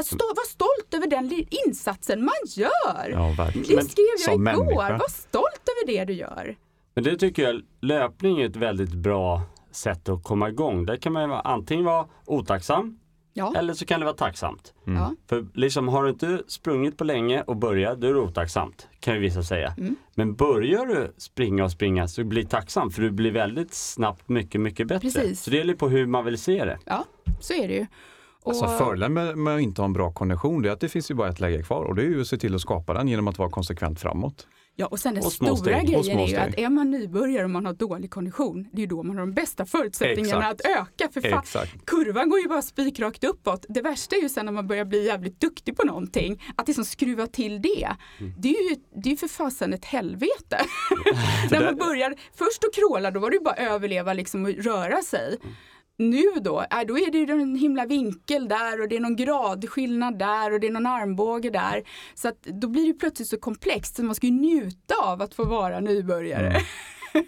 Att 0.00 0.06
stå, 0.06 0.24
var 0.26 0.46
stolt 0.46 0.94
över 0.94 1.06
den 1.06 1.46
insatsen 1.66 2.24
man 2.24 2.34
gör. 2.46 3.10
Ja, 3.10 3.34
verkligen. 3.38 3.76
Det 3.76 3.90
skrev 3.90 4.06
jag 4.26 4.34
igår. 4.34 4.42
människa. 4.42 4.98
Var 4.98 5.10
stolt 5.10 5.62
över 5.68 5.86
det 5.86 6.04
du 6.04 6.12
gör. 6.12 6.56
Men 6.94 7.04
det 7.04 7.16
tycker 7.16 7.42
jag, 7.42 7.62
löpning 7.80 8.40
är 8.40 8.46
ett 8.46 8.56
väldigt 8.56 8.94
bra 8.94 9.42
sätt 9.70 10.08
att 10.08 10.24
komma 10.24 10.48
igång. 10.48 10.86
Där 10.86 10.96
kan 10.96 11.12
man 11.12 11.30
vara, 11.30 11.40
antingen 11.40 11.84
vara 11.84 12.06
otacksam 12.24 12.98
Ja. 13.38 13.54
eller 13.56 13.74
så 13.74 13.86
kan 13.86 14.00
det 14.00 14.06
vara 14.06 14.16
tacksamt. 14.16 14.74
Mm. 14.86 14.98
Ja. 14.98 15.14
För 15.28 15.46
liksom 15.54 15.88
har 15.88 16.04
du 16.04 16.10
inte 16.10 16.42
sprungit 16.48 16.96
på 16.96 17.04
länge 17.04 17.42
och 17.42 17.56
börjat, 17.56 18.00
då 18.00 18.06
är 18.06 18.12
det 18.14 18.20
otacksamt. 18.20 18.88
Kan 19.00 19.14
ju 19.14 19.20
vissa 19.20 19.42
säga. 19.42 19.74
Mm. 19.78 19.96
Men 20.14 20.34
börjar 20.34 20.86
du 20.86 21.14
springa 21.18 21.64
och 21.64 21.70
springa 21.70 22.08
så 22.08 22.24
blir 22.24 22.44
tacksam 22.44 22.90
för 22.90 23.02
du 23.02 23.10
blir 23.10 23.30
väldigt 23.30 23.74
snabbt 23.74 24.28
mycket, 24.28 24.60
mycket 24.60 24.88
bättre. 24.88 25.00
Precis. 25.00 25.42
Så 25.42 25.50
det 25.50 25.56
gäller 25.56 25.74
på 25.74 25.88
hur 25.88 26.06
man 26.06 26.24
vill 26.24 26.38
se 26.38 26.64
det. 26.64 26.78
Så 27.40 27.54
är 27.54 27.68
det 27.68 27.74
ju. 27.74 27.86
Och, 28.42 28.52
Alltså 28.52 28.66
fördelen 28.84 29.12
med, 29.12 29.38
med 29.38 29.54
att 29.54 29.60
inte 29.60 29.80
ha 29.80 29.84
en 29.86 29.92
bra 29.92 30.12
kondition 30.12 30.62
det 30.62 30.68
är 30.68 30.72
att 30.72 30.80
det 30.80 30.88
finns 30.88 31.10
ju 31.10 31.14
bara 31.14 31.28
ett 31.28 31.40
läge 31.40 31.62
kvar 31.62 31.84
och 31.84 31.94
det 31.94 32.02
är 32.02 32.06
ju 32.06 32.20
att 32.20 32.26
se 32.26 32.36
till 32.36 32.54
att 32.54 32.60
skapa 32.60 32.94
den 32.94 33.08
genom 33.08 33.28
att 33.28 33.38
vara 33.38 33.50
konsekvent 33.50 34.00
framåt. 34.00 34.46
Ja, 34.76 34.86
och 34.86 35.00
sen 35.00 35.14
den 35.14 35.24
och 35.24 35.32
stora 35.32 35.56
steg, 35.56 35.86
grejen 35.86 36.18
är 36.18 36.26
ju 36.26 36.36
att 36.36 36.58
är 36.58 36.68
man 36.68 36.90
nybörjare 36.90 37.44
och 37.44 37.50
man 37.50 37.66
har 37.66 37.72
dålig 37.72 38.10
kondition, 38.10 38.68
det 38.72 38.78
är 38.78 38.80
ju 38.80 38.86
då 38.86 39.02
man 39.02 39.16
har 39.16 39.26
de 39.26 39.34
bästa 39.34 39.66
förutsättningarna 39.66 40.50
Exakt. 40.50 40.60
att 40.60 40.66
öka. 40.66 41.12
För 41.12 41.30
fan, 41.30 41.40
Exakt. 41.42 41.86
kurvan 41.86 42.30
går 42.30 42.40
ju 42.40 42.48
bara 42.48 42.62
spikrakt 42.62 43.24
uppåt. 43.24 43.66
Det 43.68 43.82
värsta 43.82 44.16
är 44.16 44.20
ju 44.20 44.28
sen 44.28 44.46
när 44.46 44.52
man 44.52 44.66
börjar 44.66 44.84
bli 44.84 45.06
jävligt 45.06 45.40
duktig 45.40 45.76
på 45.76 45.86
någonting, 45.86 46.42
att 46.56 46.66
liksom 46.66 46.84
skruva 46.84 47.26
till 47.26 47.62
det. 47.62 47.96
Mm. 48.18 48.32
Det 48.38 48.48
är 48.48 48.70
ju 48.70 48.76
det 49.02 49.12
är 49.12 49.16
för 49.16 49.28
fasen 49.28 49.72
ett 49.72 49.84
helvete. 49.84 50.58
När 51.50 51.64
man 51.64 51.76
börjar 51.76 52.14
först 52.34 52.64
att 52.64 52.74
kråla, 52.74 53.10
då 53.10 53.20
var 53.20 53.30
det 53.30 53.36
ju 53.36 53.42
bara 53.42 53.54
att 53.54 53.70
överleva 53.70 54.12
liksom 54.12 54.44
och 54.44 54.50
röra 54.50 55.02
sig. 55.02 55.38
Nu 55.98 56.24
då, 56.40 56.60
äh, 56.60 56.86
då 56.86 56.98
är 56.98 57.10
det 57.10 57.18
ju 57.18 57.42
en 57.42 57.56
himla 57.56 57.86
vinkel 57.86 58.48
där 58.48 58.82
och 58.82 58.88
det 58.88 58.96
är 58.96 59.00
någon 59.00 59.16
gradskillnad 59.16 60.18
där 60.18 60.52
och 60.52 60.60
det 60.60 60.66
är 60.66 60.72
någon 60.72 60.86
armbåge 60.86 61.50
där. 61.50 61.82
Så 62.14 62.28
att 62.28 62.42
då 62.42 62.68
blir 62.68 62.86
det 62.86 62.94
plötsligt 62.98 63.28
så 63.28 63.38
komplext 63.38 63.96
så 63.96 64.04
man 64.04 64.14
ska 64.14 64.26
ju 64.26 64.32
njuta 64.32 64.94
av 65.02 65.22
att 65.22 65.34
få 65.34 65.44
vara 65.44 65.80
nybörjare. 65.80 66.48
Mm. 66.48 66.62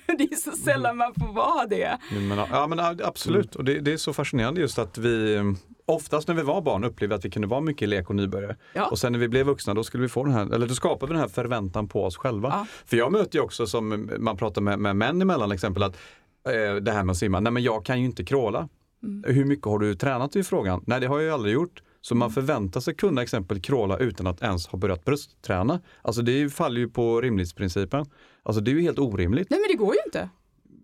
det 0.18 0.24
är 0.24 0.36
så 0.36 0.52
sällan 0.52 0.96
man 0.96 1.14
får 1.14 1.32
vara 1.32 1.66
det. 1.66 1.98
Men, 2.12 2.38
ja 2.38 2.66
men 2.66 2.80
absolut 2.80 3.56
och 3.56 3.64
det, 3.64 3.80
det 3.80 3.92
är 3.92 3.96
så 3.96 4.12
fascinerande 4.12 4.60
just 4.60 4.78
att 4.78 4.98
vi 4.98 5.42
Oftast 5.88 6.28
när 6.28 6.34
vi 6.34 6.42
var 6.42 6.60
barn 6.60 6.84
upplevde 6.84 7.14
vi 7.14 7.18
att 7.18 7.24
vi 7.24 7.30
kunde 7.30 7.48
vara 7.48 7.60
mycket 7.60 7.88
lek 7.88 8.10
och 8.10 8.16
nybörjare. 8.16 8.56
Ja. 8.72 8.86
Och 8.86 8.98
sen 8.98 9.12
när 9.12 9.18
vi 9.18 9.28
blev 9.28 9.46
vuxna 9.46 9.74
då 9.74 9.84
skulle 9.84 10.02
vi 10.02 10.08
få 10.08 10.24
den 10.24 10.32
här, 10.32 10.54
eller 10.54 10.66
då 10.66 10.74
skapar 10.74 11.06
vi 11.06 11.12
den 11.12 11.20
här 11.20 11.28
förväntan 11.28 11.88
på 11.88 12.04
oss 12.04 12.16
själva. 12.16 12.48
Ja. 12.48 12.66
För 12.86 12.96
jag 12.96 13.12
möter 13.12 13.38
ju 13.38 13.44
också 13.44 13.66
som 13.66 14.10
man 14.18 14.36
pratar 14.36 14.62
med, 14.62 14.78
med 14.78 14.96
män 14.96 15.22
emellan 15.22 15.52
exempel 15.52 15.82
att 15.82 15.96
det 16.80 16.92
här 16.92 17.04
med 17.04 17.10
att 17.12 17.18
simma, 17.18 17.40
nej 17.40 17.52
men 17.52 17.62
jag 17.62 17.84
kan 17.84 17.98
ju 18.00 18.04
inte 18.04 18.24
kråla. 18.24 18.68
Mm. 19.02 19.34
Hur 19.34 19.44
mycket 19.44 19.64
har 19.66 19.78
du 19.78 19.94
tränat 19.94 20.36
i 20.36 20.42
frågan? 20.42 20.84
Nej 20.86 21.00
det 21.00 21.06
har 21.06 21.18
jag 21.18 21.24
ju 21.26 21.30
aldrig 21.30 21.54
gjort. 21.54 21.82
Så 22.00 22.14
man 22.14 22.30
förväntar 22.30 22.80
sig 22.80 22.94
kunna 22.94 23.22
exempel 23.22 23.60
kråla 23.60 23.98
utan 23.98 24.26
att 24.26 24.42
ens 24.42 24.66
ha 24.66 24.78
börjat 24.78 25.04
bröstträna. 25.04 25.80
Alltså 26.02 26.22
det 26.22 26.50
faller 26.52 26.80
ju 26.80 26.88
på 26.88 27.20
rimlighetsprincipen. 27.20 28.06
Alltså 28.42 28.60
det 28.60 28.70
är 28.70 28.72
ju 28.74 28.80
helt 28.82 28.98
orimligt. 28.98 29.50
Nej 29.50 29.60
men 29.60 29.68
det 29.78 29.84
går 29.84 29.94
ju 29.94 30.00
inte. 30.06 30.28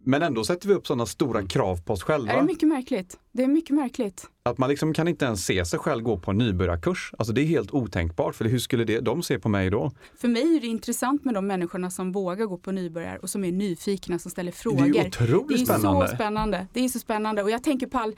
Men 0.05 0.23
ändå 0.23 0.45
sätter 0.45 0.69
vi 0.69 0.75
upp 0.75 0.87
sådana 0.87 1.07
stora 1.07 1.43
krav 1.47 1.83
på 1.85 1.93
oss 1.93 2.05
Det 2.07 2.13
är 2.13 2.19
själva. 2.19 2.43
mycket 2.43 2.69
märkligt. 2.69 3.19
Det 3.37 3.43
är 3.45 3.49
mycket 3.49 3.77
märkligt. 3.77 4.27
Att 4.43 4.59
man 4.59 4.69
liksom 4.71 4.95
kan 4.95 5.09
inte 5.09 5.25
ens 5.25 5.45
se 5.47 5.65
sig 5.65 5.79
själv 5.79 6.03
gå 6.03 6.19
på 6.19 6.31
en 6.31 6.39
nybörjarkurs. 6.39 7.13
Alltså 7.19 7.33
det 7.35 7.41
är 7.41 7.45
helt 7.47 7.75
otänkbart, 7.75 8.35
för 8.35 8.45
hur 8.45 8.59
skulle 8.59 8.85
det, 8.85 9.01
de 9.01 9.23
se 9.23 9.39
på 9.39 9.49
mig 9.49 9.71
då? 9.71 9.91
För 10.17 10.29
mig 10.29 10.57
är 10.57 10.61
det 10.61 10.67
intressant 10.67 11.25
med 11.25 11.35
de 11.35 11.47
människorna 11.47 11.91
som 11.91 12.13
vågar 12.13 12.47
gå 12.47 12.57
på 12.59 12.73
nybörjar 12.73 13.19
och 13.23 13.31
som 13.31 13.45
är 13.45 13.53
nyfikna, 13.53 14.19
som 14.19 14.31
ställer 14.31 14.53
frågor. 14.53 14.77
Det 14.79 14.83
är 14.83 14.87
ju 14.87 14.93
Det 14.93 15.07
otroligt 15.09 15.61
är 15.61 15.65
spännande. 15.65 16.09
så 16.09 16.15
spännande. 16.15 16.67
Det 16.73 16.81
är 16.85 16.89
så 16.89 16.99
spännande 16.99 17.43
och 17.43 17.51
jag 17.51 17.63
tänker 17.63 17.87
på 17.87 17.99
all, 17.99 18.17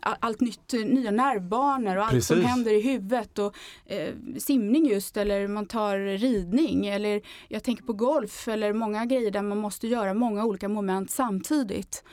all, 0.00 0.16
allt 0.20 0.40
nytt, 0.40 0.74
eh, 0.74 0.80
nya 0.80 1.10
nervbanor 1.10 1.96
och 1.96 2.02
allt 2.06 2.24
som 2.24 2.36
Precis. 2.36 2.50
händer 2.50 2.72
i 2.72 2.80
huvudet 2.80 3.38
och 3.38 3.54
eh, 3.86 4.14
simning 4.38 4.86
just 4.86 5.16
eller 5.16 5.48
man 5.48 5.66
tar 5.66 6.18
ridning 6.18 6.86
eller 6.86 7.20
jag 7.48 7.62
tänker 7.62 7.82
på 7.84 7.92
golf 7.92 8.48
eller 8.48 8.72
många 8.72 9.06
grejer 9.06 9.30
där 9.30 9.42
man 9.42 9.58
måste 9.58 9.86
göra 9.88 10.14
många 10.14 10.44
olika 10.44 10.68
moment 10.68 11.10
samtidigt. 11.10 12.04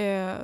Eh, 0.00 0.34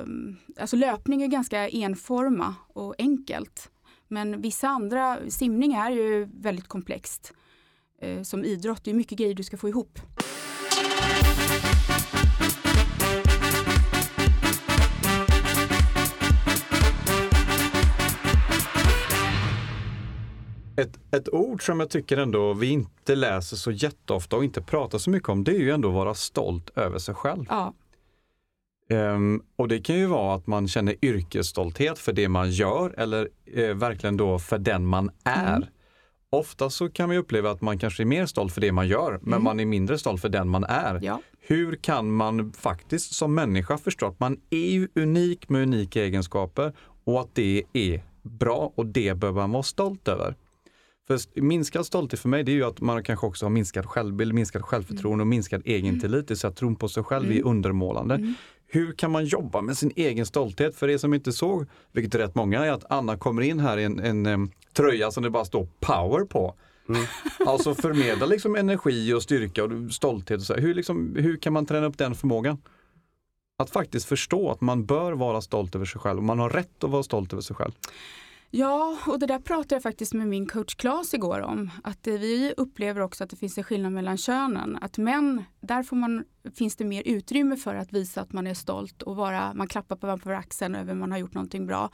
alltså 0.60 0.76
löpning 0.76 1.22
är 1.22 1.26
ganska 1.26 1.68
enforma 1.68 2.54
och 2.68 2.94
enkelt. 2.98 3.70
Men 4.08 4.40
vissa 4.40 4.68
andra, 4.68 5.18
simning 5.28 5.72
är 5.72 5.90
ju 5.90 6.28
väldigt 6.34 6.68
komplext. 6.68 7.32
Eh, 8.02 8.22
som 8.22 8.44
idrott, 8.44 8.84
det 8.84 8.90
är 8.90 8.94
mycket 8.94 9.18
grejer 9.18 9.34
du 9.34 9.42
ska 9.42 9.56
få 9.56 9.68
ihop. 9.68 9.98
Ett, 20.78 20.98
ett 21.10 21.28
ord 21.28 21.66
som 21.66 21.80
jag 21.80 21.90
tycker 21.90 22.16
ändå 22.16 22.54
vi 22.54 22.66
inte 22.66 23.14
läser 23.14 23.56
så 23.56 23.70
jätteofta 23.70 24.36
och 24.36 24.44
inte 24.44 24.62
pratar 24.62 24.98
så 24.98 25.10
mycket 25.10 25.28
om, 25.28 25.44
det 25.44 25.50
är 25.50 25.60
ju 25.60 25.70
ändå 25.70 25.88
att 25.88 25.94
vara 25.94 26.14
stolt 26.14 26.70
över 26.74 26.98
sig 26.98 27.14
själv. 27.14 27.44
Ja, 27.48 27.74
Ehm, 28.90 29.42
och 29.56 29.68
det 29.68 29.78
kan 29.80 29.96
ju 29.98 30.06
vara 30.06 30.34
att 30.34 30.46
man 30.46 30.68
känner 30.68 30.94
yrkesstolthet 31.04 31.98
för 31.98 32.12
det 32.12 32.28
man 32.28 32.50
gör 32.50 32.94
eller 32.98 33.28
eh, 33.54 33.74
verkligen 33.74 34.16
då 34.16 34.38
för 34.38 34.58
den 34.58 34.86
man 34.86 35.10
är. 35.24 35.56
Mm. 35.56 35.68
Ofta 36.30 36.70
så 36.70 36.88
kan 36.88 37.08
man 37.08 37.16
uppleva 37.16 37.50
att 37.50 37.60
man 37.60 37.78
kanske 37.78 38.02
är 38.02 38.04
mer 38.04 38.26
stolt 38.26 38.52
för 38.52 38.60
det 38.60 38.72
man 38.72 38.88
gör, 38.88 39.18
men 39.22 39.32
Mm. 39.32 39.44
man 39.44 39.60
är 39.60 39.66
mindre 39.66 39.98
stolt 39.98 40.20
för 40.20 40.28
den 40.28 40.48
man 40.48 40.64
är. 40.64 41.00
ja. 41.02 41.20
Hur 41.40 41.76
kan 41.76 42.12
man 42.12 42.52
faktiskt 42.52 43.14
som 43.14 43.34
människa 43.34 43.78
förstå 43.78 44.06
att 44.06 44.20
man 44.20 44.40
är 44.50 44.88
unik 44.94 45.48
med 45.48 45.62
unika 45.62 46.02
egenskaper 46.04 46.72
och 47.04 47.20
att 47.20 47.34
det 47.34 47.62
är 47.72 48.02
bra 48.22 48.72
och 48.74 48.86
det 48.86 49.14
bör 49.16 49.32
man 49.32 49.50
vara 49.52 49.62
stolt 49.62 50.08
över. 50.08 50.34
För 51.06 51.40
minskad 51.40 51.86
stolthet 51.86 52.20
för 52.20 52.28
mig 52.28 52.44
det 52.44 52.52
är 52.52 52.56
ju 52.56 52.64
att 52.64 52.80
man 52.80 53.02
kanske 53.04 53.26
också 53.26 53.44
har 53.46 53.50
minskad 53.50 53.86
självbild, 53.86 54.34
minskad 54.34 54.62
självförtroende 54.62 55.22
och 55.22 55.26
minskad 55.28 55.62
egen 55.64 56.00
tillit. 56.00 56.28
Det 56.28 56.36
säga 56.36 56.48
att 56.50 56.56
tron 56.56 56.76
på 56.76 56.88
sig 56.88 57.02
själv 57.02 57.30
är 57.30 57.34
Mm. 57.36 57.46
undermålande. 57.48 58.14
Mm. 58.14 58.34
Hur 58.68 58.92
kan 58.92 59.10
man 59.10 59.24
jobba 59.24 59.60
med 59.60 59.78
sin 59.78 59.92
egen 59.96 60.26
stolthet? 60.26 60.76
För 60.76 60.88
er 60.88 60.98
som 60.98 61.14
inte 61.14 61.32
såg, 61.32 61.66
vilket 61.92 62.14
är 62.14 62.18
rätt 62.18 62.34
många, 62.34 62.64
är 62.64 62.72
att 62.72 62.92
Anna 62.92 63.16
kommer 63.16 63.42
in 63.42 63.60
här 63.60 63.78
i 63.78 63.84
en, 63.84 63.98
en, 63.98 64.26
em, 64.26 64.50
tröja 64.72 65.10
som 65.10 65.22
det 65.22 65.30
bara 65.30 65.44
står 65.44 65.68
power 65.80 66.24
på. 66.24 66.54
Alltså 67.46 67.74
förmedla 67.74 68.26
liksom 68.26 68.56
energi 68.56 69.12
och 69.12 69.22
styrka 69.22 69.64
och 69.64 69.70
stolthet. 69.92 70.40
Och 70.40 70.46
så. 70.46 70.54
här. 70.54 70.60
Hur, 70.60 70.74
liksom, 70.74 71.16
hur 71.16 71.36
kan 71.36 71.52
man 71.52 71.66
träna 71.66 71.86
upp 71.86 71.98
den 71.98 72.14
förmågan? 72.14 72.58
Att 73.58 73.70
faktiskt 73.70 74.08
förstå 74.08 74.50
att 74.50 74.60
man 74.60 74.86
bör 74.86 75.12
vara 75.12 75.40
stolt 75.40 75.74
över 75.74 75.86
sig 75.86 76.00
själv 76.00 76.18
och 76.18 76.24
man 76.24 76.38
har 76.38 76.50
rätt 76.50 76.84
att 76.84 76.90
vara 76.90 77.02
stolt 77.02 77.32
över 77.32 77.42
sig 77.42 77.56
själv. 77.56 77.72
Ja, 78.50 78.98
och 79.06 79.18
det 79.18 79.26
där 79.26 79.38
pratade 79.38 79.74
jag 79.74 79.82
faktiskt 79.82 80.14
med 80.14 80.28
min 80.28 80.46
coach 80.46 80.74
Claes 80.74 81.14
igår 81.14 81.40
om. 81.40 81.70
Att 81.84 82.06
vi 82.06 82.54
upplever 82.56 83.00
också 83.00 83.24
att 83.24 83.30
det 83.30 83.36
finns 83.36 83.58
en 83.58 83.64
skillnad 83.64 83.92
mellan 83.92 84.16
könen. 84.16 84.78
Att 84.80 84.98
män, 84.98 85.44
där 85.60 85.82
får 85.82 85.96
man, 85.96 86.24
finns 86.54 86.76
det 86.76 86.84
mer 86.84 87.02
utrymme 87.06 87.56
för 87.56 87.74
att 87.74 87.92
visa 87.92 88.20
att 88.20 88.32
man 88.32 88.46
är 88.46 88.54
stolt 88.54 89.02
och 89.02 89.16
vara, 89.16 89.54
man 89.54 89.68
klappar 89.68 89.96
på 89.96 90.06
varandra 90.06 90.24
på 90.24 90.30
axeln 90.32 90.74
över 90.74 90.92
att 90.92 90.98
man 90.98 91.10
har 91.12 91.18
gjort 91.18 91.34
någonting 91.34 91.66
bra. 91.66 91.90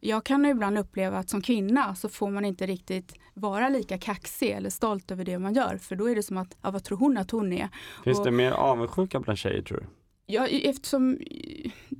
Jag 0.00 0.24
kan 0.24 0.46
ibland 0.46 0.78
uppleva 0.78 1.18
att 1.18 1.28
som 1.30 1.40
kvinna 1.42 1.94
så 1.94 2.08
får 2.08 2.30
man 2.30 2.44
inte 2.44 2.66
riktigt 2.66 3.14
vara 3.34 3.68
lika 3.68 3.98
kaxig 3.98 4.50
eller 4.50 4.70
stolt 4.70 5.10
över 5.10 5.24
det 5.24 5.38
man 5.38 5.54
gör. 5.54 5.76
För 5.78 5.96
då 5.96 6.10
är 6.10 6.14
det 6.14 6.22
som 6.22 6.36
att, 6.36 6.56
ja, 6.62 6.70
vad 6.70 6.84
tror 6.84 6.98
hon 6.98 7.16
att 7.18 7.30
hon 7.30 7.52
är? 7.52 7.68
Finns 8.04 8.18
Och- 8.18 8.24
det 8.24 8.30
mer 8.30 8.50
avundsjuka 8.52 9.20
bland 9.20 9.38
tjejer 9.38 9.62
tror 9.62 9.78
du? 9.78 9.86
Jag, 10.26 10.52
eftersom 10.52 11.18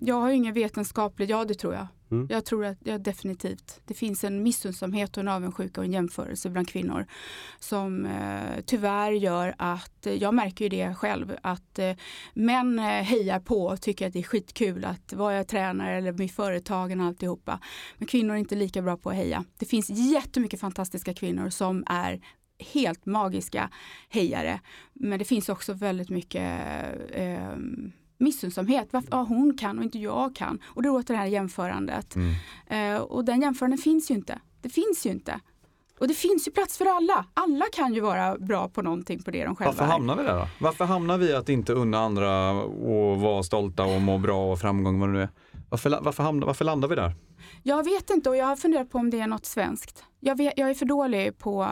jag 0.01 0.21
har 0.21 0.31
ingen 0.31 0.55
vetenskaplig, 0.55 1.31
ja 1.31 1.45
det 1.45 1.55
tror 1.55 1.75
jag. 1.75 1.87
Mm. 2.11 2.27
Jag 2.31 2.45
tror 2.45 2.65
att, 2.65 2.79
ja, 2.85 2.99
definitivt. 2.99 3.81
Det 3.85 3.95
finns 3.95 4.25
en 4.25 4.43
missunnsamhet 4.43 5.17
och 5.17 5.21
en 5.21 5.29
avundsjuka 5.29 5.81
och 5.81 5.85
en 5.85 5.93
jämförelse 5.93 6.51
bland 6.51 6.69
kvinnor 6.69 7.07
som 7.59 8.07
eh, 8.07 8.61
tyvärr 8.67 9.13
gör 9.13 9.55
att, 9.59 10.07
eh, 10.07 10.15
jag 10.15 10.35
märker 10.35 10.65
ju 10.65 10.69
det 10.69 10.95
själv, 10.95 11.37
att 11.43 11.79
eh, 11.79 11.97
män 12.35 12.79
eh, 12.79 12.85
hejar 12.85 13.41
på 13.41 13.67
och 13.67 13.81
tycker 13.81 14.07
att 14.07 14.13
det 14.13 14.19
är 14.19 14.23
skitkul 14.23 14.85
att 14.85 15.13
vara 15.13 15.45
tränare 15.45 15.97
eller 15.97 16.13
med 16.13 16.31
företagen 16.31 17.01
och 17.01 17.07
alltihopa. 17.07 17.61
Men 17.99 18.09
kvinnor 18.09 18.35
är 18.35 18.39
inte 18.39 18.55
lika 18.55 18.83
bra 18.83 18.97
på 18.97 19.11
att 19.11 19.17
heja. 19.17 19.45
Det 19.59 19.67
finns 19.67 19.91
jättemycket 19.91 20.61
fantastiska 20.61 21.15
kvinnor 21.15 21.51
som 21.51 21.85
är 21.87 22.21
helt 22.59 23.07
magiska 23.07 23.71
hejare. 24.09 24.61
Men 24.93 25.19
det 25.19 25.25
finns 25.25 25.49
också 25.49 25.73
väldigt 25.73 26.11
mycket 26.11 26.61
eh, 27.11 27.57
missunnsamhet. 28.19 28.89
Varför 28.91 29.09
ja, 29.11 29.23
hon 29.23 29.57
kan 29.59 29.79
och 29.79 29.85
inte 29.85 29.99
jag 29.99 30.37
kan. 30.37 30.59
Och 30.67 30.83
då 30.83 30.93
låter 30.93 31.15
det 31.15 31.21
här 31.21 31.27
jämförandet. 31.27 32.17
Eh, 32.67 32.97
och 32.97 33.25
den 33.25 33.41
jämföranden 33.41 33.79
finns 33.79 34.11
ju 34.11 34.15
inte. 34.15 34.39
Det 34.61 34.69
finns 34.69 35.07
ju 35.07 35.11
inte. 35.11 35.41
Och 35.99 36.09
det 36.09 36.15
finns 36.15 36.49
ju 36.49 36.53
plats 36.53 36.79
för 36.79 36.87
alla. 36.97 37.27
Alla 37.35 37.65
kan 37.73 37.95
ju 37.95 38.01
vara 38.01 38.39
bra 38.39 38.69
på 38.69 38.83
någonting 38.83 39.23
på 39.23 39.31
det 39.31 39.45
de 39.45 39.57
själva 39.57 39.73
Varför 39.73 39.85
är. 39.85 39.89
hamnar 39.89 40.17
vi 40.17 40.23
där 40.23 40.39
då? 40.39 40.49
Varför 40.61 40.85
hamnar 40.85 41.19
vi 41.19 41.35
att 41.35 41.49
inte 41.49 41.73
unna 41.73 41.99
andra 41.99 42.53
och 42.63 43.21
vara 43.21 43.43
stolta 43.43 43.85
och 43.85 44.01
må 44.01 44.19
bra 44.19 44.53
och 44.53 44.59
framgång 44.61 45.01
vad 45.01 45.09
det 45.09 45.13
nu 45.13 45.23
är? 45.23 45.29
Varför, 45.69 45.99
varför, 46.03 46.23
hamnar, 46.23 46.47
varför 46.47 46.65
landar 46.65 46.89
vi 46.89 46.95
där? 46.95 47.15
Jag 47.63 47.85
vet 47.85 48.11
inte 48.11 48.31
och 48.31 48.37
jag 48.37 48.47
har 48.47 48.57
funderat 48.57 48.91
på 48.91 48.99
om 48.99 49.11
det 49.11 49.21
är 49.21 49.27
något 49.27 49.47
svenskt. 49.47 50.05
Jag, 50.21 50.37
vet, 50.37 50.53
jag 50.57 50.71
är 50.71 50.75
för 50.75 50.87
dålig 50.87 51.39
på 51.39 51.63
eh, 51.63 51.69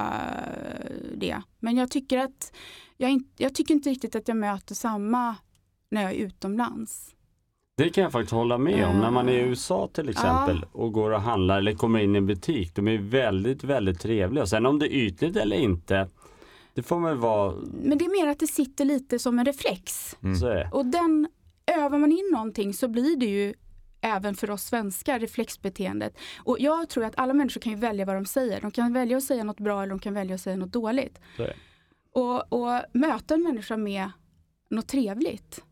det. 1.16 1.42
Men 1.60 1.76
jag 1.76 1.90
tycker 1.90 2.18
att 2.18 2.52
jag, 2.96 3.22
jag 3.36 3.54
tycker 3.54 3.74
inte 3.74 3.90
riktigt 3.90 4.14
att 4.16 4.28
jag 4.28 4.36
möter 4.36 4.74
samma 4.74 5.36
när 5.88 6.02
jag 6.02 6.12
är 6.12 6.16
utomlands. 6.16 7.14
Det 7.76 7.90
kan 7.90 8.04
jag 8.04 8.12
faktiskt 8.12 8.32
hålla 8.32 8.58
med 8.58 8.86
om. 8.86 9.00
När 9.00 9.10
man 9.10 9.28
är 9.28 9.32
i 9.32 9.40
USA 9.40 9.88
till 9.92 10.08
exempel 10.08 10.64
och 10.72 10.92
går 10.92 11.10
och 11.10 11.20
handlar 11.20 11.58
eller 11.58 11.74
kommer 11.74 11.98
in 11.98 12.14
i 12.14 12.18
en 12.18 12.26
butik. 12.26 12.74
De 12.74 12.88
är 12.88 12.98
väldigt, 12.98 13.64
väldigt 13.64 14.00
trevliga. 14.00 14.46
Sen 14.46 14.66
om 14.66 14.78
det 14.78 14.94
är 14.94 14.96
ytligt 14.96 15.36
eller 15.36 15.56
inte, 15.56 16.08
det 16.74 16.82
får 16.82 17.00
man 17.00 17.20
vara, 17.20 17.54
Men 17.82 17.98
det 17.98 18.04
är 18.04 18.22
mer 18.24 18.30
att 18.30 18.38
det 18.38 18.46
sitter 18.46 18.84
lite 18.84 19.18
som 19.18 19.38
en 19.38 19.44
reflex. 19.44 20.16
det. 20.20 20.68
Och 20.72 20.86
den, 20.86 21.28
övar 21.66 21.98
man 21.98 22.12
in 22.12 22.30
någonting 22.32 22.74
så 22.74 22.88
blir 22.88 23.16
det 23.16 23.26
ju 23.26 23.54
även 24.00 24.34
för 24.34 24.50
oss 24.50 24.62
svenskar 24.62 25.18
reflexbeteendet. 25.18 26.18
Och 26.38 26.56
jag 26.60 26.88
tror 26.88 27.04
att 27.04 27.14
alla 27.16 27.34
människor 27.34 27.60
kan 27.60 27.72
ju 27.72 27.78
välja 27.78 28.04
vad 28.04 28.16
de 28.16 28.24
säger. 28.24 28.60
De 28.60 28.70
kan 28.70 28.92
välja 28.92 29.16
att 29.16 29.22
säga 29.22 29.44
något 29.44 29.60
bra 29.60 29.82
eller 29.82 29.90
de 29.90 29.98
kan 29.98 30.14
välja 30.14 30.34
att 30.34 30.40
säga 30.40 30.56
något 30.56 30.72
dåligt. 30.72 31.20
Och, 32.12 32.52
och 32.52 32.82
möta 32.92 33.34
en 33.34 33.42
människa 33.42 33.76
med 33.76 34.10
något 34.70 34.88
trevligt. 34.88 35.62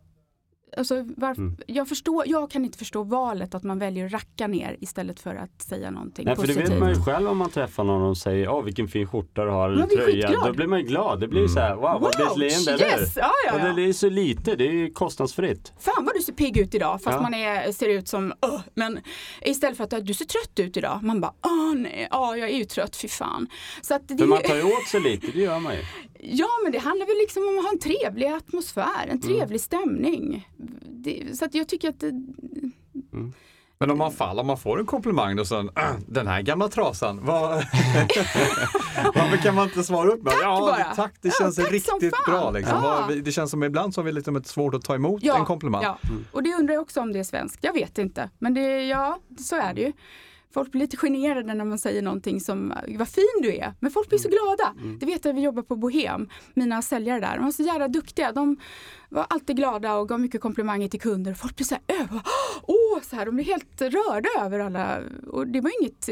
Alltså, 0.76 0.94
varf- 0.94 1.38
Mm. 1.38 1.56
jag, 1.66 1.88
förstår, 1.88 2.24
jag 2.28 2.50
kan 2.50 2.64
inte 2.64 2.78
förstå 2.78 3.02
valet 3.02 3.54
att 3.54 3.62
man 3.62 3.78
väljer 3.78 4.06
att 4.06 4.12
racka 4.12 4.46
ner 4.46 4.76
istället 4.80 5.20
för 5.20 5.34
att 5.34 5.62
säga 5.62 5.90
någonting 5.90 6.24
Nej, 6.24 6.36
för 6.36 6.42
det 6.42 6.48
positivt. 6.48 6.70
vet 6.72 6.80
man 6.80 6.88
ju 6.88 6.94
själv 7.02 7.28
om 7.28 7.38
man 7.38 7.50
träffar 7.50 7.84
någon 7.84 8.02
och 8.02 8.18
säger 8.18 8.48
åh 8.48 8.62
vilken 8.64 8.88
fin 8.88 9.06
skjorta 9.06 9.44
du 9.44 9.50
har 9.50 9.70
eller 9.70 9.86
tröja. 9.86 10.06
skitglad. 10.28 10.46
Då 10.46 10.52
blir 10.52 10.66
man 10.66 10.78
ju 10.78 10.84
glad. 10.84 11.20
Det 11.20 11.28
blir 11.28 11.40
ju 11.40 11.48
så 11.48 11.60
här, 11.60 11.74
wow, 11.74 11.82
vad 11.82 12.12
blir 12.16 12.26
ett 12.26 12.36
leende, 12.36 12.72
eller 12.72 13.00
yes! 13.00 13.16
Ja, 13.16 13.30
ja, 13.46 13.54
Och 13.54 13.60
ja. 13.60 13.72
det 13.72 13.82
är 13.88 13.92
så 13.92 14.08
lite, 14.10 14.56
det 14.56 14.66
är 14.68 14.72
ju 14.72 14.90
kostnadsfritt. 14.90 15.72
Fan 15.78 16.04
vad 16.04 16.14
du 16.14 16.20
ser 16.20 16.32
pigg 16.32 16.56
ut 16.56 16.74
idag 16.74 17.02
fast 17.02 17.14
Ja. 17.16 17.22
man 17.22 17.34
är, 17.34 17.72
ser 17.72 17.88
ut 17.88 18.08
som 18.08 18.32
"Åh", 18.42 18.60
men 18.74 19.00
istället 19.42 19.76
för 19.76 19.84
att 19.84 20.06
du 20.06 20.14
ser 20.14 20.24
trött 20.24 20.58
ut 20.66 20.76
idag. 20.76 20.98
Man 21.02 21.20
bara 21.20 21.34
åh 21.44 21.74
nej, 21.74 22.08
ja 22.10 22.36
jag 22.36 22.50
är 22.50 22.56
ju 22.56 22.64
trött, 22.64 22.96
fy 22.96 23.08
fan. 23.08 23.46
Så 23.82 23.94
att 23.94 24.08
det, 24.08 24.16
För 24.18 24.26
man 24.26 24.42
tar 24.42 24.56
ju 24.56 24.62
åt 24.62 24.86
sig 24.90 25.00
lite, 25.00 25.26
det 25.34 25.40
gör 25.40 25.58
man 25.60 25.72
ju. 25.74 25.80
Ja 26.24 26.46
men 26.62 26.72
det 26.72 26.78
handlar 26.78 27.06
väl 27.06 27.16
liksom 27.20 27.42
om 27.48 27.58
att 27.58 27.64
ha 27.64 27.70
en 27.72 27.78
trevlig 27.78 28.26
atmosfär, 28.26 29.06
en 29.10 29.20
trevlig 29.20 29.42
Mm. 29.46 29.58
stämning. 29.58 30.48
Det, 30.82 31.38
så 31.38 31.44
att 31.44 31.54
jag 31.54 31.68
tycker 31.68 31.88
att 31.88 32.00
det, 32.00 32.12
Men 33.78 33.90
om 33.90 33.98
man 33.98 34.12
faller, 34.12 34.40
om 34.40 34.46
man 34.46 34.58
får 34.58 34.80
en 34.80 34.86
komplimang 34.86 35.38
och 35.38 35.46
sen 35.46 35.70
"Äh, 35.76 35.90
den 36.06 36.26
här 36.26 36.42
gamla 36.42 36.68
trasan, 36.68 37.20
vad... 37.24 37.50
varför 39.14 39.36
kan 39.36 39.54
man 39.54 39.64
inte 39.68 39.84
svara 39.84 40.08
upp 40.08 40.22
med 40.22 40.32
Tack 40.32 40.42
ja, 40.42 40.60
bara." 40.60 40.94
tack, 40.94 41.12
det 41.20 41.28
Ja, 41.28 41.34
känns 41.38 41.56
tack 41.56 41.64
som 41.64 41.72
riktigt 41.72 42.14
bra. 42.26 42.50
Liksom. 42.50 42.74
Ja. 42.82 43.08
Det 43.24 43.32
känns 43.32 43.50
som 43.50 43.62
ibland 43.62 43.94
så 43.94 44.00
har 44.00 44.06
vi 44.06 44.12
lite 44.12 44.30
med 44.30 44.46
svårt 44.46 44.74
att 44.74 44.82
ta 44.82 44.94
emot 44.94 45.22
ja, 45.22 45.38
en 45.38 45.44
komplimang. 45.44 45.82
Ja. 45.82 45.98
Och 46.32 46.42
det 46.42 46.54
undrar 46.54 46.74
jag 46.74 46.82
också 46.82 47.00
om 47.00 47.12
det 47.12 47.18
är 47.18 47.24
svenskt, 47.24 47.58
jag 47.60 47.72
vet 47.72 47.98
inte. 47.98 48.30
Men 48.38 48.54
det, 48.54 48.84
ja, 48.84 49.18
så 49.38 49.56
är 49.56 49.74
det 49.74 49.80
ju. 49.80 49.92
Folk 50.54 50.70
blir 50.70 50.80
lite 50.80 50.96
generade 50.96 51.54
när 51.54 51.64
man 51.64 51.78
säger 51.78 52.02
någonting 52.02 52.40
som, 52.40 52.72
vad 52.98 53.08
fin 53.08 53.24
du 53.42 53.56
är. 53.56 53.74
Men 53.80 53.90
folk 53.90 54.08
blir 54.08 54.18
så 54.18 54.28
glada. 54.28 54.74
Det 55.00 55.06
vet 55.06 55.24
jag, 55.24 55.34
vi 55.34 55.40
jobbar 55.40 55.62
på 55.62 55.76
Bohem, 55.76 56.28
mina 56.54 56.82
säljare 56.82 57.20
där. 57.20 57.36
De 57.36 57.44
var 57.44 57.52
så 57.52 57.62
jävla 57.62 57.88
duktiga. 57.88 58.32
De 58.32 58.56
var 59.08 59.26
alltid 59.30 59.56
glada 59.56 59.94
och 59.94 60.08
gav 60.08 60.20
mycket 60.20 60.40
komplimanger 60.40 60.88
till 60.88 61.00
kunder. 61.00 61.34
Folk 61.34 61.56
blir 61.56 61.66
så 61.66 61.74
här, 61.74 62.08
"Åh, 62.12 62.20
åh, 62.62 63.00
så 63.02 63.16
här, 63.16 63.26
de 63.26 63.34
blir 63.34 63.44
helt 63.44 63.80
rörda 63.82 64.28
över 64.46 64.58
alla. 64.58 64.98
Och 65.26 65.46
det 65.46 65.60
var 65.60 65.70
inget, 65.82 66.08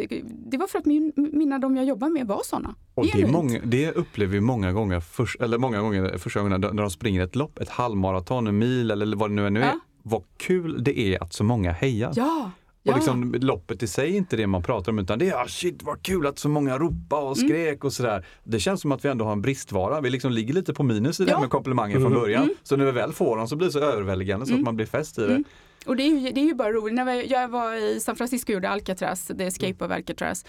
det 0.50 0.56
var 0.56 0.66
för 0.66 0.78
att 0.78 0.86
min, 0.86 1.12
mina, 1.16 1.58
de 1.58 1.76
jag 1.76 1.84
jobbar 1.84 2.08
med 2.08 2.26
var 2.26 2.40
sådana. 2.44 2.74
Och 2.94 3.06
det, 3.14 3.26
många, 3.26 3.60
det 3.64 3.92
upplever 3.92 4.32
vi 4.32 4.40
många 4.40 4.72
gånger, 4.72 5.00
först, 5.00 5.40
eller 5.40 5.58
många 5.58 5.80
gånger 5.80 6.18
första 6.18 6.40
gången 6.40 6.60
när 6.60 6.72
de 6.82 6.90
springer 6.90 7.22
ett 7.24 7.36
lopp, 7.36 7.58
ett 7.58 7.68
halvmaraton, 7.68 8.46
en 8.46 8.58
mil 8.58 8.90
eller 8.90 9.16
vad 9.16 9.30
det 9.30 9.34
nu 9.34 9.46
än 9.46 9.56
är. 9.56 9.60
Ja. 9.60 9.78
Vad 10.02 10.22
kul 10.36 10.84
det 10.84 10.98
är 10.98 11.22
att 11.22 11.32
så 11.32 11.44
många 11.44 11.72
hejar. 11.72 12.12
Ja, 12.16 12.50
ja. 12.82 12.92
Och 12.92 12.98
liksom, 12.98 13.34
loppet 13.40 13.82
i 13.82 13.86
sig 13.86 14.12
är 14.12 14.16
inte 14.16 14.36
det 14.36 14.46
man 14.46 14.62
pratar 14.62 14.92
om 14.92 14.98
utan 14.98 15.18
det 15.18 15.28
är 15.28 15.34
ah, 15.34 15.46
shit 15.48 15.82
vad 15.82 16.02
kul 16.02 16.26
att 16.26 16.38
så 16.38 16.48
många 16.48 16.78
ropade 16.78 17.22
och 17.22 17.36
Mm. 17.38 17.48
skrek 17.48 17.84
och 17.84 17.92
sådär. 17.92 18.26
Det 18.44 18.60
känns 18.60 18.80
som 18.80 18.92
att 18.92 19.04
vi 19.04 19.08
ändå 19.08 19.24
har 19.24 19.32
en 19.32 19.42
bristvara. 19.42 20.00
Vi 20.00 20.10
liksom 20.10 20.32
ligger 20.32 20.54
lite 20.54 20.74
på 20.74 20.82
minus 20.82 21.20
i 21.20 21.24
det 21.24 21.30
Ja. 21.30 21.36
här 21.36 21.40
med 21.42 21.50
komplimanger 21.50 22.00
från 22.00 22.12
början. 22.14 22.50
Så 22.62 22.76
när 22.76 22.84
vi 22.84 22.90
väl 22.92 23.12
får 23.12 23.36
dem 23.36 23.48
så 23.48 23.56
blir 23.56 23.66
det 23.68 23.72
så 23.72 23.78
överväldigande 23.80 24.46
så 24.46 24.54
att 24.54 24.60
man 24.60 24.76
blir 24.76 24.86
fäst 24.86 25.18
i 25.18 25.26
det. 25.26 25.44
Och 25.86 25.96
det 25.96 26.02
är, 26.02 26.08
ju, 26.18 26.30
det 26.32 26.40
är 26.40 26.44
ju 26.44 26.54
bara 26.54 26.72
roligt. 26.72 26.94
När 26.94 27.12
jag- 27.14 27.26
jag 27.26 27.48
var 27.48 27.74
i 27.74 28.00
San 28.00 28.16
Francisco 28.16 28.50
och 28.52 28.54
gjorde 28.54 28.68
Alcatraz, 28.68 29.26
The 29.26 29.44
Escape 29.44 29.84
of 29.84 29.90
Alcatraz. 29.90 30.44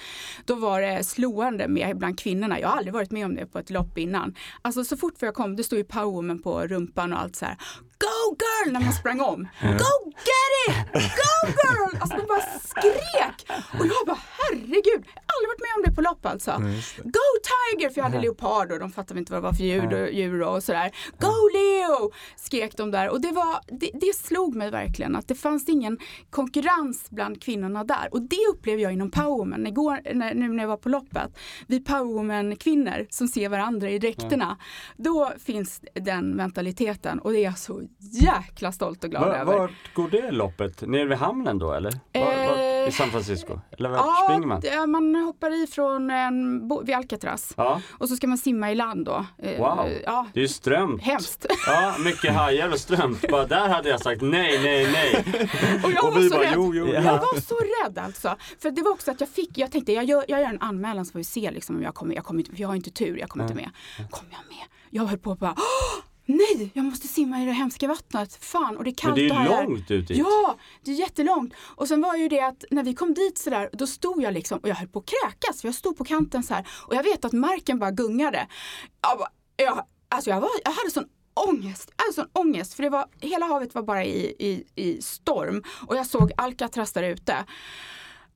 Då 0.46 0.56
var 0.56 0.82
det 0.82 1.04
slående 1.04 1.68
med 1.68 1.98
bland 1.98 2.20
kvinnorna. 2.20 2.60
Jag 2.60 2.68
har 2.68 2.78
aldrig 2.78 2.94
varit 2.94 3.12
med 3.12 3.26
om 3.26 3.36
det 3.36 3.46
på 3.46 3.60
ett 3.60 3.70
lopp 3.70 3.98
innan. 3.98 4.36
Alltså 4.62 4.84
så 4.84 4.98
fort 4.98 5.14
jag 5.20 5.34
kom, 5.34 5.56
det 5.56 5.64
stod 5.64 5.78
ju 5.80 5.84
powerwoman 5.86 6.42
på 6.42 6.62
rumpan 6.68 7.14
och 7.14 7.20
allt 7.20 7.36
så 7.36 7.46
här. 7.46 7.58
Go 8.00 8.36
girl! 8.40 8.74
När 8.74 8.80
man 8.80 8.94
sprang 8.94 9.22
om. 9.22 9.48
Go 9.62 9.68
get 10.06 10.52
it! 10.70 10.94
Go 10.94 11.48
girl! 11.48 12.02
Alltså 12.02 12.18
de 12.18 12.26
bara 12.28 12.42
skrek. 12.64 13.60
Och 13.80 13.86
jag 13.88 14.08
bara 14.08 14.20
herregud, 14.40 15.06
jag 15.06 15.22
har 15.28 15.34
aldrig 15.36 15.50
varit 15.50 15.60
med 15.62 15.74
om 15.78 15.84
det 15.86 15.92
på 15.96 16.02
lopp 16.02 16.26
alltså. 16.26 16.52
Go 17.04 17.28
tiger! 17.52 17.90
För 17.90 17.98
jag 18.02 18.04
hade 18.04 18.22
leopard 18.22 18.72
och 18.72 18.80
de 18.80 18.92
fattade 18.92 19.20
inte 19.20 19.32
vad 19.32 19.42
det 19.42 19.46
var 19.46 19.54
för 19.54 19.64
djur 19.64 20.02
och, 20.04 20.12
djur 20.12 20.42
och 20.42 20.64
sådär. 20.64 20.92
Go 21.20 21.34
Leo! 21.54 22.12
Skrek 22.36 22.78
de 22.78 22.92
där. 22.92 23.10
Och 23.10 23.22
det, 23.22 23.32
var, 23.32 23.60
det, 23.68 23.90
det 23.94 24.16
slog 24.16 24.56
mig 24.56 24.72
verkligen 24.72 25.16
att 25.22 25.28
det 25.28 25.36
fanns 25.36 25.70
ingen 25.70 25.98
konkurrens 26.30 27.10
bland 27.10 27.42
kvinnorna 27.42 27.84
där. 27.84 28.08
Och 28.12 28.22
det 28.22 28.48
upplever 28.54 28.84
jag 28.84 28.94
inom 28.94 29.12
powerwoman. 29.12 29.68
Igår, 29.68 30.14
när, 30.14 30.34
nu 30.34 30.48
när 30.50 30.64
jag 30.64 30.68
var 30.68 30.78
på 30.78 30.90
loppet. 30.90 31.38
Vi 31.68 31.80
powerwoman-kvinnor 31.80 33.08
som 33.10 33.28
ser 33.28 33.50
varandra 33.50 33.90
i 33.90 34.00
dräkterna. 34.00 34.58
Då 34.98 35.32
finns 35.46 35.82
den 35.94 36.30
mentaliteten 36.30 37.20
och 37.20 37.32
det 37.32 37.40
är 37.40 37.44
jag 37.44 37.58
så 37.58 37.82
jäkla 38.00 38.72
stolt 38.72 39.04
och 39.04 39.10
glad 39.10 39.28
Var, 39.28 39.36
över. 39.36 39.58
vart 39.60 39.94
går 39.94 40.10
det 40.10 40.32
loppet? 40.32 40.82
Nere 40.82 41.06
vid 41.06 41.18
hamnen 41.18 41.60
då 41.60 41.74
eller? 41.74 41.92
Var, 42.14 42.48
vart, 42.48 42.58
I 42.84 42.88
Eh, 42.88 42.92
San 42.92 43.12
Francisco? 43.12 43.60
Eller 43.72 43.90
vart 43.90 44.24
springer 44.26 44.48
man? 44.48 44.62
det- 44.62 44.86
man 44.88 45.16
hoppar 45.16 45.64
i 45.64 45.68
från 45.68 46.10
en 46.10 46.70
vid 46.86 46.96
Alcatraz. 46.96 47.54
Ja, 47.58 47.82
Och 47.92 48.10
så 48.10 48.16
ska 48.16 48.28
man 48.28 48.38
simma 48.38 48.72
i 48.72 48.76
land 48.76 49.06
då. 49.06 49.26
Eh, 49.38 49.58
Wow. 49.60 49.90
Ja, 50.06 50.28
det 50.34 50.40
är 50.40 50.42
ju 50.42 50.48
strömt. 50.48 51.02
hemskt. 51.02 51.46
Ja, 51.68 51.96
mycket 52.00 52.34
hajar 52.34 52.70
och 52.72 52.80
strömt. 52.80 53.30
Bara 53.32 53.46
där 53.46 53.70
hade 53.70 53.90
jag 53.90 54.02
sagt 54.02 54.22
nej, 54.22 54.60
nej, 54.64 54.88
nej. 54.92 55.26
Och 55.84 55.92
jag 55.92 56.06
Och 56.06 56.14
var 56.14 56.22
så 56.22 56.30
bara 56.30 56.42
rädd. 56.44 56.54
jo, 56.56 56.76
jo, 56.76 56.88
Ja. 56.88 57.02
Jag 57.02 57.14
var 57.14 57.42
så 57.42 57.56
rädd 57.86 57.98
alltså. 57.98 58.36
För 58.60 58.72
det 58.72 58.82
var 58.82 58.92
också 58.92 59.12
att 59.12 59.20
jag 59.20 59.30
fick, 59.30 59.58
jag 59.58 59.72
tänkte 59.72 59.92
jag 59.94 60.04
gör, 60.04 60.26
jag 60.28 60.40
gör 60.42 60.48
en 60.50 60.62
anmälan 60.62 61.06
så 61.06 61.12
får 61.12 61.20
vi 61.20 61.24
se 61.24 61.52
liksom 61.52 61.76
om 61.76 61.82
jag 61.84 61.96
kommer, 61.96 62.16
jag 62.16 62.24
kommer 62.26 62.40
inte, 62.40 62.52
för 62.52 62.62
jag 62.62 62.68
har 62.68 62.76
inte 62.76 62.92
tur, 62.92 63.18
jag 63.18 63.30
kommer 63.30 63.46
inte 63.46 63.56
med. 63.56 63.70
Kommer 64.10 64.32
jag 64.32 64.58
med? 64.58 64.66
Jag 64.90 65.06
höll 65.06 65.18
på 65.20 65.32
att 65.32 65.40
bara, 65.40 65.56
"Åh, 65.58 66.04
nej, 66.38 66.72
jag 66.74 66.86
måste 66.86 67.08
simma 67.08 67.42
i 67.42 67.46
det 67.46 67.52
hemska 67.52 67.88
vattnet. 67.88 68.36
Fan, 68.36 68.78
och 68.78 68.84
det 68.84 68.90
är 68.90 68.96
kallt 68.96 69.16
Men 69.18 69.28
det 69.28 69.34
är 69.36 69.44
ju 69.44 69.50
här. 69.50 69.64
långt 69.64 69.92
ut 69.92 70.08
dit. 70.08 70.18
Ja, 70.18 70.58
det 70.82 70.92
är 70.92 70.96
jättelångt. 70.96 71.54
Och 71.76 71.88
sen 71.88 72.02
var 72.02 72.16
ju 72.16 72.28
det 72.28 72.40
att 72.42 72.64
när 72.72 72.84
vi 72.84 72.94
kom 72.94 73.14
dit 73.14 73.38
sådär, 73.38 73.70
då 73.74 73.88
stod 73.88 74.24
jag 74.24 74.34
liksom 74.34 74.60
och 74.60 74.70
jag 74.70 74.76
höll 74.76 74.88
på 74.88 75.00
att 75.00 75.06
kräkas. 75.06 75.62
För 75.62 75.68
jag 75.68 75.76
stod 75.76 75.98
på 75.98 76.04
kanten 76.04 76.44
så 76.44 76.54
här 76.54 76.68
och 76.88 76.96
jag 76.96 77.04
vet 77.04 77.26
att 77.26 77.34
marken 77.34 77.80
bara 77.80 77.92
gungade. 77.92 78.48
Jag, 79.02 79.18
bara, 79.18 79.30
jag, 79.56 79.86
alltså 80.10 80.30
jag, 80.30 80.42
var, 80.42 80.50
jag 80.64 80.72
hade 80.72 80.92
sån 80.92 81.06
ångest, 81.34 81.92
hade 81.96 82.14
sån 82.14 82.28
ångest 82.34 82.74
för 82.74 82.84
det 82.84 82.90
var, 82.90 83.06
hela 83.20 83.46
havet 83.46 83.76
var 83.76 83.82
bara 83.84 84.06
i, 84.06 84.36
i, 84.40 84.64
i 84.76 85.02
storm 85.02 85.64
och 85.88 85.96
jag 85.96 86.08
såg 86.08 86.32
Alcatraz 86.38 86.92
där 86.94 87.04
ute. 87.04 87.46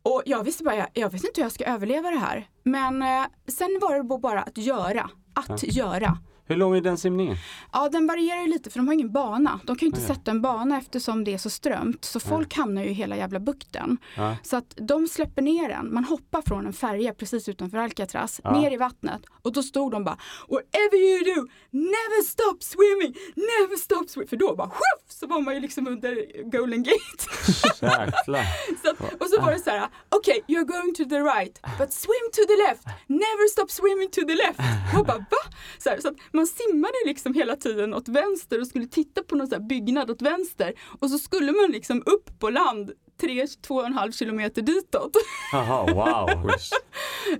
Och 0.03 0.23
jag 0.25 0.43
visste 0.43 0.63
bara, 0.63 0.75
jag, 0.75 0.87
jag 0.93 1.11
vet 1.11 1.23
inte 1.23 1.41
hur 1.41 1.45
jag 1.45 1.51
ska 1.51 1.65
överleva 1.65 2.11
det 2.11 2.17
här. 2.17 2.47
Men 2.63 3.01
eh, 3.01 3.25
sen 3.47 3.79
var 3.81 3.95
det 3.95 4.03
bara 4.03 4.41
att 4.41 4.57
göra, 4.57 5.09
att 5.33 5.63
göra. 5.63 6.17
Hur 6.47 6.55
lång 6.55 6.75
är 6.75 6.81
den 6.81 6.97
simningen? 6.97 7.37
Ja, 7.73 7.89
den 7.89 8.07
varierar 8.07 8.41
ju 8.41 8.47
lite 8.47 8.69
för 8.69 8.79
de 8.79 8.87
har 8.87 8.93
ingen 8.93 9.11
bana. 9.11 9.59
De 9.63 9.75
kan 9.75 9.85
ju 9.85 9.87
inte 9.87 9.99
Nej. 9.99 10.07
sätta 10.07 10.31
en 10.31 10.41
bana 10.41 10.77
eftersom 10.77 11.23
det 11.23 11.33
är 11.33 11.37
så 11.37 11.49
strömt. 11.49 12.05
Så 12.05 12.19
folk 12.19 12.53
hamnar 12.55 12.83
ju 12.83 12.89
i 12.89 12.93
hela 12.93 13.17
jävla 13.17 13.39
bukten. 13.39 13.97
Ja. 14.17 14.37
Så 14.43 14.57
att 14.57 14.73
de 14.75 15.07
släpper 15.07 15.41
ner 15.41 15.69
den. 15.69 15.93
Man 15.93 16.03
hoppar 16.03 16.41
från 16.41 16.65
en 16.65 16.73
färja 16.73 17.13
precis 17.13 17.49
utanför 17.49 17.77
Alcatraz 17.77 18.41
Ja. 18.43 18.51
ner 18.59 18.71
i 18.71 18.77
vattnet. 18.77 19.21
Och 19.41 19.53
då 19.53 19.63
stod 19.63 19.91
de 19.91 20.03
bara 20.03 20.17
Whatever 20.49 20.97
you 20.97 21.35
do, 21.35 21.47
never 21.71 22.23
stop 22.23 22.57
swimming, 22.59 23.15
never 23.35 23.77
stop 23.77 24.05
swimming. 24.07 24.27
För 24.29 24.37
då 24.37 24.55
bara 24.55 24.69
shuff, 24.69 25.03
så 25.09 25.27
var 25.27 25.41
man 25.41 25.53
ju 25.53 25.59
liksom 25.59 25.87
under 25.87 26.15
Golden 26.51 26.83
Gate. 26.83 27.23
Så 28.83 28.89
att, 28.89 29.21
och 29.21 29.27
så 29.27 29.41
var 29.41 29.51
det 29.51 29.59
så 29.59 29.69
här, 29.69 29.87
okej, 30.09 30.43
you're 30.47 30.65
going 30.65 30.95
to 30.95 31.03
the 31.05 31.19
right, 31.19 31.59
but 31.79 31.93
swim 31.93 32.25
to 32.33 32.41
the 32.47 32.57
left, 32.67 32.83
never 33.07 33.47
stop 33.49 33.67
swimming 33.69 34.09
to 34.09 34.21
the 34.21 34.35
left. 34.35 34.59
Jag 34.93 35.05
bara, 35.05 35.17
va? 35.17 35.41
Så, 35.77 35.89
här, 35.89 35.99
så 35.99 36.07
att 36.07 36.15
man 36.35 36.47
simmade 36.47 36.93
liksom 37.05 37.33
hela 37.33 37.55
tiden 37.55 37.93
åt 37.93 38.07
vänster 38.07 38.59
och 38.61 38.67
skulle 38.67 38.87
titta 38.87 39.23
på 39.23 39.35
någon 39.35 39.47
så 39.47 39.59
byggnad 39.59 40.11
åt 40.11 40.21
vänster. 40.21 40.73
Och 40.99 41.09
så 41.09 41.17
skulle 41.17 41.51
man 41.51 41.71
liksom 41.71 42.03
upp 42.05 42.39
på 42.39 42.49
land, 42.49 42.91
tre, 43.21 43.47
två 43.67 43.75
och 43.75 43.85
en 43.85 43.93
halv 43.93 44.11
kilometer 44.11 44.61
ditåt. 44.61 45.11
Jaha, 45.53 45.93
wow. 45.93 46.49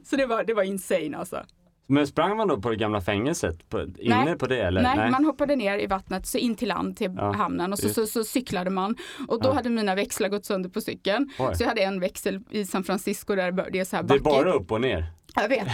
Så 0.04 0.16
det 0.16 0.26
var, 0.26 0.44
det 0.44 0.54
var 0.54 0.64
insane 0.64 1.18
alltså. 1.18 1.44
Men 1.88 2.08
sprang 2.08 2.38
man 2.38 2.48
då 2.48 2.62
på 2.62 2.70
det 2.70 2.76
gamla 2.76 3.02
fängelset? 3.02 3.70
På, 3.70 3.82
inne 3.82 4.26
Nej. 4.26 4.38
på 4.38 4.48
det 4.48 4.62
eller? 4.62 4.82
Nej, 4.82 5.12
man 5.12 5.26
hoppade 5.26 5.56
ner 5.56 5.80
i 5.80 5.88
vattnet, 5.88 6.28
så 6.28 6.38
in 6.38 6.56
till 6.56 6.68
land 6.68 6.98
till 6.98 7.12
Ja, 7.18 7.32
hamnen 7.32 7.74
och 7.74 7.80
så, 7.80 7.90
så, 7.90 8.08
så 8.08 8.24
cyklade 8.24 8.70
man. 8.70 8.96
Och 9.28 9.42
då 9.42 9.50
Ja. 9.50 9.54
hade 9.54 9.70
mina 9.70 9.96
växlar 9.96 10.30
gått 10.30 10.46
sönder 10.46 10.70
på 10.70 10.82
cykeln. 10.82 11.30
Oj. 11.40 11.56
Så 11.56 11.64
jag 11.64 11.68
hade 11.68 11.82
en 11.82 12.00
växel 12.00 12.40
i 12.50 12.66
San 12.66 12.84
Francisco 12.84 13.36
där 13.36 13.52
det 13.72 13.80
är 13.80 13.86
så 13.86 13.96
här 13.96 14.04
Det 14.04 14.14
är 14.14 14.20
backigt. 14.20 14.44
bara 14.46 14.54
upp 14.54 14.72
och 14.72 14.82
ner? 14.82 15.06
Jag 15.42 15.50
vet. 15.50 15.68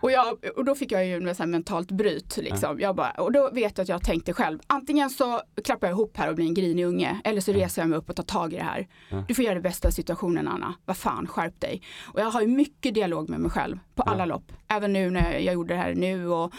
Och, 0.00 0.10
jag, 0.10 0.38
och 0.56 0.64
då 0.64 0.74
fick 0.74 0.92
jag 0.92 1.06
ju 1.06 1.30
en 1.38 1.50
mentalt 1.50 1.90
bryt. 1.90 2.36
Liksom. 2.36 2.80
Jag 2.80 2.96
bara, 2.96 3.10
och 3.10 3.32
då 3.32 3.50
vet 3.50 3.78
jag 3.78 3.82
att 3.82 3.88
jag 3.88 4.04
tänkte 4.04 4.32
själv, 4.32 4.58
antingen 4.66 5.10
så 5.10 5.40
klappar 5.64 5.86
jag 5.86 5.94
ihop 5.94 6.16
här 6.16 6.28
och 6.28 6.34
blir 6.34 6.46
en 6.46 6.54
grinig 6.54 6.84
unge, 6.84 7.20
eller 7.24 7.40
så 7.40 7.52
reser 7.52 7.82
jag 7.82 7.88
mig 7.88 7.98
upp 7.98 8.10
och 8.10 8.16
tar 8.16 8.22
tag 8.22 8.52
i 8.52 8.56
det 8.56 8.62
här. 8.62 8.88
Du 9.28 9.34
får 9.34 9.44
göra 9.44 9.54
det 9.54 9.60
bästa 9.60 9.88
av 9.88 9.92
situationen 9.92 10.48
Anna. 10.48 10.74
Vad 10.84 10.96
fan, 10.96 11.26
skärp 11.26 11.60
dig. 11.60 11.82
Och 12.04 12.20
jag 12.20 12.30
har 12.30 12.40
ju 12.40 12.46
mycket 12.48 12.94
dialog 12.94 13.28
med 13.30 13.40
mig 13.40 13.50
själv 13.50 13.78
på 13.94 14.02
Ja. 14.06 14.12
alla 14.12 14.26
lopp. 14.26 14.52
Även 14.68 14.92
nu 14.92 15.10
när 15.10 15.32
jag 15.38 15.54
gjorde 15.54 15.74
det 15.74 15.80
här 15.80 15.94
nu. 15.94 16.28
Och, 16.28 16.52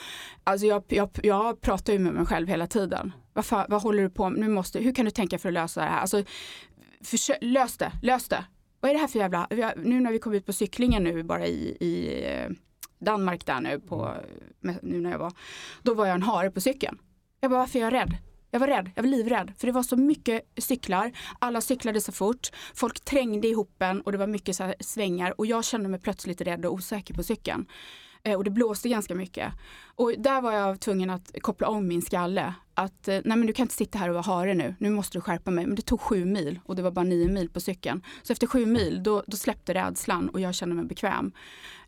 alltså 0.44 0.68
jag, 0.68 0.84
jag, 0.88 1.10
jag 1.24 1.62
pratar 1.62 1.94
ju 1.94 2.00
med 2.00 2.14
mig 2.14 2.26
själv 2.26 2.48
hela 2.48 2.68
tiden. 2.68 3.14
Vad, 3.34 3.46
fan, 3.46 3.66
vad 3.70 3.82
håller 3.82 4.04
du 4.04 4.10
på 4.10 4.30
med? 4.30 4.40
Nu 4.40 4.48
måste, 4.50 4.80
hur 4.80 4.94
kan 4.96 5.06
du 5.06 5.12
tänka 5.12 5.38
för 5.40 5.50
att 5.50 5.54
lösa 5.54 5.82
det 5.82 5.88
här? 5.88 6.00
Alltså, 6.00 6.24
försök, 7.04 7.38
lös 7.42 7.78
det, 7.78 7.92
lös 8.02 8.28
det. 8.28 8.46
Vad 8.86 8.90
är 8.90 8.94
det 8.94 9.00
här 9.00 9.08
för 9.08 9.20
jävla, 9.20 9.48
nu 9.78 10.00
när 10.00 10.12
vi 10.12 10.20
kom 10.20 10.34
ut 10.34 10.46
på 10.46 10.54
cyklingen 10.54 11.04
nu 11.04 11.24
bara 11.24 11.48
i, 11.48 11.78
i 11.80 12.24
eh, 12.26 12.50
Danmark 13.00 13.46
där 13.46 13.62
nu 13.62 13.80
på, 13.80 14.16
med- 14.60 14.80
nu 14.84 15.02
när 15.02 15.12
jag 15.12 15.20
var, 15.20 15.34
då 15.84 15.94
var 15.94 16.06
jag 16.06 16.16
en 16.16 16.22
hare 16.24 16.52
på 16.52 16.62
cykeln. 16.62 16.98
Jag 17.40 17.52
bara, 17.52 17.60
varför 17.60 17.80
är 17.80 17.84
jag 17.84 17.94
rädd? 17.94 18.18
Jag 18.52 18.60
var 18.60 18.68
rädd, 18.68 18.92
jag 18.96 19.04
var 19.04 19.10
livrädd. 19.10 19.54
För 19.58 19.68
det 19.68 19.74
var 19.74 19.84
så 19.84 19.98
mycket 19.98 20.42
cyklar, 20.58 21.12
alla 21.40 21.62
cyklade 21.62 22.02
så 22.02 22.12
fort, 22.12 22.50
folk 22.74 23.00
trängde 23.06 23.48
ihop 23.48 23.82
en 23.82 24.02
och 24.02 24.12
det 24.12 24.18
var 24.18 24.28
mycket 24.28 24.56
så 24.56 24.74
svängar 24.80 25.40
och 25.40 25.46
jag 25.46 25.66
kände 25.66 25.90
mig 25.90 26.00
plötsligt 26.00 26.42
rädd 26.42 26.66
och 26.66 26.74
osäker 26.74 27.14
på 27.14 27.24
cykeln. 27.24 27.66
Eh, 28.26 28.36
och 28.36 28.44
det 28.44 28.52
blåste 28.52 28.90
ganska 28.90 29.16
mycket. 29.16 29.54
Och 29.96 30.14
där 30.18 30.42
var 30.42 30.52
jag 30.52 30.80
tvungen 30.80 31.10
att 31.10 31.32
koppla 31.42 31.68
om 31.68 31.88
min 31.88 32.02
skalle. 32.02 32.54
Att 32.74 33.08
eh, 33.08 33.20
nej 33.26 33.38
men 33.38 33.48
du 33.48 33.54
kan 33.54 33.64
inte 33.64 33.76
sitta 33.76 33.98
här 33.98 34.10
och 34.10 34.14
vara 34.14 34.24
hare 34.24 34.54
nu, 34.54 34.76
nu 34.80 34.90
måste 34.90 35.18
du 35.18 35.22
skärpa 35.22 35.52
mig. 35.52 35.66
Men 35.66 35.76
det 35.76 35.82
tog 35.82 36.02
sju 36.02 36.26
mil 36.26 36.60
och 36.66 36.76
det 36.76 36.82
var 36.82 36.92
bara 36.92 37.06
nio 37.06 37.30
mil 37.30 37.50
på 37.50 37.60
cykeln. 37.60 38.02
Så 38.24 38.34
efter 38.34 38.48
sju 38.48 38.66
mil 38.66 39.04
då, 39.04 39.24
då 39.28 39.38
släppte 39.38 39.74
rädslan 39.74 40.30
och 40.30 40.40
jag 40.40 40.56
kände 40.56 40.76
mig 40.76 40.86
bekväm. 40.86 41.32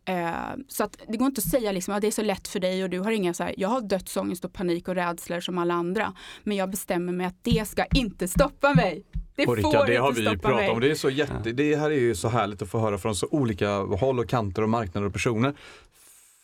Eh, 0.06 0.32
så 0.68 0.84
att 0.84 0.98
det 1.08 1.18
går 1.18 1.26
inte 1.26 1.40
att 1.40 1.50
säga 1.50 1.72
liksom 1.72 1.94
att 1.94 2.02
det 2.02 2.08
är 2.08 2.12
så 2.12 2.22
lätt 2.22 2.48
för 2.48 2.60
dig 2.60 2.84
och 2.84 2.90
du 2.90 3.00
har 3.00 3.12
inga 3.12 3.34
så 3.34 3.44
här, 3.44 3.54
jag 3.58 3.70
har 3.70 3.82
dödsångest 3.82 4.46
och 4.46 4.54
panik 4.54 4.88
och 4.88 4.96
rädslor 4.96 5.40
som 5.40 5.58
alla 5.58 5.74
andra. 5.74 6.14
Men 6.44 6.58
jag 6.58 6.70
bestämmer 6.70 7.14
mig 7.14 7.28
att 7.28 7.44
det 7.44 7.68
ska 7.68 7.86
inte 7.86 8.28
stoppa 8.28 8.74
mig. 8.74 9.04
Det 9.38 9.44
Och 9.44 9.50
får 9.50 9.56
Rickard, 9.56 9.88
det 9.88 9.96
har 9.96 10.12
vi 10.12 10.26
pratat 10.26 10.56
mig. 10.56 10.70
om. 10.70 10.80
Det, 10.80 10.92
är 10.92 10.96
så 10.96 11.10
jätte, 11.10 11.52
det 11.52 11.76
här 11.76 11.92
är 11.92 12.00
ju 12.00 12.16
så 12.16 12.28
härligt 12.28 12.62
att 12.62 12.70
få 12.70 12.80
höra 12.80 12.98
från 12.98 13.16
så 13.16 13.28
olika 13.32 13.78
håll 13.78 14.20
och 14.20 14.30
kanter 14.30 14.62
och 14.62 14.70
marknader 14.70 15.08
och 15.08 15.14
personer. 15.14 15.54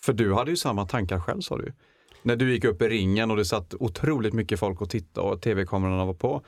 För 0.03 0.13
du 0.13 0.33
hade 0.33 0.51
ju 0.51 0.57
samma 0.57 0.85
tankar 0.85 1.19
själv 1.19 1.41
sa 1.41 1.57
du 1.57 1.63
ju. 1.63 1.71
När 2.21 2.35
du 2.35 2.51
gick 2.51 2.63
upp 2.63 2.81
i 2.81 2.89
ringen 2.89 3.31
och 3.31 3.37
det 3.37 3.45
satt 3.45 3.73
otroligt 3.79 4.33
mycket 4.33 4.59
folk 4.59 4.81
och 4.81 4.89
tittade 4.89 5.27
och 5.27 5.41
tv-kamerorna 5.41 6.05
var 6.05 6.13
på. 6.13 6.41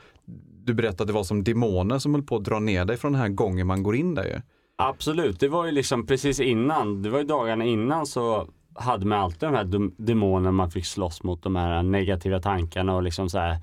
Du 0.64 0.74
berättade 0.74 1.02
att 1.02 1.06
det 1.06 1.12
var 1.12 1.24
som 1.24 1.44
demoner 1.44 1.98
som 1.98 2.14
höll 2.14 2.22
på 2.22 2.36
att 2.36 2.44
dra 2.44 2.58
ner 2.58 2.84
dig 2.84 2.96
från 2.96 3.12
den 3.12 3.20
här 3.20 3.28
gången 3.28 3.66
man 3.66 3.82
går 3.82 3.96
in 3.96 4.14
där 4.14 4.24
ju. 4.24 4.40
Absolut, 4.76 5.40
det 5.40 5.48
var 5.48 5.66
ju 5.66 5.72
liksom 5.72 6.06
precis 6.06 6.40
innan, 6.40 7.02
det 7.02 7.10
var 7.10 7.18
ju 7.18 7.24
dagarna 7.24 7.64
innan 7.64 8.06
så 8.06 8.48
hade 8.74 9.06
man 9.06 9.18
alltid 9.20 9.48
de 9.48 9.54
här 9.54 9.90
demonerna 10.02 10.52
man 10.52 10.70
fick 10.70 10.86
slåss 10.86 11.22
mot, 11.22 11.42
de 11.42 11.56
här 11.56 11.82
negativa 11.82 12.40
tankarna 12.40 12.96
och 12.96 13.02
liksom 13.02 13.30
så 13.30 13.38
här. 13.38 13.58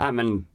Nej 0.00 0.12
men, 0.12 0.46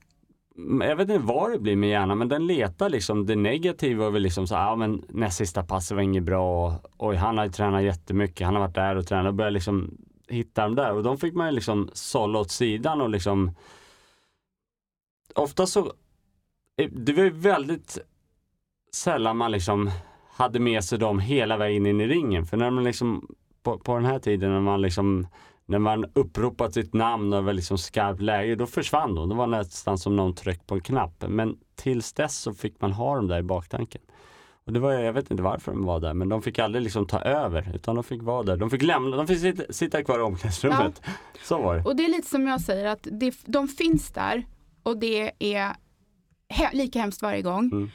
jag 0.82 0.95
vet 0.95 1.10
inte 1.10 1.26
vad 1.26 1.51
det 1.51 1.60
blir 1.60 1.76
med 1.76 1.89
hjärnan 1.89 2.18
men 2.18 2.30
den 2.30 2.47
letar 2.47 2.89
liksom 2.89 3.26
det 3.26 3.36
negativa 3.36 4.05
och 4.05 4.16
vill 4.16 4.24
liksom 4.24 4.47
så 4.47 4.55
ja 4.55 4.72
ah, 4.72 4.76
men 4.76 5.05
näst 5.10 5.38
sista 5.38 5.64
passet 5.64 5.95
var 5.95 6.01
inget 6.01 6.24
bra 6.24 6.66
och 6.66 6.74
oj 6.97 7.16
han 7.16 7.38
har 7.38 7.45
ju 7.45 7.51
tränat 7.51 7.84
jättemycket, 7.84 8.45
han 8.45 8.55
har 8.55 8.62
varit 8.62 8.76
där 8.76 8.95
och 8.95 9.07
tränat 9.07 9.30
och 9.30 9.36
börjar 9.36 9.51
liksom 9.51 9.97
hitta 10.28 10.64
dem 10.64 10.76
där 10.76 10.93
och 10.93 11.03
de 11.03 11.18
fick 11.18 11.34
man 11.34 11.47
ju 11.47 11.51
liksom 11.51 11.89
sålla 11.93 12.39
åt 12.39 12.51
sidan 12.51 13.01
och 13.01 13.10
liksom 13.10 13.51
ofta 15.36 15.66
så, 15.66 15.93
det 16.91 17.14
var 17.14 17.24
ju 17.24 17.30
väldigt 17.30 17.97
sällan 18.91 19.38
man 19.38 19.51
liksom 19.51 19.91
hade 20.32 20.60
med 20.60 20.84
sig 20.84 20.99
dem 20.99 21.20
hela 21.20 21.57
vägen 21.57 21.86
in 21.86 22.01
i 22.01 22.07
ringen. 22.07 22.45
För 22.45 22.57
när 22.57 22.70
man 22.70 22.84
liksom 22.84 23.28
på, 23.64 23.78
på 23.78 23.95
den 23.95 24.05
här 24.05 24.20
tiden 24.20 24.51
när 24.51 24.62
man 24.62 24.82
liksom 24.82 25.28
när 25.70 25.80
man 25.80 26.05
uppropat 26.13 26.74
sitt 26.74 26.93
namn 26.93 27.34
över 27.34 27.53
liksom 27.53 27.78
skarpt 27.78 28.22
läge, 28.22 28.55
då 28.55 28.65
försvann 28.65 29.15
de. 29.15 29.30
Det 29.30 29.36
var 29.36 29.47
nästan 29.47 29.97
som 29.97 30.15
någon 30.15 30.36
tryck 30.36 30.67
på 30.67 30.76
en 30.76 30.82
knapp. 30.82 31.24
Men 31.28 31.57
tills 31.76 32.13
dess 32.13 32.38
så 32.38 32.53
fick 32.53 32.82
man 32.82 32.91
ha 32.91 33.15
dem 33.15 33.28
där 33.28 33.39
i 33.39 33.43
baktanken. 33.43 34.01
Och 34.65 34.74
det 34.74 34.80
var, 34.80 34.91
jag 34.91 35.13
vet 35.13 35.32
inte 35.32 35.43
varför 35.43 35.72
de 35.72 35.86
var 35.86 35.99
där, 35.99 36.13
men 36.13 36.30
de 36.30 36.41
fick 36.41 36.59
aldrig 36.59 36.84
liksom 36.84 37.07
ta 37.07 37.20
över, 37.22 37.76
utan 37.76 37.95
de 37.95 38.03
fick 38.03 38.22
vara 38.24 38.43
där. 38.43 38.57
De 38.57 38.70
fick 38.70 38.82
lämna, 38.82 39.17
de 39.17 39.28
fick 39.28 39.39
sitta, 39.39 39.74
sitta 39.74 40.03
kvar 40.03 40.20
i 40.20 40.22
omklädningsrummet. 40.22 41.01
Så 41.43 41.61
var 41.61 41.76
det. 41.76 41.84
Och 41.84 41.95
det 41.95 42.05
är 42.05 42.09
lite 42.09 42.30
som 42.30 42.47
jag 42.47 42.61
säger 42.61 42.86
att 42.86 43.07
det, 43.11 43.36
de 43.45 43.67
finns 43.67 44.11
där 44.11 44.45
och 44.84 44.97
det 44.97 45.32
är 45.39 45.76
he, 46.49 46.70
lika 46.74 46.99
hemskt 46.99 47.22
varje 47.22 47.41
gång. 47.41 47.70
Mm. 47.72 47.89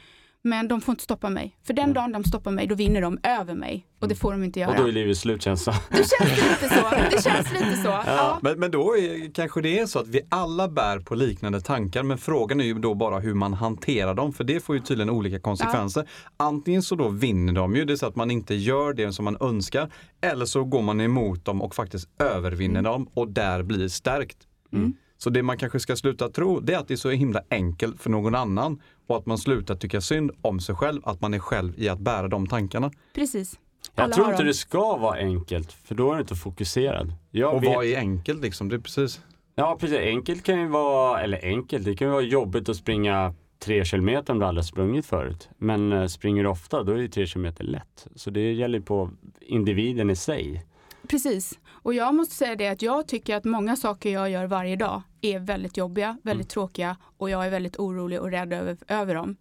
Men 0.45 0.67
de 0.67 0.81
får 0.81 0.91
inte 0.91 1.03
stoppa 1.03 1.29
mig. 1.29 1.57
För 1.63 1.73
den 1.73 1.83
Mm. 1.83 1.93
dagen 1.93 2.11
de 2.11 2.23
stoppar 2.23 2.51
mig, 2.51 2.67
då 2.67 2.75
vinner 2.75 3.01
de 3.01 3.19
över 3.23 3.55
mig. 3.55 3.85
Och 3.99 4.07
det 4.07 4.15
får 4.15 4.31
de 4.31 4.43
inte 4.43 4.59
göra. 4.59 4.71
Och 4.71 4.77
då 4.77 4.87
är 4.87 4.91
livet 4.91 5.17
slut 5.17 5.41
känns 5.41 5.65
det 5.65 5.73
Det 5.89 5.95
känns 5.95 6.37
lite 6.61 6.75
så. 6.75 6.89
Det 7.11 7.23
känns 7.23 7.53
lite 7.53 7.77
så. 7.77 7.89
Ja. 8.05 8.39
Men, 8.41 8.59
men 8.59 8.71
då 8.71 8.97
är, 8.97 9.33
kanske 9.33 9.61
det 9.61 9.79
är 9.79 9.85
så 9.85 9.99
att 9.99 10.07
vi 10.07 10.21
alla 10.29 10.67
bär 10.67 10.99
på 10.99 11.15
liknande 11.15 11.61
tankar 11.61 12.03
men 12.03 12.17
frågan 12.17 12.59
är 12.61 12.65
ju 12.65 12.73
då 12.73 12.93
bara 12.93 13.19
hur 13.19 13.33
man 13.33 13.53
hanterar 13.53 14.13
dem 14.13 14.33
för 14.33 14.43
det 14.43 14.59
får 14.59 14.75
ju 14.75 14.81
tydligen 14.81 15.09
olika 15.09 15.39
konsekvenser. 15.39 16.09
Antingen 16.37 16.81
så 16.83 16.95
då 16.95 17.09
vinner 17.09 17.53
de 17.53 17.75
ju, 17.75 17.85
det 17.85 17.93
är 17.93 17.97
så 17.97 18.05
att 18.07 18.15
man 18.15 18.31
inte 18.31 18.55
gör 18.55 18.93
det 18.93 19.13
som 19.13 19.25
man 19.25 19.37
önskar 19.39 19.91
eller 20.21 20.45
så 20.45 20.63
går 20.63 20.81
man 20.81 21.01
emot 21.01 21.45
dem 21.45 21.61
och 21.61 21.75
faktiskt 21.75 22.09
övervinner 22.19 22.81
dem 22.81 23.09
och 23.13 23.27
där 23.27 23.63
blir 23.63 23.87
stärkt. 23.87 24.37
Mm. 24.73 24.93
Så 25.17 25.29
det 25.29 25.43
man 25.43 25.57
kanske 25.57 25.79
ska 25.79 25.95
sluta 25.95 26.29
tro 26.29 26.59
det 26.59 26.73
är 26.73 26.77
att 26.77 26.87
det 26.87 26.93
är 26.93 26.97
så 26.97 27.09
himla 27.09 27.41
enkelt 27.49 28.01
för 28.01 28.09
någon 28.09 28.35
annan 28.35 28.81
och 29.07 29.17
att 29.17 29.25
man 29.25 29.37
slutar 29.37 29.75
tycka 29.75 30.01
synd 30.01 30.31
om 30.41 30.59
sig 30.59 30.75
själv, 30.75 31.01
att 31.05 31.21
man 31.21 31.33
är 31.33 31.39
själv 31.39 31.73
i 31.79 31.89
att 31.89 31.99
bära 31.99 32.27
de 32.27 32.47
tankarna. 32.47 32.91
Precis. 33.15 33.59
Jag 33.95 34.03
Alla 34.03 34.13
tror 34.13 34.25
har 34.25 34.31
inte 34.31 34.43
dem. 34.43 34.47
det 34.47 34.53
ska 34.53 34.97
vara 34.97 35.17
enkelt, 35.17 35.71
för 35.71 35.95
då 35.95 36.11
är 36.11 36.15
du 36.15 36.21
inte 36.21 36.35
fokuserad. 36.35 37.13
Jag 37.31 37.53
Och 37.55 37.63
vet- 37.63 37.75
vad 37.75 37.85
är 37.85 37.97
enkelt 37.97 38.41
liksom? 38.41 38.69
Det 38.69 38.75
är 38.75 38.79
precis. 38.79 39.21
Ja 39.55 39.77
precis, 39.79 39.97
enkelt 39.99 40.43
kan 40.43 40.59
ju 40.59 40.67
vara, 40.67 41.21
eller 41.21 41.39
enkelt, 41.45 41.85
det 41.85 41.95
kan 41.95 42.07
ju 42.07 42.11
vara 42.11 42.21
jobbigt 42.23 42.69
att 42.69 42.75
springa 42.77 43.33
tre 43.59 43.85
kilometer 43.85 44.33
om 44.33 44.39
du 44.39 44.45
aldrig 44.45 44.65
sprungit 44.65 45.05
förut. 45.05 45.49
Men 45.57 45.91
eh, 45.91 46.05
springer 46.07 46.43
du 46.43 46.49
ofta, 46.49 46.83
då 46.83 46.91
är 46.91 46.97
ju 46.97 47.07
tre 47.07 47.25
kilometer 47.27 47.63
lätt. 47.63 48.07
Så 48.15 48.29
det 48.29 48.53
gäller 48.53 48.79
på 48.79 49.09
individen 49.41 50.09
i 50.09 50.15
sig. 50.15 50.65
Precis. 51.07 51.59
Och 51.67 51.93
jag 51.93 52.15
måste 52.15 52.35
säga 52.35 52.55
det 52.55 52.67
att 52.67 52.81
jag 52.81 53.07
tycker 53.07 53.35
att 53.35 53.43
många 53.43 53.75
saker 53.75 54.09
jag 54.09 54.29
gör 54.29 54.45
varje 54.47 54.75
dag 54.75 55.01
är 55.21 55.39
väldigt 55.39 55.77
jobbiga, 55.77 56.17
väldigt 56.23 56.49
tråkiga 56.49 56.97
och 57.17 57.29
jag 57.29 57.45
är 57.45 57.49
väldigt 57.49 57.79
orolig 57.79 58.21
och 58.21 58.31
rädd 58.31 58.53
över, 58.53 58.77
över 58.87 59.15
dem. 59.15 59.35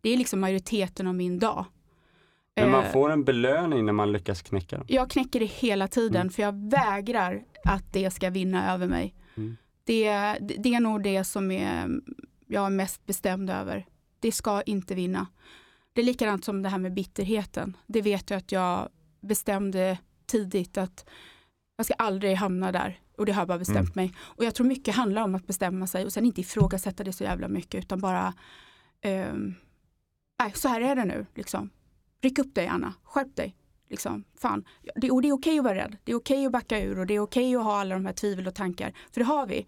Det 0.00 0.10
är 0.10 0.16
liksom 0.16 0.40
majoriteten 0.40 1.06
av 1.06 1.14
min 1.14 1.38
dag. 1.38 1.64
Men 2.56 2.70
man 2.70 2.84
Eh, 2.84 2.92
får 2.92 3.10
en 3.10 3.24
belöning 3.24 3.86
när 3.86 3.92
man 3.92 4.12
lyckas 4.12 4.42
knäcka 4.42 4.76
dem. 4.76 4.86
Jag 4.88 5.10
knäcker 5.10 5.40
det 5.40 5.46
hela 5.46 5.88
tiden 5.88 6.20
Mm. 6.20 6.30
för 6.30 6.42
jag 6.42 6.70
vägrar 6.70 7.42
att 7.64 7.92
det 7.92 8.10
ska 8.10 8.30
vinna 8.30 8.74
över 8.74 8.86
mig. 8.86 9.14
Mm. 9.36 9.56
Det, 9.84 10.08
det 10.40 10.54
det 10.58 10.74
är 10.74 10.80
nog 10.80 11.02
det 11.02 11.24
som 11.24 11.50
är, 11.50 11.88
jag 12.46 12.66
är 12.66 12.70
mest 12.70 13.06
bestämd 13.06 13.50
över. 13.50 13.86
Det 14.20 14.32
ska 14.32 14.62
inte 14.62 14.94
vinna. 14.94 15.26
Det 15.92 16.00
är 16.00 16.04
likadant 16.04 16.44
som 16.44 16.62
det 16.62 16.68
här 16.68 16.78
med 16.78 16.94
bitterheten. 16.94 17.76
Det 17.86 18.02
vet 18.02 18.30
jag 18.30 18.38
att 18.38 18.52
jag 18.52 18.88
bestämde 19.20 19.98
tidigt 20.26 20.78
att 20.78 21.10
jag 21.76 21.86
ska 21.86 21.94
aldrig 21.94 22.36
hamna 22.36 22.72
där. 22.72 23.00
Och 23.18 23.26
det 23.26 23.32
har 23.32 23.40
jag 23.40 23.48
bara 23.48 23.58
bestämt 23.58 23.94
mig. 23.94 24.14
Och 24.18 24.44
jag 24.44 24.54
tror 24.54 24.66
mycket 24.66 24.94
handlar 24.94 25.22
om 25.22 25.34
att 25.34 25.46
bestämma 25.46 25.86
sig 25.86 26.04
och 26.04 26.12
sen 26.12 26.26
inte 26.26 26.40
ifrågasätta 26.40 27.04
det 27.04 27.12
så 27.12 27.24
jävla 27.24 27.48
mycket 27.48 27.84
utan 27.84 28.00
bara 28.00 28.34
ehm, 29.00 29.54
nej, 30.42 30.52
så 30.54 30.68
här 30.68 30.80
är 30.80 30.96
det 30.96 31.04
nu. 31.04 31.26
Liksom. 31.34 31.70
Ryck 32.20 32.38
upp 32.38 32.54
dig 32.54 32.66
Anna, 32.66 32.94
skärp 33.02 33.36
dig. 33.36 33.56
Liksom, 33.88 34.24
fan. 34.38 34.64
Det, 34.94 35.10
och 35.10 35.22
det 35.22 35.28
är 35.28 35.32
okej 35.32 35.58
att 35.58 35.64
vara 35.64 35.74
rädd, 35.74 35.96
det 36.04 36.12
är 36.12 36.16
okej 36.16 36.46
att 36.46 36.52
backa 36.52 36.80
ur 36.80 36.98
och 36.98 37.06
det 37.06 37.14
är 37.14 37.20
okej 37.20 37.56
att 37.56 37.64
ha 37.64 37.80
alla 37.80 37.94
de 37.94 38.06
här 38.06 38.12
tvivel 38.12 38.46
och 38.46 38.54
tankar. 38.54 38.92
För 39.12 39.20
det 39.20 39.26
har 39.26 39.46
vi. 39.46 39.66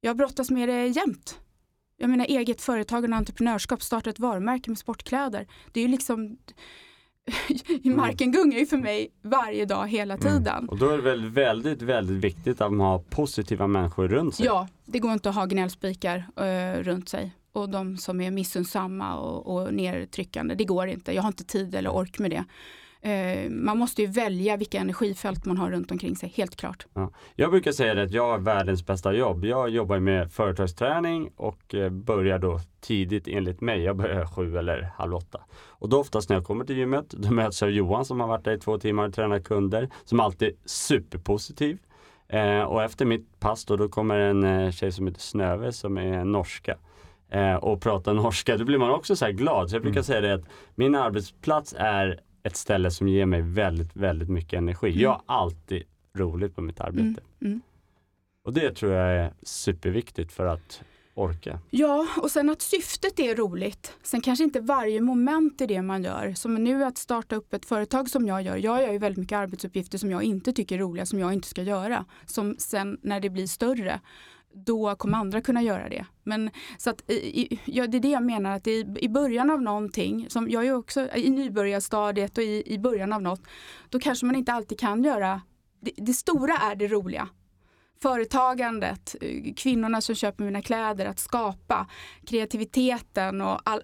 Jag 0.00 0.16
brottas 0.16 0.50
med 0.50 0.68
det 0.68 0.86
jämt. 0.86 1.40
Jag 1.96 2.10
menar 2.10 2.24
eget 2.24 2.60
företagande 2.60 3.14
och 3.14 3.18
entreprenörskap, 3.18 3.82
starta 3.82 4.10
ett 4.10 4.18
varumärke 4.18 4.70
med 4.70 4.78
sportkläder. 4.78 5.46
Det 5.72 5.80
är 5.80 5.84
ju 5.84 5.90
liksom 5.90 6.38
marken 7.84 8.32
gungar 8.32 8.58
ju 8.58 8.66
för 8.66 8.76
mig 8.76 9.08
varje 9.22 9.64
dag 9.64 9.88
hela 9.88 10.16
tiden. 10.16 10.68
Och 10.68 10.78
då 10.78 10.88
är 10.88 10.96
det 10.96 11.02
väl 11.02 11.30
väldigt, 11.30 11.82
väldigt 11.82 12.24
viktigt 12.24 12.60
att 12.60 12.72
man 12.72 12.86
har 12.86 12.98
positiva 12.98 13.66
människor 13.66 14.08
runt 14.08 14.34
sig. 14.34 14.46
Ja, 14.46 14.68
det 14.84 14.98
går 14.98 15.12
inte 15.12 15.28
att 15.28 15.34
ha 15.34 15.46
gnällspikar 15.46 16.24
eh, 16.36 16.82
runt 16.82 17.08
sig. 17.08 17.34
Och 17.52 17.68
de 17.68 17.96
som 17.96 18.20
är 18.20 18.30
missunnsamma 18.30 19.16
och, 19.16 19.56
och 19.56 19.74
nedtryckande, 19.74 20.54
det 20.54 20.64
går 20.64 20.88
inte. 20.88 21.12
Jag 21.12 21.22
har 21.22 21.28
inte 21.28 21.44
tid 21.44 21.74
eller 21.74 21.90
ork 21.90 22.18
med 22.18 22.30
det. 22.30 22.44
Eh, 23.00 23.50
man 23.50 23.78
måste 23.78 24.02
ju 24.02 24.08
välja 24.08 24.56
vilka 24.56 24.78
energifält 24.78 25.44
man 25.44 25.56
har 25.56 25.70
runt 25.70 25.90
omkring 25.90 26.16
sig, 26.16 26.32
helt 26.36 26.56
klart. 26.56 26.86
Ja. 26.94 27.10
Jag 27.34 27.50
brukar 27.50 27.72
säga 27.72 27.94
det 27.94 28.02
att 28.02 28.10
jag 28.10 28.30
har 28.30 28.38
världens 28.38 28.86
bästa 28.86 29.12
jobb. 29.12 29.44
Jag 29.44 29.68
jobbar 29.68 29.98
med 29.98 30.32
företagsträning 30.32 31.30
och 31.36 31.74
eh, 31.74 31.90
börjar 31.90 32.38
då 32.38 32.60
tidigt 32.80 33.28
enligt 33.28 33.60
mig. 33.60 33.82
Jag 33.82 33.96
börjar 33.96 34.26
sju 34.26 34.58
eller 34.58 34.90
halv 34.96 35.14
åtta. 35.14 35.40
Och 35.66 35.88
då 35.88 36.00
oftast 36.00 36.28
när 36.28 36.36
jag 36.36 36.44
kommer 36.44 36.64
till 36.64 36.76
gymmet, 36.76 37.10
då 37.10 37.30
möts 37.30 37.62
jag 37.62 37.68
av 37.68 37.74
Johan 37.74 38.04
som 38.04 38.20
har 38.20 38.28
varit 38.28 38.44
där 38.44 38.52
i 38.52 38.58
två 38.58 38.78
timmar 38.78 39.08
och 39.08 39.14
tränat 39.14 39.44
kunder, 39.44 39.88
som 40.04 40.20
alltid 40.20 40.48
är 40.48 40.54
superpositiv. 40.64 41.78
Eh, 42.28 42.62
och 42.62 42.82
efter 42.82 43.04
mitt 43.04 43.40
pass 43.40 43.64
då, 43.64 43.76
då 43.76 43.88
kommer 43.88 44.18
en 44.18 44.44
eh, 44.44 44.70
tjej 44.70 44.92
som 44.92 45.06
heter 45.06 45.20
Snöve 45.20 45.72
som 45.72 45.98
är 45.98 46.24
norska 46.24 46.76
eh, 47.30 47.54
och 47.54 47.82
pratar 47.82 48.14
norska. 48.14 48.56
Då 48.56 48.64
blir 48.64 48.78
man 48.78 48.90
också 48.90 49.16
så 49.16 49.24
här 49.24 49.32
glad. 49.32 49.70
Så 49.70 49.76
jag 49.76 49.82
brukar 49.82 50.02
säga 50.02 50.20
det 50.20 50.34
att 50.34 50.44
min 50.74 50.94
arbetsplats 50.94 51.74
är 51.78 52.20
ett 52.42 52.56
ställe 52.56 52.90
som 52.90 53.08
ger 53.08 53.26
mig 53.26 53.42
väldigt, 53.42 53.96
väldigt 53.96 54.28
mycket 54.28 54.58
energi. 54.58 55.02
Jag 55.02 55.10
har 55.10 55.22
alltid 55.26 55.82
roligt 56.14 56.54
på 56.54 56.62
mitt 56.62 56.80
arbete. 56.80 57.02
Mm, 57.02 57.22
mm. 57.40 57.60
Och 58.42 58.52
det 58.52 58.74
tror 58.74 58.92
jag 58.92 59.16
är 59.16 59.32
superviktigt 59.42 60.32
för 60.32 60.46
att 60.46 60.82
orka. 61.14 61.60
Ja, 61.70 62.06
och 62.22 62.30
sen 62.30 62.50
att 62.50 62.62
syftet 62.62 63.18
är 63.18 63.34
roligt. 63.34 63.96
Sen 64.02 64.20
kanske 64.20 64.44
inte 64.44 64.60
varje 64.60 65.00
moment 65.00 65.60
i 65.60 65.66
det 65.66 65.82
man 65.82 66.04
gör. 66.04 66.32
Som 66.34 66.54
nu 66.54 66.84
att 66.84 66.98
starta 66.98 67.36
upp 67.36 67.52
ett 67.54 67.66
företag 67.66 68.10
som 68.10 68.26
jag 68.26 68.42
gör. 68.42 68.56
Jag 68.56 68.82
gör 68.82 68.92
ju 68.92 68.98
väldigt 68.98 69.18
mycket 69.18 69.36
arbetsuppgifter 69.36 69.98
som 69.98 70.10
jag 70.10 70.22
inte 70.22 70.52
tycker 70.52 70.74
är 70.76 70.80
roliga, 70.80 71.06
som 71.06 71.18
jag 71.18 71.32
inte 71.32 71.48
ska 71.48 71.62
göra. 71.62 72.04
Som 72.26 72.56
sen 72.58 72.98
när 73.02 73.20
det 73.20 73.30
blir 73.30 73.46
större, 73.46 74.00
då 74.64 74.94
kommer 74.94 75.18
andra 75.18 75.40
kunna 75.40 75.62
göra 75.62 75.88
det. 75.88 76.06
Men 76.24 76.50
så 76.78 76.90
att, 76.90 77.10
i, 77.10 77.42
i- 77.42 77.60
ja, 77.64 77.86
det 77.86 77.96
är 77.98 78.00
det 78.00 78.08
jag 78.10 78.22
menar, 78.22 78.50
att 78.56 78.66
i, 78.66 78.94
i 79.00 79.08
början 79.08 79.50
av 79.50 79.62
någonting, 79.62 80.26
som 80.30 80.50
jag 80.50 80.66
är 80.66 80.74
också 80.74 81.08
i 81.14 81.30
nybörjarstadiet 81.30 82.38
och 82.38 82.44
i, 82.44 82.62
i 82.74 82.78
början 82.78 83.12
av 83.12 83.22
något, 83.22 83.42
då 83.88 83.98
kanske 83.98 84.26
man 84.26 84.36
inte 84.36 84.52
alltid 84.52 84.78
kan 84.80 85.04
göra, 85.04 85.40
det, 85.80 85.90
det 85.96 86.12
stora 86.12 86.54
är 86.58 86.74
det 86.74 86.88
roliga. 86.88 87.28
Företagandet, 88.02 89.16
kvinnorna 89.56 90.00
som 90.00 90.14
köper 90.14 90.44
mina 90.44 90.62
kläder, 90.62 91.06
att 91.06 91.18
skapa, 91.18 91.86
kreativiteten 92.26 93.40
och 93.40 93.60
all, 93.64 93.82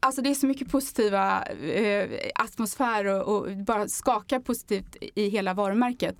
Alltså 0.00 0.22
det 0.22 0.30
är 0.30 0.34
så 0.34 0.46
mycket 0.46 0.70
positiva 0.70 1.42
eh, 1.44 2.08
atmosfär 2.34 3.04
och, 3.04 3.36
och 3.36 3.56
bara 3.56 3.88
skakar 3.88 4.40
positivt 4.40 4.96
i 5.14 5.28
hela 5.28 5.54
varumärket. 5.54 6.16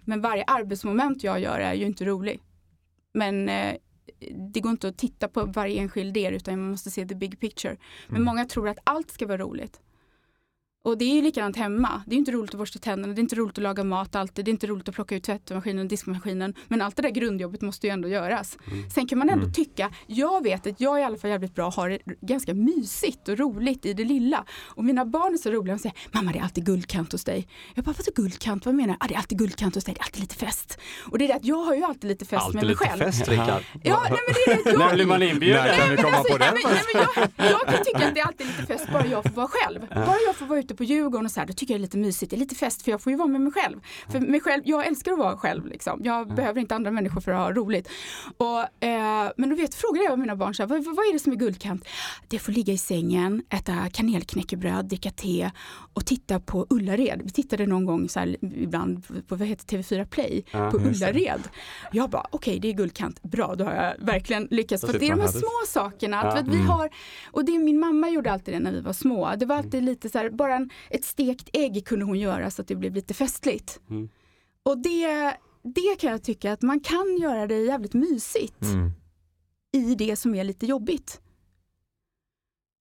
Men 0.00 0.20
varje 0.20 0.44
arbetsmoment 0.44 1.22
jag 1.24 1.40
gör 1.40 1.58
är 1.58 1.74
ju 1.74 1.86
inte 1.86 2.04
rolig. 2.04 2.40
Men 3.12 3.48
eh, 3.48 3.76
det 4.52 4.60
går 4.60 4.70
inte 4.70 4.88
att 4.88 4.98
titta 4.98 5.28
på 5.28 5.44
varje 5.44 5.80
enskild 5.80 6.14
del 6.14 6.34
utan 6.34 6.60
man 6.60 6.70
måste 6.70 6.90
se 6.90 7.06
the 7.06 7.14
big 7.14 7.40
picture. 7.40 7.76
Men 8.08 8.22
många 8.22 8.44
tror 8.44 8.68
att 8.68 8.78
allt 8.84 9.10
ska 9.10 9.26
vara 9.26 9.38
roligt. 9.38 9.80
Och 10.82 10.98
det 10.98 11.04
är 11.04 11.14
ju 11.14 11.22
likadant 11.22 11.56
hemma. 11.56 12.02
Det 12.06 12.14
är 12.14 12.18
inte 12.18 12.30
roligt 12.32 12.50
att 12.50 12.58
borsta 12.58 12.78
tänderna, 12.78 13.14
det 13.14 13.18
är 13.18 13.22
inte 13.22 13.36
roligt 13.36 13.58
att 13.58 13.62
laga 13.62 13.84
mat 13.84 14.14
alltid, 14.14 14.44
det 14.44 14.48
är 14.48 14.52
inte 14.52 14.66
roligt 14.66 14.88
att 14.88 14.94
plocka 14.94 15.14
ut 15.16 15.24
tvättmaskinen 15.24 15.78
och 15.84 15.88
diskmaskinen. 15.88 16.54
Men 16.68 16.82
allt 16.82 16.96
det 16.96 17.02
där 17.02 17.10
grundjobbet 17.10 17.60
måste 17.60 17.86
ju 17.86 17.92
ändå 17.92 18.08
göras. 18.08 18.58
Sen 18.94 19.06
kan 19.06 19.18
man 19.18 19.28
ändå 19.30 19.46
tycka, 19.50 19.90
jag 20.06 20.42
vet 20.42 20.66
att 20.66 20.80
jag 20.80 21.00
i 21.00 21.02
alla 21.02 21.16
fall 21.16 21.30
jävligt 21.30 21.54
bra 21.54 21.70
har 21.70 21.88
det 21.88 21.98
ganska 22.20 22.54
mysigt 22.54 23.28
och 23.28 23.38
roligt 23.38 23.86
i 23.86 23.92
det 23.92 24.04
lilla. 24.04 24.44
Och 24.60 24.84
mina 24.84 25.04
barn 25.04 25.34
är 25.34 25.38
så 25.38 25.50
roliga 25.50 25.74
och 25.74 25.80
säger, 25.80 25.96
mamma 26.12 26.32
det 26.32 26.38
är 26.38 26.42
alltid 26.42 26.64
guldkant 26.66 27.12
hos 27.12 27.24
dig. 27.24 27.48
Jag 27.74 27.84
bara, 27.84 27.94
vadå 27.98 28.22
guldkant? 28.22 28.66
Vad 28.66 28.74
menar 28.74 28.94
du? 28.94 28.96
Ah, 29.00 29.06
det 29.08 29.14
är 29.14 29.18
alltid 29.18 29.38
guldkant 29.38 29.74
hos 29.74 29.84
dig, 29.84 29.94
det 29.94 30.00
är 30.00 30.04
alltid 30.04 30.20
lite 30.20 30.34
fest. 30.34 30.78
Och 31.10 31.18
det 31.18 31.24
är 31.24 31.28
det 31.28 31.34
att 31.34 31.44
jag 31.44 31.56
har 31.64 31.74
ju 31.74 31.82
alltid 31.84 32.08
lite 32.08 32.24
fest 32.24 32.42
Alltid 32.42 32.54
med 32.54 32.64
mig 32.64 32.70
lite 32.70 32.84
själv. 32.84 33.00
fest 33.00 33.28
Rickard. 33.28 33.62
Ja, 33.82 34.00
nej, 34.10 34.18
men 34.26 34.34
det 34.34 34.52
är 34.52 34.64
det 34.64 34.70
jag, 34.70 34.78
När 34.78 34.94
blir 34.94 35.06
man 35.06 35.22
inbjuden? 35.22 35.64
När 35.64 35.76
kan 35.78 35.90
vi 35.90 35.96
komma 35.96 36.16
alltså, 36.16 36.32
på 36.32 36.38
den? 36.38 36.54
jag 37.36 37.60
kan 37.60 37.84
tycka 37.84 38.08
att 38.08 38.14
det 38.14 38.20
är 38.20 38.26
alltid 38.26 38.46
lite 38.46 38.62
fest 38.66 38.86
bara 38.92 39.06
jag 39.06 39.22
får 39.22 39.30
vara 39.30 39.48
själv. 39.48 39.80
Bara 39.94 40.16
jag 40.26 40.36
får 40.36 40.46
vara 40.46 40.58
ute 40.58 40.69
på 40.74 40.84
Djurgården 40.84 41.24
och 41.26 41.32
så 41.32 41.40
här, 41.40 41.46
då 41.46 41.52
tycker 41.52 41.74
jag 41.74 41.80
det 41.80 41.82
är 41.82 41.86
lite 41.86 41.98
mysigt. 41.98 42.30
Det 42.30 42.36
är 42.36 42.38
lite 42.38 42.54
fest 42.54 42.82
för 42.82 42.90
jag 42.90 43.00
får 43.00 43.10
ju 43.12 43.16
vara 43.16 43.28
med 43.28 43.40
mig 43.40 43.52
själv. 43.52 43.80
För 44.12 44.20
mig 44.20 44.40
själv 44.40 44.62
jag 44.64 44.86
älskar 44.86 45.12
att 45.12 45.18
vara 45.18 45.36
själv. 45.36 45.66
Liksom. 45.66 46.00
Jag 46.04 46.34
behöver 46.34 46.60
inte 46.60 46.74
andra 46.74 46.90
människor 46.90 47.20
för 47.20 47.32
att 47.32 47.38
ha 47.38 47.52
roligt. 47.52 47.88
Och, 48.36 48.84
eh, 48.84 49.30
men 49.36 49.48
då 49.50 49.56
vet, 49.56 49.74
frågade 49.74 50.04
jag 50.04 50.18
mina 50.18 50.36
barn, 50.36 50.54
så 50.54 50.62
här, 50.62 50.68
vad, 50.68 50.84
vad 50.84 50.98
är 51.06 51.12
det 51.12 51.18
som 51.18 51.32
är 51.32 51.36
guldkant? 51.36 51.84
Det 52.28 52.38
får 52.38 52.52
ligga 52.52 52.72
i 52.72 52.78
sängen, 52.78 53.42
äta 53.50 53.88
kanelknäckebröd, 53.92 54.84
dricka 54.88 55.10
te 55.10 55.50
och 55.94 56.06
titta 56.06 56.40
på 56.40 56.66
Ullared. 56.70 57.20
Vi 57.24 57.30
tittade 57.30 57.66
någon 57.66 57.84
gång 57.84 58.08
så 58.08 58.20
här, 58.20 58.36
ibland 58.42 59.06
på 59.28 59.36
vad 59.36 59.48
heter 59.48 59.76
TV4 59.76 60.04
Play 60.04 60.44
Ja, 60.50 60.70
på. 60.70 60.76
Ullared. 60.78 61.48
Jag 61.92 62.10
bara, 62.10 62.26
okej 62.30 62.58
det 62.60 62.68
är 62.68 62.72
guldkant, 62.72 63.22
bra 63.22 63.54
då 63.54 63.64
har 63.64 63.72
jag 63.74 63.94
verkligen 64.06 64.48
lyckats. 64.50 64.84
För 64.86 64.92
det 64.98 65.06
är 65.06 65.10
de 65.10 65.20
här 65.20 65.28
små 65.28 65.50
sakerna. 65.68 66.20
Att, 66.22 66.34
Ja. 66.34 66.40
att 66.40 66.48
vi 66.48 66.58
har, 66.62 66.90
och 67.30 67.44
det 67.44 67.58
min 67.58 67.80
mamma 67.80 68.08
gjorde 68.10 68.32
alltid 68.32 68.54
det 68.54 68.60
när 68.60 68.72
vi 68.72 68.80
var 68.80 68.92
små. 68.92 69.34
Det 69.36 69.46
var 69.46 69.56
alltid 69.56 69.82
lite 69.82 70.08
så 70.08 70.18
här, 70.18 70.30
bara 70.30 70.59
en, 70.60 70.70
ett 70.90 71.04
stekt 71.04 71.48
ägg 71.52 71.86
kunde 71.86 72.04
hon 72.04 72.18
göra 72.18 72.50
så 72.50 72.62
att 72.62 72.68
det 72.68 72.76
blev 72.76 72.94
lite 72.94 73.14
festligt. 73.14 73.80
Mm. 73.90 74.08
Och 74.62 74.78
det, 74.78 75.36
det 75.62 75.96
kan 76.00 76.10
jag 76.10 76.22
tycka 76.22 76.52
att 76.52 76.62
man 76.62 76.80
kan 76.80 77.16
göra 77.20 77.46
det 77.46 77.58
jävligt 77.58 77.94
mysigt 77.94 78.62
Mm. 78.62 78.90
i 79.72 79.94
det 79.94 80.16
som 80.16 80.34
är 80.34 80.44
lite 80.44 80.66
jobbigt. 80.66 81.20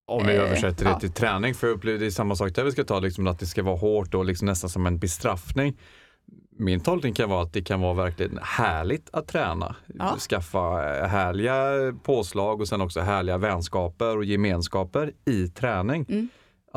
Om 0.07 0.27
vi 0.27 0.37
Eh, 0.37 0.43
översätter 0.43 0.85
det 0.85 0.91
ja. 0.91 1.01
till 1.01 1.13
träning, 1.13 1.55
för 1.55 1.67
jag 1.67 1.75
upplever 1.75 1.99
det 1.99 2.07
är 2.07 2.11
samma 2.11 2.37
sak 2.37 2.55
där 2.55 2.65
vi 2.65 2.73
ska 2.73 2.85
ta, 2.85 3.01
liksom, 3.01 3.27
att 3.27 3.39
det 3.39 3.47
ska 3.47 3.63
vara 3.63 3.77
hårt 3.77 4.15
och 4.15 4.25
liksom 4.25 4.47
nästan 4.47 4.71
som 4.71 4.87
en 4.87 4.99
bestraffning. 4.99 5.77
Min 6.51 6.81
tolkning 6.81 7.15
kan 7.15 7.31
vara 7.31 7.43
att 7.43 7.53
det 7.53 7.63
kan 7.63 7.81
vara 7.81 7.95
verkligen 7.95 8.39
härligt 8.43 9.09
att 9.13 9.29
träna. 9.29 9.77
Ja. 9.87 10.17
Skaffa 10.19 10.99
eh, 10.99 11.07
härliga 11.09 11.55
påslag 12.03 12.61
och 12.61 12.69
sen 12.69 12.81
också 12.81 13.01
härliga 13.01 13.39
vänskaper 13.39 14.17
och 14.17 14.25
gemenskaper 14.25 15.13
i 15.25 15.49
träning. 15.49 16.07
Mm. 16.09 16.29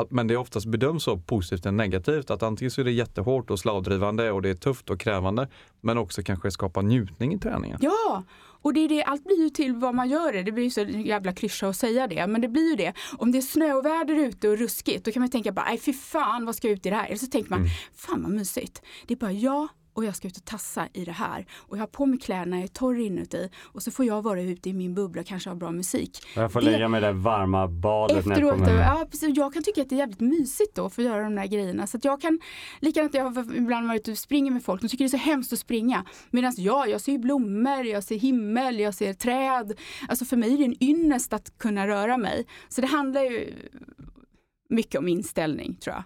Att, 0.01 0.11
men 0.11 0.27
det 0.27 0.37
oftast 0.37 0.65
bedöms 0.65 1.03
så 1.03 1.17
positivt 1.17 1.65
än 1.65 1.77
negativt. 1.77 2.29
Att 2.29 2.43
antingen 2.43 2.71
så 2.71 2.81
är 2.81 2.85
det 2.85 2.91
jättehårt 2.91 3.49
och 3.49 3.59
slavdrivande 3.59 4.31
och 4.31 4.41
det 4.41 4.49
är 4.49 4.55
tufft 4.55 4.89
och 4.89 4.99
krävande. 4.99 5.47
Men 5.81 5.97
också 5.97 6.23
kanske 6.23 6.51
skapa 6.51 6.81
njutning 6.81 7.33
i 7.33 7.39
träningen. 7.39 7.77
Ja, 7.81 8.23
och 8.61 8.73
det 8.73 8.79
är 8.79 8.89
det, 8.89 9.03
allt 9.03 9.23
blir 9.23 9.43
ju 9.43 9.49
till 9.49 9.75
vad 9.75 9.95
man 9.95 10.09
gör 10.09 10.33
det. 10.33 10.43
Det 10.43 10.51
blir 10.51 10.63
ju 10.63 10.69
så 10.69 10.81
jävla 10.81 11.33
klyscha 11.33 11.67
att 11.67 11.75
säga 11.75 12.07
det, 12.07 12.27
men 12.27 12.41
det 12.41 12.47
blir 12.47 12.69
ju 12.69 12.75
det. 12.75 12.93
Om 13.17 13.31
det 13.31 13.37
är 13.37 13.41
snöväder 13.41 14.15
ute 14.15 14.49
och 14.49 14.57
ruskigt, 14.57 15.05
då 15.05 15.11
kan 15.11 15.21
man 15.21 15.29
tänka 15.29 15.51
bara, 15.51 15.65
nej 15.65 15.77
fy 15.77 15.93
fan 15.93 16.45
vad 16.45 16.55
ska 16.55 16.67
jag 16.67 16.73
ut 16.73 16.85
i 16.85 16.89
det 16.89 16.95
här? 16.95 17.05
Eller 17.05 17.17
så 17.17 17.27
tänker 17.27 17.49
man, 17.49 17.65
fan 17.95 18.23
vad 18.23 18.31
mysigt. 18.31 18.81
Det 19.07 19.13
är 19.13 19.17
bara 19.17 19.31
jag 19.31 19.67
och 19.93 20.05
jag 20.05 20.15
ska 20.15 20.27
ut 20.27 20.37
och 20.37 20.45
tassa 20.45 20.87
i 20.93 21.05
det 21.05 21.11
här. 21.11 21.45
Och 21.53 21.77
jag 21.77 21.81
har 21.81 21.87
på 21.87 22.05
mig 22.05 22.19
kläderna, 22.19 22.55
jag 22.57 22.63
är 22.63 22.67
torr 22.67 22.99
inuti. 22.99 23.49
Och 23.63 23.83
så 23.83 23.91
får 23.91 24.05
jag 24.05 24.21
vara 24.21 24.41
ute 24.41 24.69
i 24.69 24.73
min 24.73 24.95
bubbla 24.95 25.21
och 25.21 25.27
kanske 25.27 25.49
ha 25.49 25.55
bra 25.55 25.71
musik. 25.71 26.17
Jag 26.35 26.51
får 26.53 26.61
Det- 26.61 26.71
lägga 26.71 26.87
mig 26.87 26.97
i 26.97 27.05
det 27.05 27.13
varma 27.13 27.67
badet 27.67 28.25
när 28.25 28.31
jag 28.31 28.31
Efteråt, 28.31 28.51
kommer 28.67 28.81
hem. 28.83 28.97
ja, 28.99 29.07
precis, 29.11 29.37
jag 29.37 29.53
kan 29.53 29.63
tycka 29.63 29.81
att 29.81 29.89
det 29.89 29.95
är 29.95 29.99
jävligt 29.99 30.19
mysigt 30.19 30.75
då 30.75 30.89
för 30.89 31.01
att 31.01 31.07
göra 31.07 31.23
de 31.23 31.35
där 31.35 31.45
grejerna. 31.45 31.87
Så 31.87 31.97
att 31.97 32.05
jag 32.05 32.21
kan, 32.21 32.39
likadant 32.79 33.13
jag 33.13 33.23
har 33.23 33.55
ibland 33.55 33.87
varit 33.87 34.01
ute 34.01 34.11
och 34.11 34.17
springer 34.17 34.51
med 34.51 34.63
folk, 34.63 34.81
de 34.81 34.87
tycker 34.87 35.03
det 35.03 35.07
är 35.07 35.09
så 35.09 35.17
hemskt 35.17 35.53
att 35.53 35.59
springa. 35.59 36.05
Medan 36.29 36.53
jag, 36.57 36.89
jag 36.89 37.01
ser 37.01 37.17
blommor, 37.17 37.85
jag 37.85 38.03
ser 38.03 38.15
himmel, 38.19 38.79
jag 38.79 38.93
ser 38.93 39.13
träd. 39.13 39.73
Alltså 40.09 40.25
för 40.25 40.37
mig 40.37 40.53
är 40.53 40.57
det 40.57 40.63
en 40.65 40.83
ynnest 40.83 41.33
att 41.33 41.57
kunna 41.57 41.87
röra 41.87 42.17
mig. 42.17 42.45
Så 42.69 42.81
det 42.81 42.87
handlar 42.87 43.21
ju 43.21 43.53
mycket 44.69 44.99
om 44.99 45.07
inställning 45.07 45.75
tror 45.75 45.95
jag. 45.95 46.03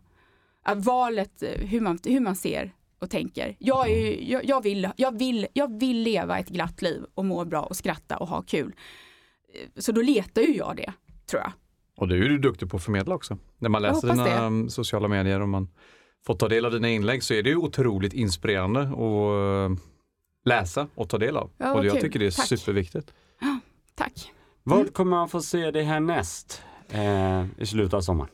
Att 0.68 0.86
valet, 0.86 1.44
eh, 1.44 1.50
hur 1.68 1.82
man, 1.82 2.00
hur 2.06 2.20
man 2.20 2.36
ser 2.36 2.74
och 3.00 3.10
tänker. 3.10 3.56
Jag, 3.60 3.92
är, 3.92 3.96
ju- 3.98 4.32
jag, 4.32 4.46
jag, 4.46 4.64
vill, 4.64 4.90
jag, 4.98 5.18
vill, 5.20 5.48
jag 5.54 5.80
vill 5.80 6.02
leva 6.02 6.40
ett 6.40 6.50
glatt 6.50 6.82
liv 6.82 7.04
och 7.14 7.26
må 7.26 7.46
bra 7.46 7.62
och 7.64 7.76
skratta 7.76 8.18
och 8.18 8.28
ha 8.28 8.42
kul. 8.42 8.76
Eh, 9.54 9.70
Så 9.82 9.92
då 9.92 10.02
letar 10.02 10.42
ju 10.42 10.56
jag 10.56 10.76
det, 10.78 10.94
tror 11.26 11.42
jag. 11.42 11.52
Och 11.98 12.08
det 12.08 12.16
är 12.16 12.20
du 12.20 12.38
duktig 12.38 12.70
på 12.70 12.78
att 12.78 12.84
förmedla 12.84 13.16
också. 13.16 13.38
När 13.58 13.70
man 13.70 13.82
läser 13.82 14.08
dina 14.08 14.24
det. 14.24 14.38
um, 14.46 14.70
sociala 14.70 15.08
medier 15.08 15.40
och 15.42 15.50
man 15.50 15.70
får 16.26 16.34
ta 16.36 16.48
del 16.48 16.66
av 16.66 16.72
dina 16.72 16.90
inlägg 16.90 17.24
så 17.24 17.34
är 17.34 17.44
det 17.44 17.50
ju 17.50 17.56
otroligt 17.56 18.14
inspirerande 18.14 18.82
och 18.82 19.70
uh, 19.72 19.78
läsa 20.46 20.88
och 20.96 21.10
ta 21.10 21.18
del 21.18 21.38
av. 21.38 21.52
Ja, 21.58 21.74
och 21.74 21.86
jag 21.86 21.94
kul. 21.94 22.02
tycker 22.02 22.20
det 22.20 22.26
är 22.26 22.32
Tack. 22.32 22.48
superviktigt. 22.48 23.14
Tack. 23.96 24.32
Vad 24.64 24.94
kommer 24.94 25.12
man 25.12 25.30
få 25.30 25.42
se 25.42 25.72
dig 25.72 25.84
härnäst 25.84 26.62
eh, 26.90 27.46
i 27.58 27.66
slutet 27.66 27.94
av 27.94 28.02
sommaren? 28.02 28.30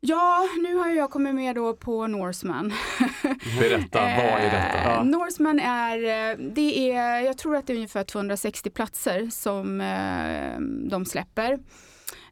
Ja, 0.00 0.48
nu 0.62 0.74
har 0.74 0.88
jag 0.88 1.10
kommit 1.10 1.34
med 1.34 1.54
då 1.54 1.76
på 1.76 2.06
Norseman. 2.06 2.72
Berätta, 3.58 4.00
vad 4.00 4.40
är 4.40 4.50
detta? 4.50 4.94
Eh, 4.94 5.04
Norseman 5.04 5.58
är, 5.60 5.98
eh, 5.98 6.36
det 6.38 6.92
är, 6.92 7.20
jag 7.20 7.38
tror 7.38 7.56
att 7.56 7.66
det 7.66 7.72
är 7.72 7.74
ungefär 7.74 8.04
260 8.04 8.70
platser 8.70 9.28
som 9.30 9.80
eh, 9.80 10.60
de 10.90 11.04
släpper. 11.04 11.58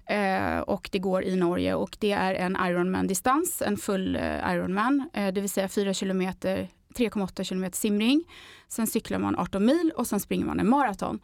Eh, 0.09 0.59
och 0.59 0.89
det 0.93 0.99
går 0.99 1.25
i 1.25 1.37
Norge 1.37 1.75
och 1.75 1.97
det 2.01 2.13
är 2.13 2.35
en 2.35 2.57
Ironman-distans, 2.57 3.63
en 3.63 3.77
full 3.77 4.17
eh, 4.17 4.53
Ironman, 4.53 5.09
eh, 5.13 5.33
det 5.33 5.41
vill 5.41 5.51
säga 5.51 5.69
4 5.69 5.95
kilometer 5.95 6.69
3,8 6.97 7.45
kilometer 7.45 7.77
simring. 7.77 8.25
Sen 8.69 8.87
cyklar 8.87 9.19
man 9.19 9.39
18 9.39 9.65
mil 9.65 9.93
och 9.97 10.07
sen 10.07 10.21
springer 10.21 10.47
man 10.47 10.61
en 10.61 10.69
maraton. 10.69 11.21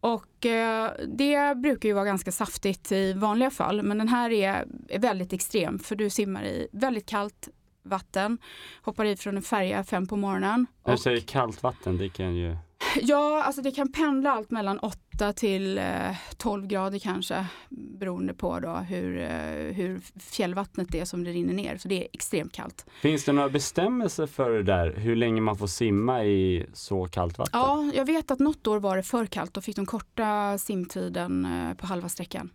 Och 0.00 0.46
eh, 0.46 0.90
det 1.08 1.56
brukar 1.56 1.88
ju 1.88 1.94
vara 1.94 2.04
ganska 2.04 2.32
saftigt 2.32 2.92
i 2.92 3.12
vanliga 3.12 3.50
fall, 3.50 3.82
men 3.82 3.98
den 3.98 4.08
här 4.08 4.30
är, 4.30 4.66
är 4.88 4.98
väldigt 4.98 5.32
extrem 5.32 5.78
för 5.78 5.96
du 5.96 6.10
simmar 6.10 6.44
i 6.44 6.68
väldigt 6.72 7.06
kallt 7.06 7.48
vatten, 7.82 8.38
hoppar 8.82 9.04
i 9.04 9.16
från 9.16 9.36
en 9.36 9.42
färja 9.42 9.84
fem 9.84 10.06
på 10.06 10.16
morgonen. 10.16 10.66
Du 10.84 10.96
säger 10.96 11.20
kallt 11.20 11.62
vatten, 11.62 11.98
det 11.98 12.08
kan 12.08 12.34
ju... 12.34 12.56
ja, 13.00 13.42
alltså 13.42 13.62
det 13.62 13.70
kan 13.70 13.92
pendla 13.92 14.30
allt 14.32 14.50
mellan 14.50 14.78
8 14.78 15.32
till 15.32 15.78
eh, 15.78 16.16
12 16.36 16.66
grader 16.66 16.98
kanske, 16.98 17.46
beroende 17.70 18.34
på 18.34 18.60
då 18.60 18.70
hur, 18.76 19.18
eh, 19.20 19.74
hur 19.74 20.00
fjällvattnet 20.20 20.94
är 20.94 21.04
som 21.04 21.24
det 21.24 21.30
rinner 21.30 21.54
ner. 21.54 21.76
Så 21.76 21.88
det 21.88 22.02
är 22.04 22.08
extremt 22.12 22.52
kallt. 22.52 22.86
Finns 23.00 23.24
det 23.24 23.32
några 23.32 23.48
bestämmelser 23.48 24.26
för 24.26 24.50
det 24.50 24.62
där, 24.62 24.94
hur 24.96 25.16
länge 25.16 25.40
man 25.40 25.56
får 25.56 25.66
simma 25.66 26.24
i 26.24 26.66
så 26.72 27.04
kallt 27.06 27.38
vatten? 27.38 27.60
Ja, 27.60 27.90
jag 27.94 28.04
vet 28.04 28.30
att 28.30 28.38
något 28.38 28.66
år 28.66 28.80
var 28.80 28.96
det 28.96 29.02
för 29.02 29.26
kallt. 29.26 29.54
Då 29.54 29.60
fick 29.60 29.76
de 29.76 29.86
korta 29.86 30.58
simtiden 30.58 31.44
eh, 31.44 31.74
på 31.74 31.86
halva 31.86 32.08
sträckan. 32.08 32.50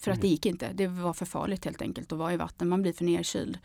För 0.00 0.10
att 0.10 0.20
det 0.20 0.28
gick 0.28 0.46
inte. 0.46 0.70
Det 0.74 0.86
var 0.86 1.12
för 1.12 1.26
farligt 1.26 1.64
helt 1.64 1.82
enkelt 1.82 2.12
att 2.12 2.18
vara 2.18 2.32
i 2.32 2.36
vatten. 2.36 2.68
Man 2.68 2.82
blir 2.82 2.92
för 2.92 3.04
nerkyld. 3.04 3.58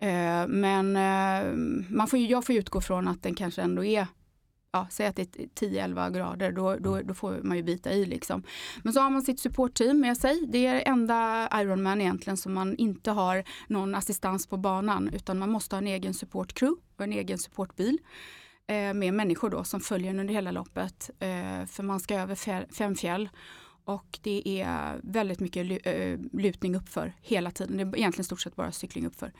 Eh, 0.00 0.46
Men 0.48 0.96
eh, 0.96 1.52
man 1.96 2.06
får, 2.06 2.18
ju- 2.18 2.26
jag 2.26 2.44
får 2.46 2.54
utgå 2.54 2.80
från 2.80 3.08
att 3.08 3.22
den 3.22 3.34
kanske 3.34 3.62
ändå 3.62 3.84
är 3.84 4.06
Ja, 4.74 4.86
säg 4.90 5.06
att 5.06 5.16
det 5.16 5.22
är 5.22 5.46
10-11 5.46 6.10
grader, 6.10 6.52
då, 6.52 6.76
då, 6.76 7.00
då 7.00 7.14
får 7.14 7.40
man 7.42 7.56
ju 7.56 7.62
bita 7.62 7.92
i 7.92 8.04
liksom. 8.04 8.42
Men 8.82 8.92
så 8.92 9.00
har 9.00 9.10
man 9.10 9.22
sitt 9.22 9.40
supportteam 9.40 10.00
med 10.00 10.16
sig. 10.16 10.46
Det 10.46 10.66
är 10.66 10.88
enda 10.88 11.48
Ironman 11.54 12.00
egentligen 12.00 12.36
som 12.36 12.54
man 12.54 12.76
inte 12.76 13.10
har 13.10 13.44
någon 13.66 13.94
assistans 13.94 14.46
på 14.46 14.56
banan 14.56 15.08
utan 15.08 15.38
man 15.38 15.50
måste 15.50 15.76
ha 15.76 15.78
en 15.78 15.86
egen 15.86 16.14
supportcrew 16.14 16.82
och 16.96 17.04
en 17.04 17.12
egen 17.12 17.38
supportbil 17.38 17.98
eh, 18.66 18.94
med 18.94 19.14
människor 19.14 19.50
då 19.50 19.64
som 19.64 19.80
följer 19.80 20.10
en 20.10 20.20
under 20.20 20.34
hela 20.34 20.50
loppet. 20.50 21.10
Eh, 21.18 21.66
för 21.66 21.82
man 21.82 22.00
ska 22.00 22.14
över 22.14 22.34
fem 22.74 22.94
fjäll 22.94 23.28
och 23.84 24.18
det 24.22 24.60
är 24.62 25.00
väldigt 25.02 25.40
mycket 25.40 25.86
eh, 25.86 26.18
lutning 26.32 26.76
uppför 26.76 27.12
hela 27.20 27.50
tiden. 27.50 27.76
Det 27.76 27.82
är 27.82 27.98
egentligen 27.98 28.24
stort 28.24 28.40
sett 28.40 28.56
bara 28.56 28.72
cykling 28.72 29.06
uppför. 29.06 29.32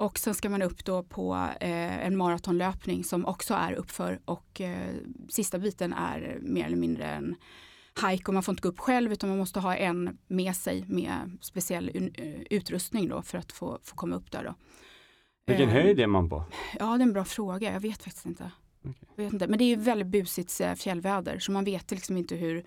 Och 0.00 0.18
sen 0.18 0.34
ska 0.34 0.48
man 0.48 0.62
upp 0.62 0.84
då 0.84 1.02
på 1.02 1.34
eh, 1.60 2.06
en 2.06 2.16
maratonlöpning 2.16 3.04
som 3.04 3.26
också 3.26 3.54
är 3.54 3.72
uppför 3.72 4.20
och 4.24 4.60
eh, 4.60 4.94
sista 5.28 5.58
biten 5.58 5.92
är 5.92 6.38
mer 6.42 6.66
eller 6.66 6.76
mindre 6.76 7.04
en 7.04 7.34
hike 8.08 8.24
och 8.26 8.34
man 8.34 8.42
får 8.42 8.52
inte 8.52 8.62
gå 8.62 8.68
upp 8.68 8.78
själv 8.80 9.12
utan 9.12 9.28
man 9.28 9.38
måste 9.38 9.60
ha 9.60 9.76
en 9.76 10.18
med 10.26 10.56
sig 10.56 10.84
med 10.88 11.38
speciell 11.40 12.10
eh, 12.14 12.24
utrustning 12.50 13.08
då 13.08 13.22
för 13.22 13.38
att 13.38 13.52
få, 13.52 13.78
få 13.82 13.96
komma 13.96 14.16
upp 14.16 14.30
där 14.30 14.44
då. 14.44 14.54
Vilken 15.46 15.68
Eh, 15.68 15.74
höjd 15.74 16.00
är 16.00 16.06
man 16.06 16.28
på? 16.30 16.44
Ja, 16.78 16.86
det 16.86 17.02
är 17.02 17.06
en 17.06 17.12
bra 17.12 17.24
fråga. 17.24 17.72
Jag 17.72 17.80
vet 17.80 18.02
faktiskt 18.02 18.26
inte. 18.26 18.50
Okej. 18.80 18.94
Jag 19.16 19.24
vet 19.24 19.32
inte. 19.32 19.46
Men 19.48 19.58
det 19.58 19.64
är 19.64 19.76
väldigt 19.76 20.06
busigt 20.08 20.60
eh, 20.60 20.74
fjällväder 20.74 21.38
så 21.38 21.52
man 21.52 21.64
vet 21.64 21.90
liksom 21.90 22.16
inte 22.16 22.34
hur, 22.36 22.64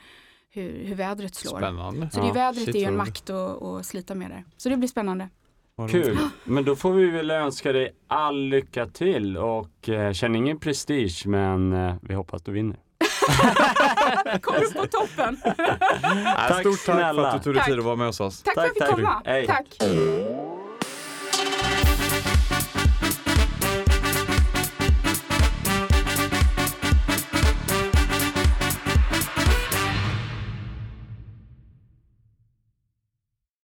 hur, 0.49 0.85
hur 0.85 0.95
vädret 0.95 1.35
slår. 1.35 1.57
Spännande. 1.57 2.09
Så 2.09 2.19
det 2.19 2.25
är 2.25 2.27
Ja, 2.27 2.33
vädret 2.33 2.65
shit, 2.65 2.75
är 2.75 2.79
ju 2.79 2.85
en 2.85 2.97
makt 2.97 3.29
att, 3.29 3.61
att 3.61 3.85
slita 3.85 4.15
med 4.15 4.29
där. 4.29 4.45
Så 4.57 4.69
det 4.69 4.77
blir 4.77 4.87
spännande. 4.89 5.29
Kul, 5.89 6.17
men 6.43 6.65
då 6.65 6.75
får 6.75 6.91
vi 6.91 7.09
väl 7.09 7.31
önska 7.31 7.71
dig 7.71 7.95
all 8.07 8.39
lycka 8.39 8.85
till 8.85 9.37
och 9.37 9.89
eh, 9.89 10.13
känn 10.13 10.35
ingen 10.35 10.59
prestige 10.59 11.23
men 11.25 11.73
eh, 11.73 11.95
vi 12.01 12.13
hoppas 12.13 12.41
du 12.43 12.51
vinner. 12.51 12.77
Kom 14.41 14.55
upp 14.55 14.73
på 14.73 14.85
toppen! 14.87 15.37
Tack 15.43 16.59
Stort 16.59 16.63
tack 16.63 16.63
för 16.63 16.93
snälla. 16.93 17.27
att 17.27 17.37
du 17.37 17.43
tog 17.43 17.53
dig 17.53 17.63
tid 17.63 17.79
att 17.79 17.85
vara 17.85 17.95
med 17.95 18.07
hos 18.07 18.19
oss. 18.19 18.43
Tack, 18.43 18.53
för 18.53 18.61
att 18.61 18.71
jag 18.75 18.87
fick 18.87 18.95
komma. 18.95 19.21
Hej. 19.25 19.47
Tack. 19.47 19.67